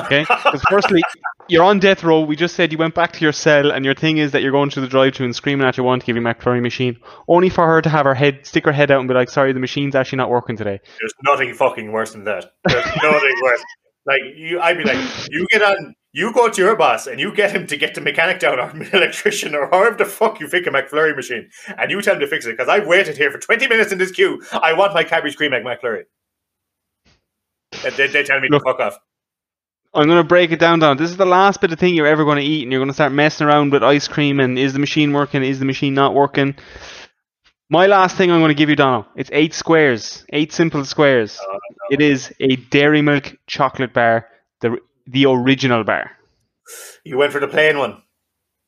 Okay? 0.00 0.20
Because 0.20 0.62
firstly, 0.68 1.02
you're 1.48 1.62
on 1.62 1.78
death 1.78 2.02
row. 2.02 2.20
We 2.20 2.36
just 2.36 2.56
said 2.56 2.72
you 2.72 2.78
went 2.78 2.94
back 2.94 3.12
to 3.12 3.20
your 3.20 3.32
cell, 3.32 3.70
and 3.70 3.84
your 3.84 3.94
thing 3.94 4.18
is 4.18 4.32
that 4.32 4.42
you're 4.42 4.52
going 4.52 4.70
to 4.70 4.80
the 4.80 4.88
drive-thru 4.88 5.24
and 5.24 5.36
screaming 5.36 5.66
at 5.66 5.76
your 5.76 5.86
one 5.86 6.00
to 6.00 6.06
give 6.06 6.16
you 6.16 6.26
a 6.26 6.34
McFlurry 6.34 6.60
machine, 6.60 6.96
only 7.28 7.48
for 7.48 7.66
her 7.66 7.80
to 7.80 7.88
have 7.88 8.04
her 8.04 8.14
head 8.14 8.44
stick 8.44 8.64
her 8.64 8.72
head 8.72 8.90
out 8.90 8.98
and 8.98 9.08
be 9.08 9.14
like, 9.14 9.30
"Sorry, 9.30 9.52
the 9.52 9.60
machine's 9.60 9.94
actually 9.94 10.18
not 10.18 10.30
working 10.30 10.56
today." 10.56 10.80
There's 11.00 11.14
nothing 11.22 11.54
fucking 11.54 11.92
worse 11.92 12.12
than 12.12 12.24
that. 12.24 12.52
There's 12.66 12.84
nothing 13.02 13.34
worse. 13.42 13.62
Like 14.06 14.20
you, 14.36 14.60
I'd 14.60 14.76
be 14.76 14.84
like, 14.84 14.98
you 15.30 15.46
get 15.50 15.62
on, 15.62 15.94
you 16.12 16.32
go 16.32 16.48
to 16.48 16.62
your 16.62 16.76
boss, 16.76 17.06
and 17.06 17.18
you 17.18 17.34
get 17.34 17.52
him 17.52 17.66
to 17.68 17.76
get 17.76 17.94
the 17.94 18.00
mechanic 18.00 18.38
down 18.38 18.58
or 18.58 18.70
the 18.74 18.96
electrician 18.96 19.54
or 19.54 19.68
however 19.70 19.96
the 19.96 20.04
fuck 20.04 20.40
you 20.40 20.48
fix 20.48 20.66
a 20.66 20.70
McFlurry 20.70 21.14
machine, 21.14 21.48
and 21.78 21.90
you 21.90 22.02
tell 22.02 22.14
him 22.14 22.20
to 22.20 22.26
fix 22.26 22.46
it 22.46 22.52
because 22.52 22.68
I've 22.68 22.86
waited 22.86 23.16
here 23.16 23.30
for 23.30 23.38
20 23.38 23.68
minutes 23.68 23.92
in 23.92 23.98
this 23.98 24.10
queue. 24.10 24.42
I 24.52 24.72
want 24.72 24.92
my 24.92 25.04
Cadbury 25.04 25.32
cream 25.34 25.54
egg 25.54 25.64
McFlurry. 25.64 26.02
And 27.84 27.94
they, 27.94 28.06
they 28.06 28.22
tell 28.22 28.40
me 28.40 28.48
Look. 28.48 28.62
to 28.62 28.72
fuck 28.72 28.80
off. 28.80 28.98
I'm 29.94 30.06
going 30.06 30.22
to 30.22 30.28
break 30.28 30.50
it 30.50 30.58
down. 30.58 30.80
Down. 30.80 30.96
This 30.96 31.10
is 31.10 31.16
the 31.16 31.24
last 31.26 31.60
bit 31.60 31.72
of 31.72 31.78
thing 31.78 31.94
you're 31.94 32.06
ever 32.06 32.24
going 32.24 32.38
to 32.38 32.42
eat, 32.42 32.62
and 32.62 32.72
you're 32.72 32.80
going 32.80 32.88
to 32.88 32.94
start 32.94 33.12
messing 33.12 33.46
around 33.46 33.72
with 33.72 33.82
ice 33.82 34.08
cream 34.08 34.40
and 34.40 34.58
is 34.58 34.72
the 34.72 34.78
machine 34.78 35.12
working? 35.12 35.42
Is 35.42 35.58
the 35.60 35.64
machine 35.64 35.94
not 35.94 36.14
working? 36.14 36.56
My 37.70 37.86
last 37.86 38.16
thing 38.16 38.30
I'm 38.30 38.40
going 38.40 38.50
to 38.50 38.54
give 38.54 38.68
you, 38.68 38.76
Donald, 38.76 39.06
it's 39.16 39.30
eight 39.32 39.54
squares, 39.54 40.24
eight 40.32 40.52
simple 40.52 40.84
squares. 40.84 41.38
Oh, 41.40 41.58
It 41.90 42.00
is 42.00 42.32
a 42.40 42.56
Dairy 42.56 43.02
Milk 43.02 43.36
chocolate 43.46 43.92
bar, 43.94 44.28
the 44.60 44.78
the 45.06 45.26
original 45.26 45.84
bar. 45.84 46.10
You 47.04 47.16
went 47.18 47.32
for 47.32 47.40
the 47.40 47.48
plain 47.48 47.78
one. 47.78 48.02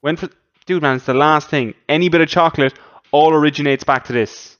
Went 0.02 0.18
for 0.18 0.28
dude, 0.66 0.82
man. 0.82 0.96
It's 0.96 1.06
the 1.06 1.14
last 1.14 1.48
thing. 1.48 1.74
Any 1.88 2.08
bit 2.08 2.20
of 2.20 2.28
chocolate 2.28 2.74
all 3.12 3.32
originates 3.32 3.84
back 3.84 4.04
to 4.04 4.12
this. 4.12 4.56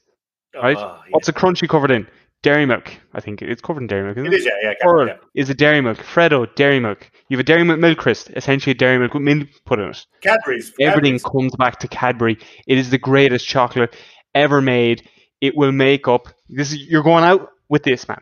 Oh, 0.55 0.61
right? 0.61 0.77
Oh, 0.77 1.01
yeah. 1.05 1.11
What's 1.11 1.27
the 1.27 1.33
Crunchie 1.33 1.69
covered 1.69 1.91
in? 1.91 2.07
Dairy 2.43 2.65
milk. 2.65 2.93
I 3.13 3.19
think 3.19 3.41
it's 3.41 3.61
covered 3.61 3.81
in 3.81 3.87
dairy 3.87 4.03
milk. 4.03 4.17
Isn't 4.17 4.27
It 4.31 4.35
is, 4.35 4.45
yeah, 4.45 4.51
yeah. 4.61 4.73
Pearl 4.79 5.07
Cadbury, 5.07 5.27
is 5.35 5.49
a 5.49 5.55
dairy 5.55 5.81
milk. 5.81 5.97
Freddo, 5.97 6.53
dairy 6.55 6.79
milk. 6.79 7.09
You 7.29 7.37
have 7.37 7.43
a 7.43 7.47
dairy 7.47 7.63
milk 7.63 7.79
milk 7.79 7.97
crisp, 7.97 8.29
essentially 8.35 8.71
a 8.71 8.75
dairy 8.75 8.99
milk 8.99 9.13
with 9.13 9.23
milk 9.23 9.47
put 9.65 9.79
in 9.79 9.89
it. 9.89 10.05
Cadbury's. 10.21 10.71
Everything 10.79 11.17
Cadbury's. 11.17 11.23
comes 11.23 11.55
back 11.55 11.79
to 11.79 11.87
Cadbury. 11.87 12.37
It 12.67 12.77
is 12.77 12.89
the 12.91 12.99
greatest 12.99 13.47
chocolate 13.47 13.95
ever 14.35 14.61
made. 14.61 15.09
It 15.41 15.57
will 15.57 15.71
make 15.71 16.07
up. 16.07 16.27
This 16.47 16.71
is 16.71 16.77
you're 16.77 17.03
going 17.03 17.23
out 17.23 17.49
with 17.69 17.83
this 17.83 18.07
man. 18.07 18.21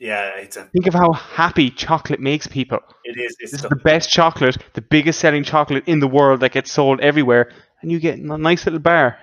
Yeah, 0.00 0.36
it's 0.36 0.56
a. 0.56 0.64
Think 0.64 0.88
of 0.88 0.94
how 0.94 1.12
happy 1.12 1.70
chocolate 1.70 2.20
makes 2.20 2.48
people. 2.48 2.80
It 3.04 3.18
is. 3.18 3.36
It's 3.38 3.52
This 3.52 3.52
is 3.54 3.62
the, 3.62 3.68
the 3.68 3.76
best 3.76 4.10
chocolate, 4.10 4.58
the 4.74 4.82
biggest 4.82 5.20
selling 5.20 5.44
chocolate 5.44 5.84
in 5.86 6.00
the 6.00 6.08
world 6.08 6.40
that 6.40 6.52
gets 6.52 6.72
sold 6.72 7.00
everywhere, 7.00 7.52
and 7.82 7.92
you 7.92 8.00
get 8.00 8.18
a 8.18 8.38
nice 8.38 8.66
little 8.66 8.80
bar. 8.80 9.16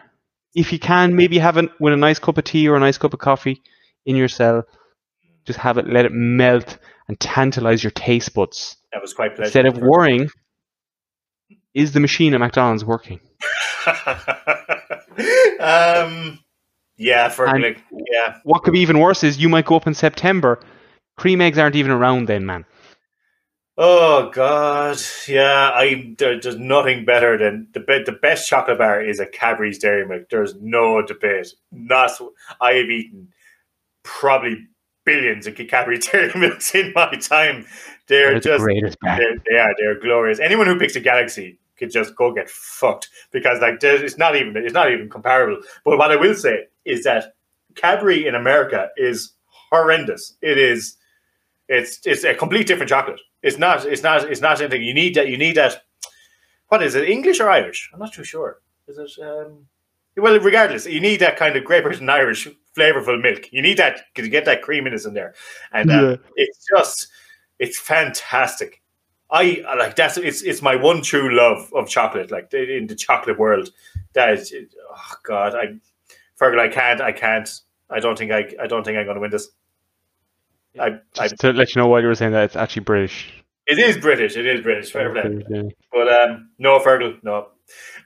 If 0.53 0.71
you 0.71 0.79
can, 0.79 1.17
maybe 1.17 1.37
have 1.39 1.57
it 1.57 1.69
with 1.81 1.93
a 1.93 1.97
nice 1.97 2.17
cup 2.17 2.37
of 2.37 2.45
tea 2.45 2.69
or 2.69 2.77
a 2.77 2.79
nice 2.79 2.97
cup 2.97 3.13
of 3.13 3.19
coffee 3.19 3.61
in 4.05 4.15
your 4.15 4.27
cell. 4.27 4.63
Just 5.45 5.59
have 5.59 5.77
it, 5.77 5.87
let 5.87 6.05
it 6.05 6.11
melt 6.11 6.77
and 7.07 7.19
tantalize 7.19 7.83
your 7.83 7.91
taste 7.91 8.33
buds. 8.33 8.77
that 8.91 9.01
was 9.01 9.13
quite 9.13 9.35
pleasant. 9.35 9.55
Instead 9.55 9.65
of 9.67 9.77
worrying, 9.77 10.29
is 11.73 11.91
the 11.91 11.99
machine 11.99 12.33
at 12.33 12.39
McDonald's 12.39 12.85
working? 12.85 13.19
um. 15.59 16.39
Yeah, 16.97 17.27
for 17.27 17.47
like, 17.59 17.83
yeah. 17.91 18.37
What 18.43 18.63
could 18.63 18.71
be 18.71 18.79
even 18.79 18.99
worse 18.99 19.23
is 19.23 19.37
you 19.37 19.49
might 19.49 19.65
go 19.65 19.75
up 19.75 19.85
in 19.85 19.93
September. 19.93 20.61
Cream 21.17 21.41
eggs 21.41 21.57
aren't 21.57 21.75
even 21.75 21.91
around 21.91 22.27
then, 22.27 22.45
man. 22.45 22.65
Oh 23.77 24.29
God, 24.33 24.97
yeah. 25.27 25.71
I 25.73 26.15
there, 26.17 26.39
there's 26.39 26.57
nothing 26.57 27.03
better 27.03 27.37
than 27.37 27.67
the 27.73 27.81
be- 27.81 28.03
the 28.05 28.13
best 28.13 28.49
chocolate 28.49 28.77
bar 28.77 29.01
is 29.01 29.19
a 29.19 29.25
Cadbury's 29.25 29.77
Dairy 29.77 30.07
Milk. 30.07 30.29
There's 30.29 30.55
no 30.55 31.01
debate. 31.01 31.47
Not 31.73 32.11
I 32.61 32.73
have 32.73 32.89
eaten 32.89 33.33
probably 34.05 34.65
billions 35.03 35.47
of 35.47 35.55
Cadbury's 35.55 36.07
Dairy 36.11 36.31
Milks 36.39 36.73
in 36.73 36.93
my 36.95 37.11
time. 37.15 37.65
They're 38.07 38.31
They're 38.31 38.33
the 38.35 38.39
just 38.39 38.63
greatest 38.63 38.97
bar. 39.01 39.17
they're, 39.17 39.37
they 39.49 39.57
are 39.57 39.73
they're 39.77 39.99
glorious. 39.99 40.39
Anyone 40.39 40.67
who 40.67 40.79
picks 40.79 40.95
a 40.95 41.01
Galaxy 41.01 41.57
could 41.77 41.91
just 41.91 42.15
go 42.15 42.33
get 42.33 42.49
fucked 42.49 43.09
because 43.31 43.59
like 43.59 43.83
it's 43.83 44.17
not 44.17 44.35
even 44.35 44.55
it's 44.55 44.73
not 44.73 44.91
even 44.91 45.09
comparable. 45.09 45.61
But 45.83 45.97
what 45.97 46.11
I 46.11 46.15
will 46.15 46.35
say 46.35 46.67
is 46.85 47.03
that 47.03 47.33
Cadbury 47.75 48.25
in 48.27 48.35
America 48.35 48.89
is 48.95 49.33
horrendous. 49.47 50.35
It 50.41 50.57
is 50.57 50.95
it's 51.67 51.99
it's 52.05 52.23
a 52.23 52.33
complete 52.33 52.67
different 52.67 52.89
chocolate. 52.89 53.19
It's 53.41 53.57
not 53.57 53.85
it's 53.85 54.03
not 54.03 54.29
it's 54.31 54.41
not 54.41 54.61
anything. 54.61 54.83
You 54.83 54.93
need 54.93 55.15
that 55.15 55.27
you 55.27 55.37
need 55.37 55.55
that. 55.57 55.83
What 56.67 56.81
is 56.81 56.95
it? 56.95 57.09
English 57.09 57.39
or 57.39 57.49
Irish? 57.49 57.89
I'm 57.93 57.99
not 57.99 58.13
too 58.13 58.23
sure. 58.23 58.59
Is 58.87 58.97
it? 58.97 59.23
Um, 59.23 59.65
well, 60.17 60.39
regardless, 60.39 60.85
you 60.85 60.99
need 61.01 61.19
that 61.19 61.37
kind 61.37 61.55
of 61.55 61.65
Great 61.65 61.83
Britain 61.83 62.09
Irish 62.09 62.47
flavorful 62.77 63.21
milk. 63.21 63.51
You 63.51 63.61
need 63.61 63.77
that 63.77 64.13
to 64.15 64.27
get 64.27 64.45
that 64.45 64.61
creaminess 64.61 65.05
in 65.05 65.13
there, 65.13 65.33
and 65.71 65.91
uh, 65.91 65.93
Yeah. 65.93 66.15
it's 66.35 66.65
just 66.75 67.07
it's 67.59 67.79
fantastic. 67.79 68.81
I 69.31 69.63
I 69.67 69.75
like 69.75 69.95
that's 69.95 70.17
it's 70.17 70.41
it's 70.43 70.61
my 70.61 70.75
one 70.75 71.01
true 71.01 71.35
love 71.35 71.71
of 71.73 71.87
chocolate. 71.89 72.31
Like 72.31 72.53
in 72.53 72.87
the 72.87 72.95
chocolate 72.95 73.39
world, 73.39 73.69
that 74.13 74.33
is 74.33 74.53
oh 74.91 75.13
god. 75.23 75.55
I 75.55 75.79
Fergal, 76.39 76.59
I 76.59 76.67
can't 76.67 77.01
I 77.01 77.11
can't. 77.11 77.49
I 77.89 77.99
don't 77.99 78.17
think 78.17 78.31
I 78.31 78.53
I 78.61 78.67
don't 78.67 78.83
think 78.83 78.97
I'm 78.97 79.05
going 79.05 79.15
to 79.15 79.21
win 79.21 79.31
this. 79.31 79.49
I, 80.79 80.99
I 81.17 81.27
to 81.29 81.53
let 81.53 81.73
you 81.73 81.81
know 81.81 81.87
why 81.87 82.01
you 82.01 82.07
were 82.07 82.15
saying 82.15 82.33
that, 82.33 82.43
it's 82.43 82.55
actually 82.57 82.83
British. 82.83 83.31
it 83.67 83.79
is 83.79 83.97
British. 83.97 84.35
It 84.35 84.45
is 84.45 84.61
British. 84.61 84.91
Fair 84.91 85.11
play. 85.11 85.43
Yeah. 85.49 85.63
But 85.91 86.07
um, 86.13 86.49
no, 86.59 86.79
Fergal, 86.79 87.17
no. 87.23 87.47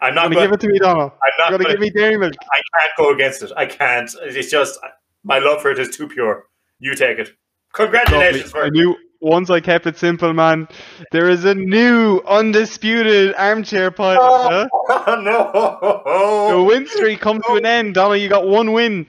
I'm 0.02 0.16
not 0.16 0.32
Gonna 0.32 0.42
give 0.42 0.54
it 0.54 0.60
to 0.62 0.68
me, 0.70 0.80
Donald. 0.80 1.12
I'm 1.12 1.52
not 1.52 1.52
gonna, 1.52 1.72
give 1.72 1.80
me 1.80 1.90
dairy 1.90 2.18
milk. 2.18 2.34
I 2.52 2.62
can't 2.80 2.92
go 2.98 3.14
against 3.14 3.44
it. 3.44 3.52
I 3.58 3.66
can't. 3.66 4.10
It's 4.24 4.50
just 4.50 4.80
my 5.24 5.40
love 5.40 5.62
for 5.62 5.72
it 5.72 5.80
is 5.80 5.96
too 5.96 6.08
pure. 6.08 6.46
You 6.80 6.96
take 6.96 7.20
it. 7.20 7.32
Congratulations. 7.74 8.54
I 8.56 8.70
knew 8.70 8.96
once 9.22 9.50
I 9.50 9.60
kept 9.60 9.86
it 9.86 9.98
simple, 9.98 10.34
man. 10.34 10.68
There 11.12 11.30
is 11.30 11.46
a 11.46 11.54
new 11.54 12.22
undisputed 12.28 13.36
armchair 13.36 13.92
pilot. 13.92 14.20
Oh, 14.22 14.48
huh? 14.48 14.68
Oh, 16.06 16.58
The 16.58 16.64
win 16.64 16.88
streak 16.88 17.20
comes 17.20 17.44
to 17.46 17.54
an 17.56 17.66
end. 17.66 17.94
Donald, 17.94 18.20
you 18.20 18.30
got 18.30 18.48
one 18.48 18.72
win. 18.72 19.08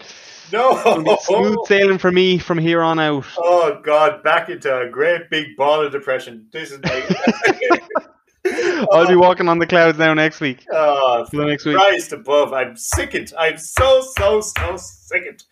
It'll 0.52 1.16
smooth 1.18 1.54
no. 1.54 1.64
sailing 1.66 1.98
for 1.98 2.10
me 2.10 2.38
from 2.38 2.58
here 2.58 2.82
on 2.82 2.98
out. 2.98 3.24
Oh 3.38 3.80
God, 3.82 4.22
back 4.24 4.48
into 4.48 4.80
a 4.80 4.88
great 4.88 5.30
big 5.30 5.56
ball 5.56 5.84
of 5.84 5.92
depression. 5.92 6.48
This 6.52 6.72
is 6.72 6.80
I'll 8.92 9.06
be 9.06 9.16
walking 9.16 9.48
on 9.48 9.58
the 9.58 9.66
clouds 9.66 9.98
now 9.98 10.14
next 10.14 10.40
week. 10.40 10.64
oh, 10.72 11.26
the 11.30 11.44
next 11.44 11.64
week. 11.66 11.76
Christ 11.76 12.12
above. 12.12 12.52
I'm 12.52 12.76
sickened. 12.76 13.32
I'm 13.38 13.58
so 13.58 14.02
so 14.16 14.40
so 14.40 14.76
sickened. 14.76 15.42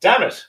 Damn 0.00 0.22
it. 0.24 0.44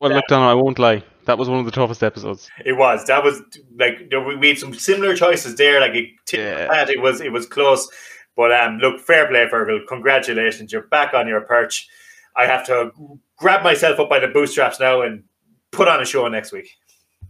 Well, 0.00 0.10
look, 0.12 0.24
Donald, 0.28 0.50
I 0.50 0.54
won't 0.54 0.78
lie. 0.80 1.04
That 1.26 1.38
was 1.38 1.48
one 1.48 1.60
of 1.60 1.64
the 1.64 1.70
toughest 1.70 2.02
episodes. 2.02 2.50
It 2.64 2.72
was. 2.72 3.04
That 3.06 3.22
was 3.22 3.40
like 3.78 4.10
we 4.10 4.36
made 4.36 4.58
some 4.58 4.74
similar 4.74 5.14
choices 5.14 5.54
there. 5.54 5.80
Like 5.80 5.94
it, 5.94 6.10
Yeah. 6.32 6.84
it 6.88 7.00
was, 7.00 7.20
it 7.20 7.30
was 7.30 7.46
close. 7.46 7.88
But 8.36 8.50
um, 8.52 8.78
look, 8.78 9.00
fair 9.00 9.28
play, 9.28 9.46
Fergal. 9.46 9.86
Congratulations, 9.86 10.72
you're 10.72 10.88
back 10.88 11.14
on 11.14 11.28
your 11.28 11.42
perch. 11.42 11.88
I 12.34 12.46
have 12.46 12.66
to 12.66 12.90
grab 13.36 13.62
myself 13.62 14.00
up 14.00 14.08
by 14.08 14.18
the 14.18 14.28
bootstraps 14.28 14.80
now 14.80 15.02
and 15.02 15.22
put 15.70 15.86
on 15.86 16.00
a 16.02 16.04
show 16.04 16.26
next 16.28 16.50
week. 16.50 16.68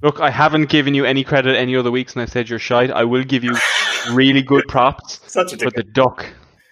Look, 0.02 0.20
I 0.20 0.30
haven't 0.30 0.68
given 0.68 0.94
you 0.94 1.04
any 1.04 1.22
credit 1.22 1.56
any 1.56 1.76
other 1.76 1.90
weeks, 1.90 2.14
and 2.14 2.22
I 2.22 2.26
said 2.26 2.48
you're 2.48 2.58
shite. 2.58 2.90
I 2.90 3.04
will 3.04 3.22
give 3.24 3.44
you 3.44 3.56
really 4.10 4.42
good 4.42 4.64
props 4.68 5.20
Such 5.26 5.52
a 5.52 5.56
for 5.58 5.70
the 5.70 5.84
duck. 5.84 6.26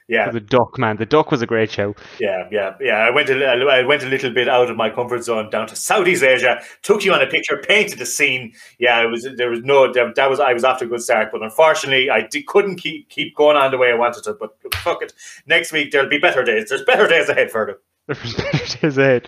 Yeah, 0.08 0.26
For 0.26 0.32
the 0.32 0.40
duck, 0.40 0.76
man. 0.76 0.96
The 0.96 1.06
duck 1.06 1.30
was 1.30 1.40
a 1.40 1.46
great 1.46 1.70
show. 1.70 1.94
yeah, 2.18 2.48
yeah, 2.50 2.74
yeah. 2.80 2.96
I 2.96 3.10
went 3.10 3.30
a, 3.30 3.46
I 3.46 3.82
went 3.84 4.02
a 4.02 4.06
little 4.06 4.32
bit 4.34 4.48
out 4.48 4.68
of 4.68 4.76
my 4.76 4.90
comfort 4.90 5.22
zone 5.22 5.50
down 5.50 5.68
to 5.68 5.76
Southeast 5.76 6.24
Asia. 6.24 6.60
Took 6.82 7.04
you 7.04 7.12
on 7.12 7.22
a 7.22 7.28
picture, 7.28 7.56
painted 7.58 8.00
the 8.00 8.06
scene. 8.06 8.52
Yeah, 8.80 9.00
it 9.04 9.06
was 9.06 9.28
there 9.36 9.48
was 9.48 9.62
no 9.62 9.92
that 9.92 10.28
was 10.28 10.40
I 10.40 10.52
was 10.52 10.64
after 10.64 10.84
a 10.84 10.88
good 10.88 11.00
start, 11.00 11.28
but 11.30 11.44
unfortunately 11.44 12.10
I 12.10 12.28
couldn't 12.48 12.78
keep 12.78 13.08
keep 13.08 13.36
going 13.36 13.56
on 13.56 13.70
the 13.70 13.78
way 13.78 13.92
I 13.92 13.94
wanted 13.94 14.24
to. 14.24 14.32
But 14.34 14.56
fuck 14.74 15.00
it, 15.00 15.12
next 15.46 15.70
week 15.70 15.92
there'll 15.92 16.10
be 16.10 16.18
better 16.18 16.42
days. 16.42 16.68
There's 16.70 16.82
better 16.82 17.06
days 17.06 17.28
ahead, 17.28 17.52
Fergal. 17.52 17.76
There's 18.08 18.34
better 18.34 18.78
days 18.80 18.98
ahead. 18.98 19.26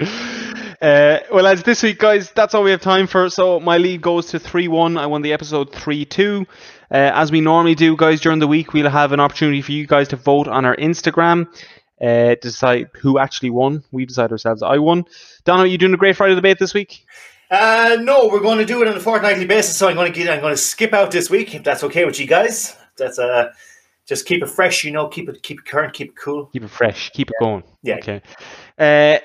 Uh, 0.82 1.20
well, 1.32 1.46
as 1.46 1.62
this 1.62 1.80
week, 1.84 2.00
guys, 2.00 2.32
that's 2.32 2.54
all 2.54 2.64
we 2.64 2.72
have 2.72 2.80
time 2.80 3.06
for. 3.06 3.30
So 3.30 3.60
my 3.60 3.78
lead 3.78 4.02
goes 4.02 4.26
to 4.26 4.40
3 4.40 4.66
1. 4.66 4.98
I 4.98 5.06
won 5.06 5.22
the 5.22 5.32
episode 5.32 5.72
3 5.72 6.04
2. 6.04 6.44
Uh, 6.90 6.94
as 7.14 7.30
we 7.30 7.40
normally 7.40 7.76
do, 7.76 7.96
guys, 7.96 8.20
during 8.20 8.40
the 8.40 8.48
week, 8.48 8.72
we'll 8.72 8.90
have 8.90 9.12
an 9.12 9.20
opportunity 9.20 9.62
for 9.62 9.70
you 9.70 9.86
guys 9.86 10.08
to 10.08 10.16
vote 10.16 10.48
on 10.48 10.64
our 10.64 10.74
Instagram, 10.76 11.46
uh, 12.00 12.34
decide 12.42 12.88
who 12.94 13.16
actually 13.20 13.50
won. 13.50 13.84
We 13.92 14.06
decide 14.06 14.32
ourselves. 14.32 14.60
I 14.60 14.78
won. 14.78 15.04
Donna, 15.44 15.62
are 15.62 15.66
you 15.66 15.78
doing 15.78 15.94
a 15.94 15.96
great 15.96 16.16
Friday 16.16 16.34
debate 16.34 16.58
this 16.58 16.74
week? 16.74 17.06
Uh, 17.48 17.98
no, 18.00 18.26
we're 18.26 18.40
going 18.40 18.58
to 18.58 18.64
do 18.64 18.82
it 18.82 18.88
on 18.88 18.96
a 18.96 19.00
fortnightly 19.00 19.46
basis. 19.46 19.76
So 19.76 19.88
I'm 19.88 19.94
going 19.94 20.12
to 20.12 20.18
get. 20.18 20.28
I'm 20.28 20.40
going 20.40 20.52
to 20.52 20.60
skip 20.60 20.92
out 20.92 21.12
this 21.12 21.30
week 21.30 21.54
if 21.54 21.62
that's 21.62 21.84
okay 21.84 22.04
with 22.04 22.18
you 22.18 22.26
guys. 22.26 22.76
That's 22.96 23.20
uh, 23.20 23.52
just 24.04 24.26
keep 24.26 24.42
it 24.42 24.48
fresh. 24.48 24.82
You 24.82 24.90
know, 24.90 25.06
keep 25.06 25.28
it 25.28 25.44
keep 25.44 25.60
it 25.60 25.64
current, 25.64 25.94
keep 25.94 26.08
it 26.08 26.16
cool. 26.16 26.46
Keep 26.46 26.64
it 26.64 26.70
fresh. 26.70 27.10
Keep 27.10 27.28
it 27.28 27.36
going. 27.40 27.62
Yeah. 27.82 27.98
Okay. 27.98 28.22
Uh, 28.76 29.18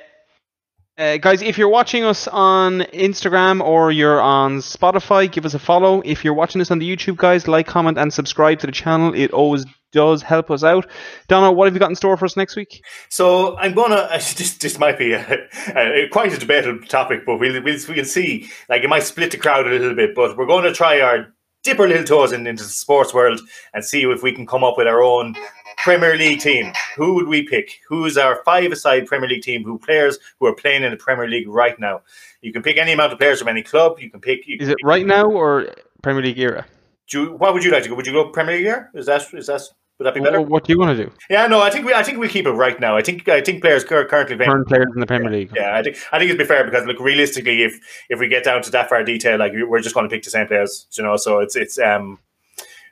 uh, 0.97 1.17
guys, 1.17 1.41
if 1.43 1.57
you're 1.57 1.69
watching 1.69 2.03
us 2.03 2.27
on 2.27 2.79
Instagram 2.93 3.61
or 3.61 3.91
you're 3.91 4.19
on 4.19 4.57
Spotify, 4.57 5.31
give 5.31 5.45
us 5.45 5.53
a 5.53 5.59
follow. 5.59 6.01
If 6.03 6.25
you're 6.25 6.33
watching 6.33 6.59
us 6.59 6.71
on 6.71 6.79
the 6.79 6.89
YouTube, 6.89 7.17
guys, 7.17 7.47
like, 7.47 7.67
comment, 7.67 7.99
and 7.99 8.11
subscribe 8.11 8.59
to 8.59 8.65
the 8.65 8.71
channel. 8.71 9.13
It 9.13 9.31
always 9.31 9.65
does 9.91 10.23
help 10.23 10.49
us 10.49 10.63
out. 10.63 10.87
Donna, 11.27 11.51
what 11.51 11.65
have 11.65 11.75
you 11.75 11.79
got 11.79 11.89
in 11.89 11.95
store 11.95 12.17
for 12.17 12.25
us 12.25 12.35
next 12.35 12.55
week? 12.55 12.83
So 13.09 13.57
I'm 13.57 13.73
gonna. 13.73 14.09
This 14.37 14.57
this 14.57 14.79
might 14.79 14.97
be 14.97 15.13
a, 15.13 15.47
a, 15.75 16.09
quite 16.09 16.33
a 16.33 16.37
debatable 16.37 16.85
topic, 16.87 17.25
but 17.25 17.37
we'll, 17.37 17.61
we'll 17.63 17.79
we'll 17.87 18.05
see. 18.05 18.49
Like 18.67 18.83
it 18.83 18.89
might 18.89 19.03
split 19.03 19.31
the 19.31 19.37
crowd 19.37 19.67
a 19.67 19.69
little 19.69 19.95
bit, 19.95 20.15
but 20.15 20.37
we're 20.37 20.45
going 20.45 20.63
to 20.63 20.73
try 20.73 20.99
our 20.99 21.27
dip 21.63 21.79
our 21.79 21.87
little 21.87 22.03
toes 22.05 22.31
in, 22.31 22.47
into 22.47 22.63
the 22.63 22.69
sports 22.69 23.13
world 23.13 23.41
and 23.73 23.83
see 23.83 24.03
if 24.03 24.23
we 24.23 24.31
can 24.31 24.45
come 24.45 24.63
up 24.63 24.77
with 24.77 24.87
our 24.87 25.03
own 25.03 25.35
Premier 25.77 26.17
League 26.17 26.39
team. 26.39 26.73
Who 26.95 27.15
would 27.15 27.27
we 27.27 27.43
pick? 27.43 27.79
Who's 27.87 28.17
our 28.17 28.41
five-a-side 28.43 29.05
Premier 29.05 29.29
League 29.29 29.43
team? 29.43 29.63
Who 29.63 29.77
players 29.77 30.17
who 30.39 30.47
are 30.47 30.55
playing 30.55 30.83
in 30.83 30.91
the 30.91 30.97
Premier 30.97 31.27
League 31.27 31.47
right 31.47 31.79
now? 31.79 32.01
You 32.41 32.51
can 32.51 32.61
pick 32.63 32.77
any 32.77 32.93
amount 32.93 33.13
of 33.13 33.19
players 33.19 33.39
from 33.39 33.47
any 33.47 33.63
club. 33.63 33.99
You 33.99 34.09
can 34.09 34.19
pick. 34.19 34.47
You 34.47 34.57
Is 34.59 34.69
it 34.69 34.77
right 34.83 35.05
now 35.05 35.25
or 35.25 35.67
Premier 36.01 36.23
League 36.23 36.39
era? 36.39 36.65
Do 37.09 37.23
you, 37.23 37.33
what 37.33 37.53
would 37.53 37.63
you 37.63 37.71
like 37.71 37.83
to 37.83 37.89
go? 37.89 37.95
Would 37.95 38.07
you 38.07 38.13
go 38.13 38.29
Premier 38.29 38.55
League 38.55 38.65
here? 38.65 38.91
Is 38.93 39.05
that 39.05 39.33
is 39.33 39.47
that 39.47 39.61
would 39.97 40.05
that 40.05 40.13
be 40.13 40.19
better? 40.19 40.41
What, 40.41 40.49
what 40.49 40.63
do 40.65 40.73
you 40.73 40.79
want 40.79 40.95
to 40.95 41.05
do? 41.05 41.11
Yeah, 41.29 41.47
no, 41.47 41.59
I 41.61 41.71
think 41.71 41.85
we 41.85 41.93
I 41.93 42.03
think 42.03 42.19
we 42.19 42.27
keep 42.27 42.45
it 42.45 42.51
right 42.51 42.79
now. 42.79 42.95
I 42.95 43.01
think 43.01 43.27
I 43.27 43.41
think 43.41 43.61
players 43.61 43.83
cur- 43.83 44.05
currently 44.05 44.35
playing. 44.35 44.51
Current 44.51 44.67
players 44.67 44.87
in 44.93 44.99
the 44.99 45.07
Premier 45.07 45.31
League. 45.31 45.51
Yeah, 45.55 45.75
I 45.75 45.81
think 45.81 45.97
I 46.11 46.19
think 46.19 46.29
it'd 46.29 46.37
be 46.37 46.45
fair 46.45 46.63
because 46.65 46.85
look, 46.85 46.99
realistically, 46.99 47.63
if 47.63 47.79
if 48.09 48.19
we 48.19 48.27
get 48.27 48.43
down 48.43 48.61
to 48.61 48.71
that 48.71 48.89
far 48.89 49.03
detail, 49.03 49.39
like 49.39 49.53
we're 49.53 49.81
just 49.81 49.95
going 49.95 50.07
to 50.07 50.13
pick 50.13 50.23
the 50.23 50.29
same 50.29 50.47
players, 50.47 50.85
you 50.97 51.03
know. 51.03 51.17
So 51.17 51.39
it's 51.39 51.55
it's 51.55 51.79
um, 51.79 52.19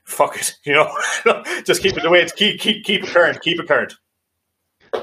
fuck 0.05 0.37
it, 0.37 0.55
you 0.63 0.73
know, 0.73 0.91
just 1.65 1.81
keep 1.81 1.97
it 1.97 2.03
the 2.03 2.09
way 2.09 2.21
it's 2.21 2.31
keep 2.31 2.59
keep 2.59 2.83
keep 2.85 3.03
it 3.03 3.09
current, 3.09 3.41
keep 3.41 3.59
it 3.59 3.67
current. 3.67 3.93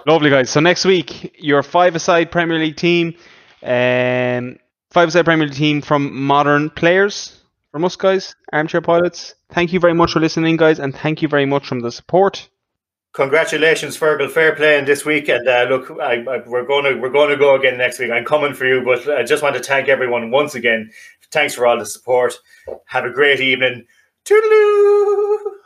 Lovely, 0.07 0.31
guys. 0.31 0.49
So 0.49 0.61
next 0.61 0.87
week, 0.87 1.37
your 1.39 1.63
five-a-side 1.63 2.31
Premier 2.31 2.59
League 2.59 2.77
team, 2.77 3.15
um, 3.63 4.57
five-a-side 4.91 5.27
Premier 5.27 5.47
League 5.47 5.57
team 5.57 5.83
from 5.83 6.19
modern 6.19 6.71
players 6.71 7.43
from 7.73 7.85
us, 7.85 7.97
guys, 7.97 8.35
armchair 8.53 8.81
pilots. 8.81 9.35
Thank 9.51 9.73
you 9.73 9.81
very 9.81 9.95
much 9.95 10.13
for 10.13 10.21
listening, 10.21 10.57
guys, 10.57 10.79
and 10.79 10.95
thank 10.95 11.23
you 11.23 11.29
very 11.29 11.47
much 11.47 11.67
from 11.67 11.81
the 11.81 11.91
support. 11.91 12.49
Congratulations, 13.15 13.99
Fergal, 13.99 14.31
fair 14.31 14.55
play 14.55 14.79
in 14.79 14.87
this 14.87 15.05
week, 15.05 15.29
and 15.29 15.47
uh, 15.47 15.67
look, 15.69 15.91
I, 16.01 16.23
I, 16.23 16.43
we're 16.47 16.65
going 16.65 16.85
to 16.85 16.99
we're 16.99 17.11
going 17.11 17.29
to 17.29 17.37
go 17.37 17.55
again 17.57 17.77
next 17.77 17.99
week. 17.99 18.11
I'm 18.11 18.25
coming 18.25 18.55
for 18.55 18.65
you, 18.65 18.83
but 18.83 19.07
I 19.07 19.23
just 19.23 19.43
want 19.43 19.55
to 19.57 19.63
thank 19.63 19.89
everyone 19.89 20.31
once 20.31 20.55
again. 20.55 20.91
Thanks 21.31 21.55
for 21.55 21.67
all 21.67 21.79
the 21.79 21.85
support. 21.85 22.35
Have 22.87 23.05
a 23.05 23.11
great 23.11 23.41
evening. 23.41 23.87
Toodaloo. 24.27 25.62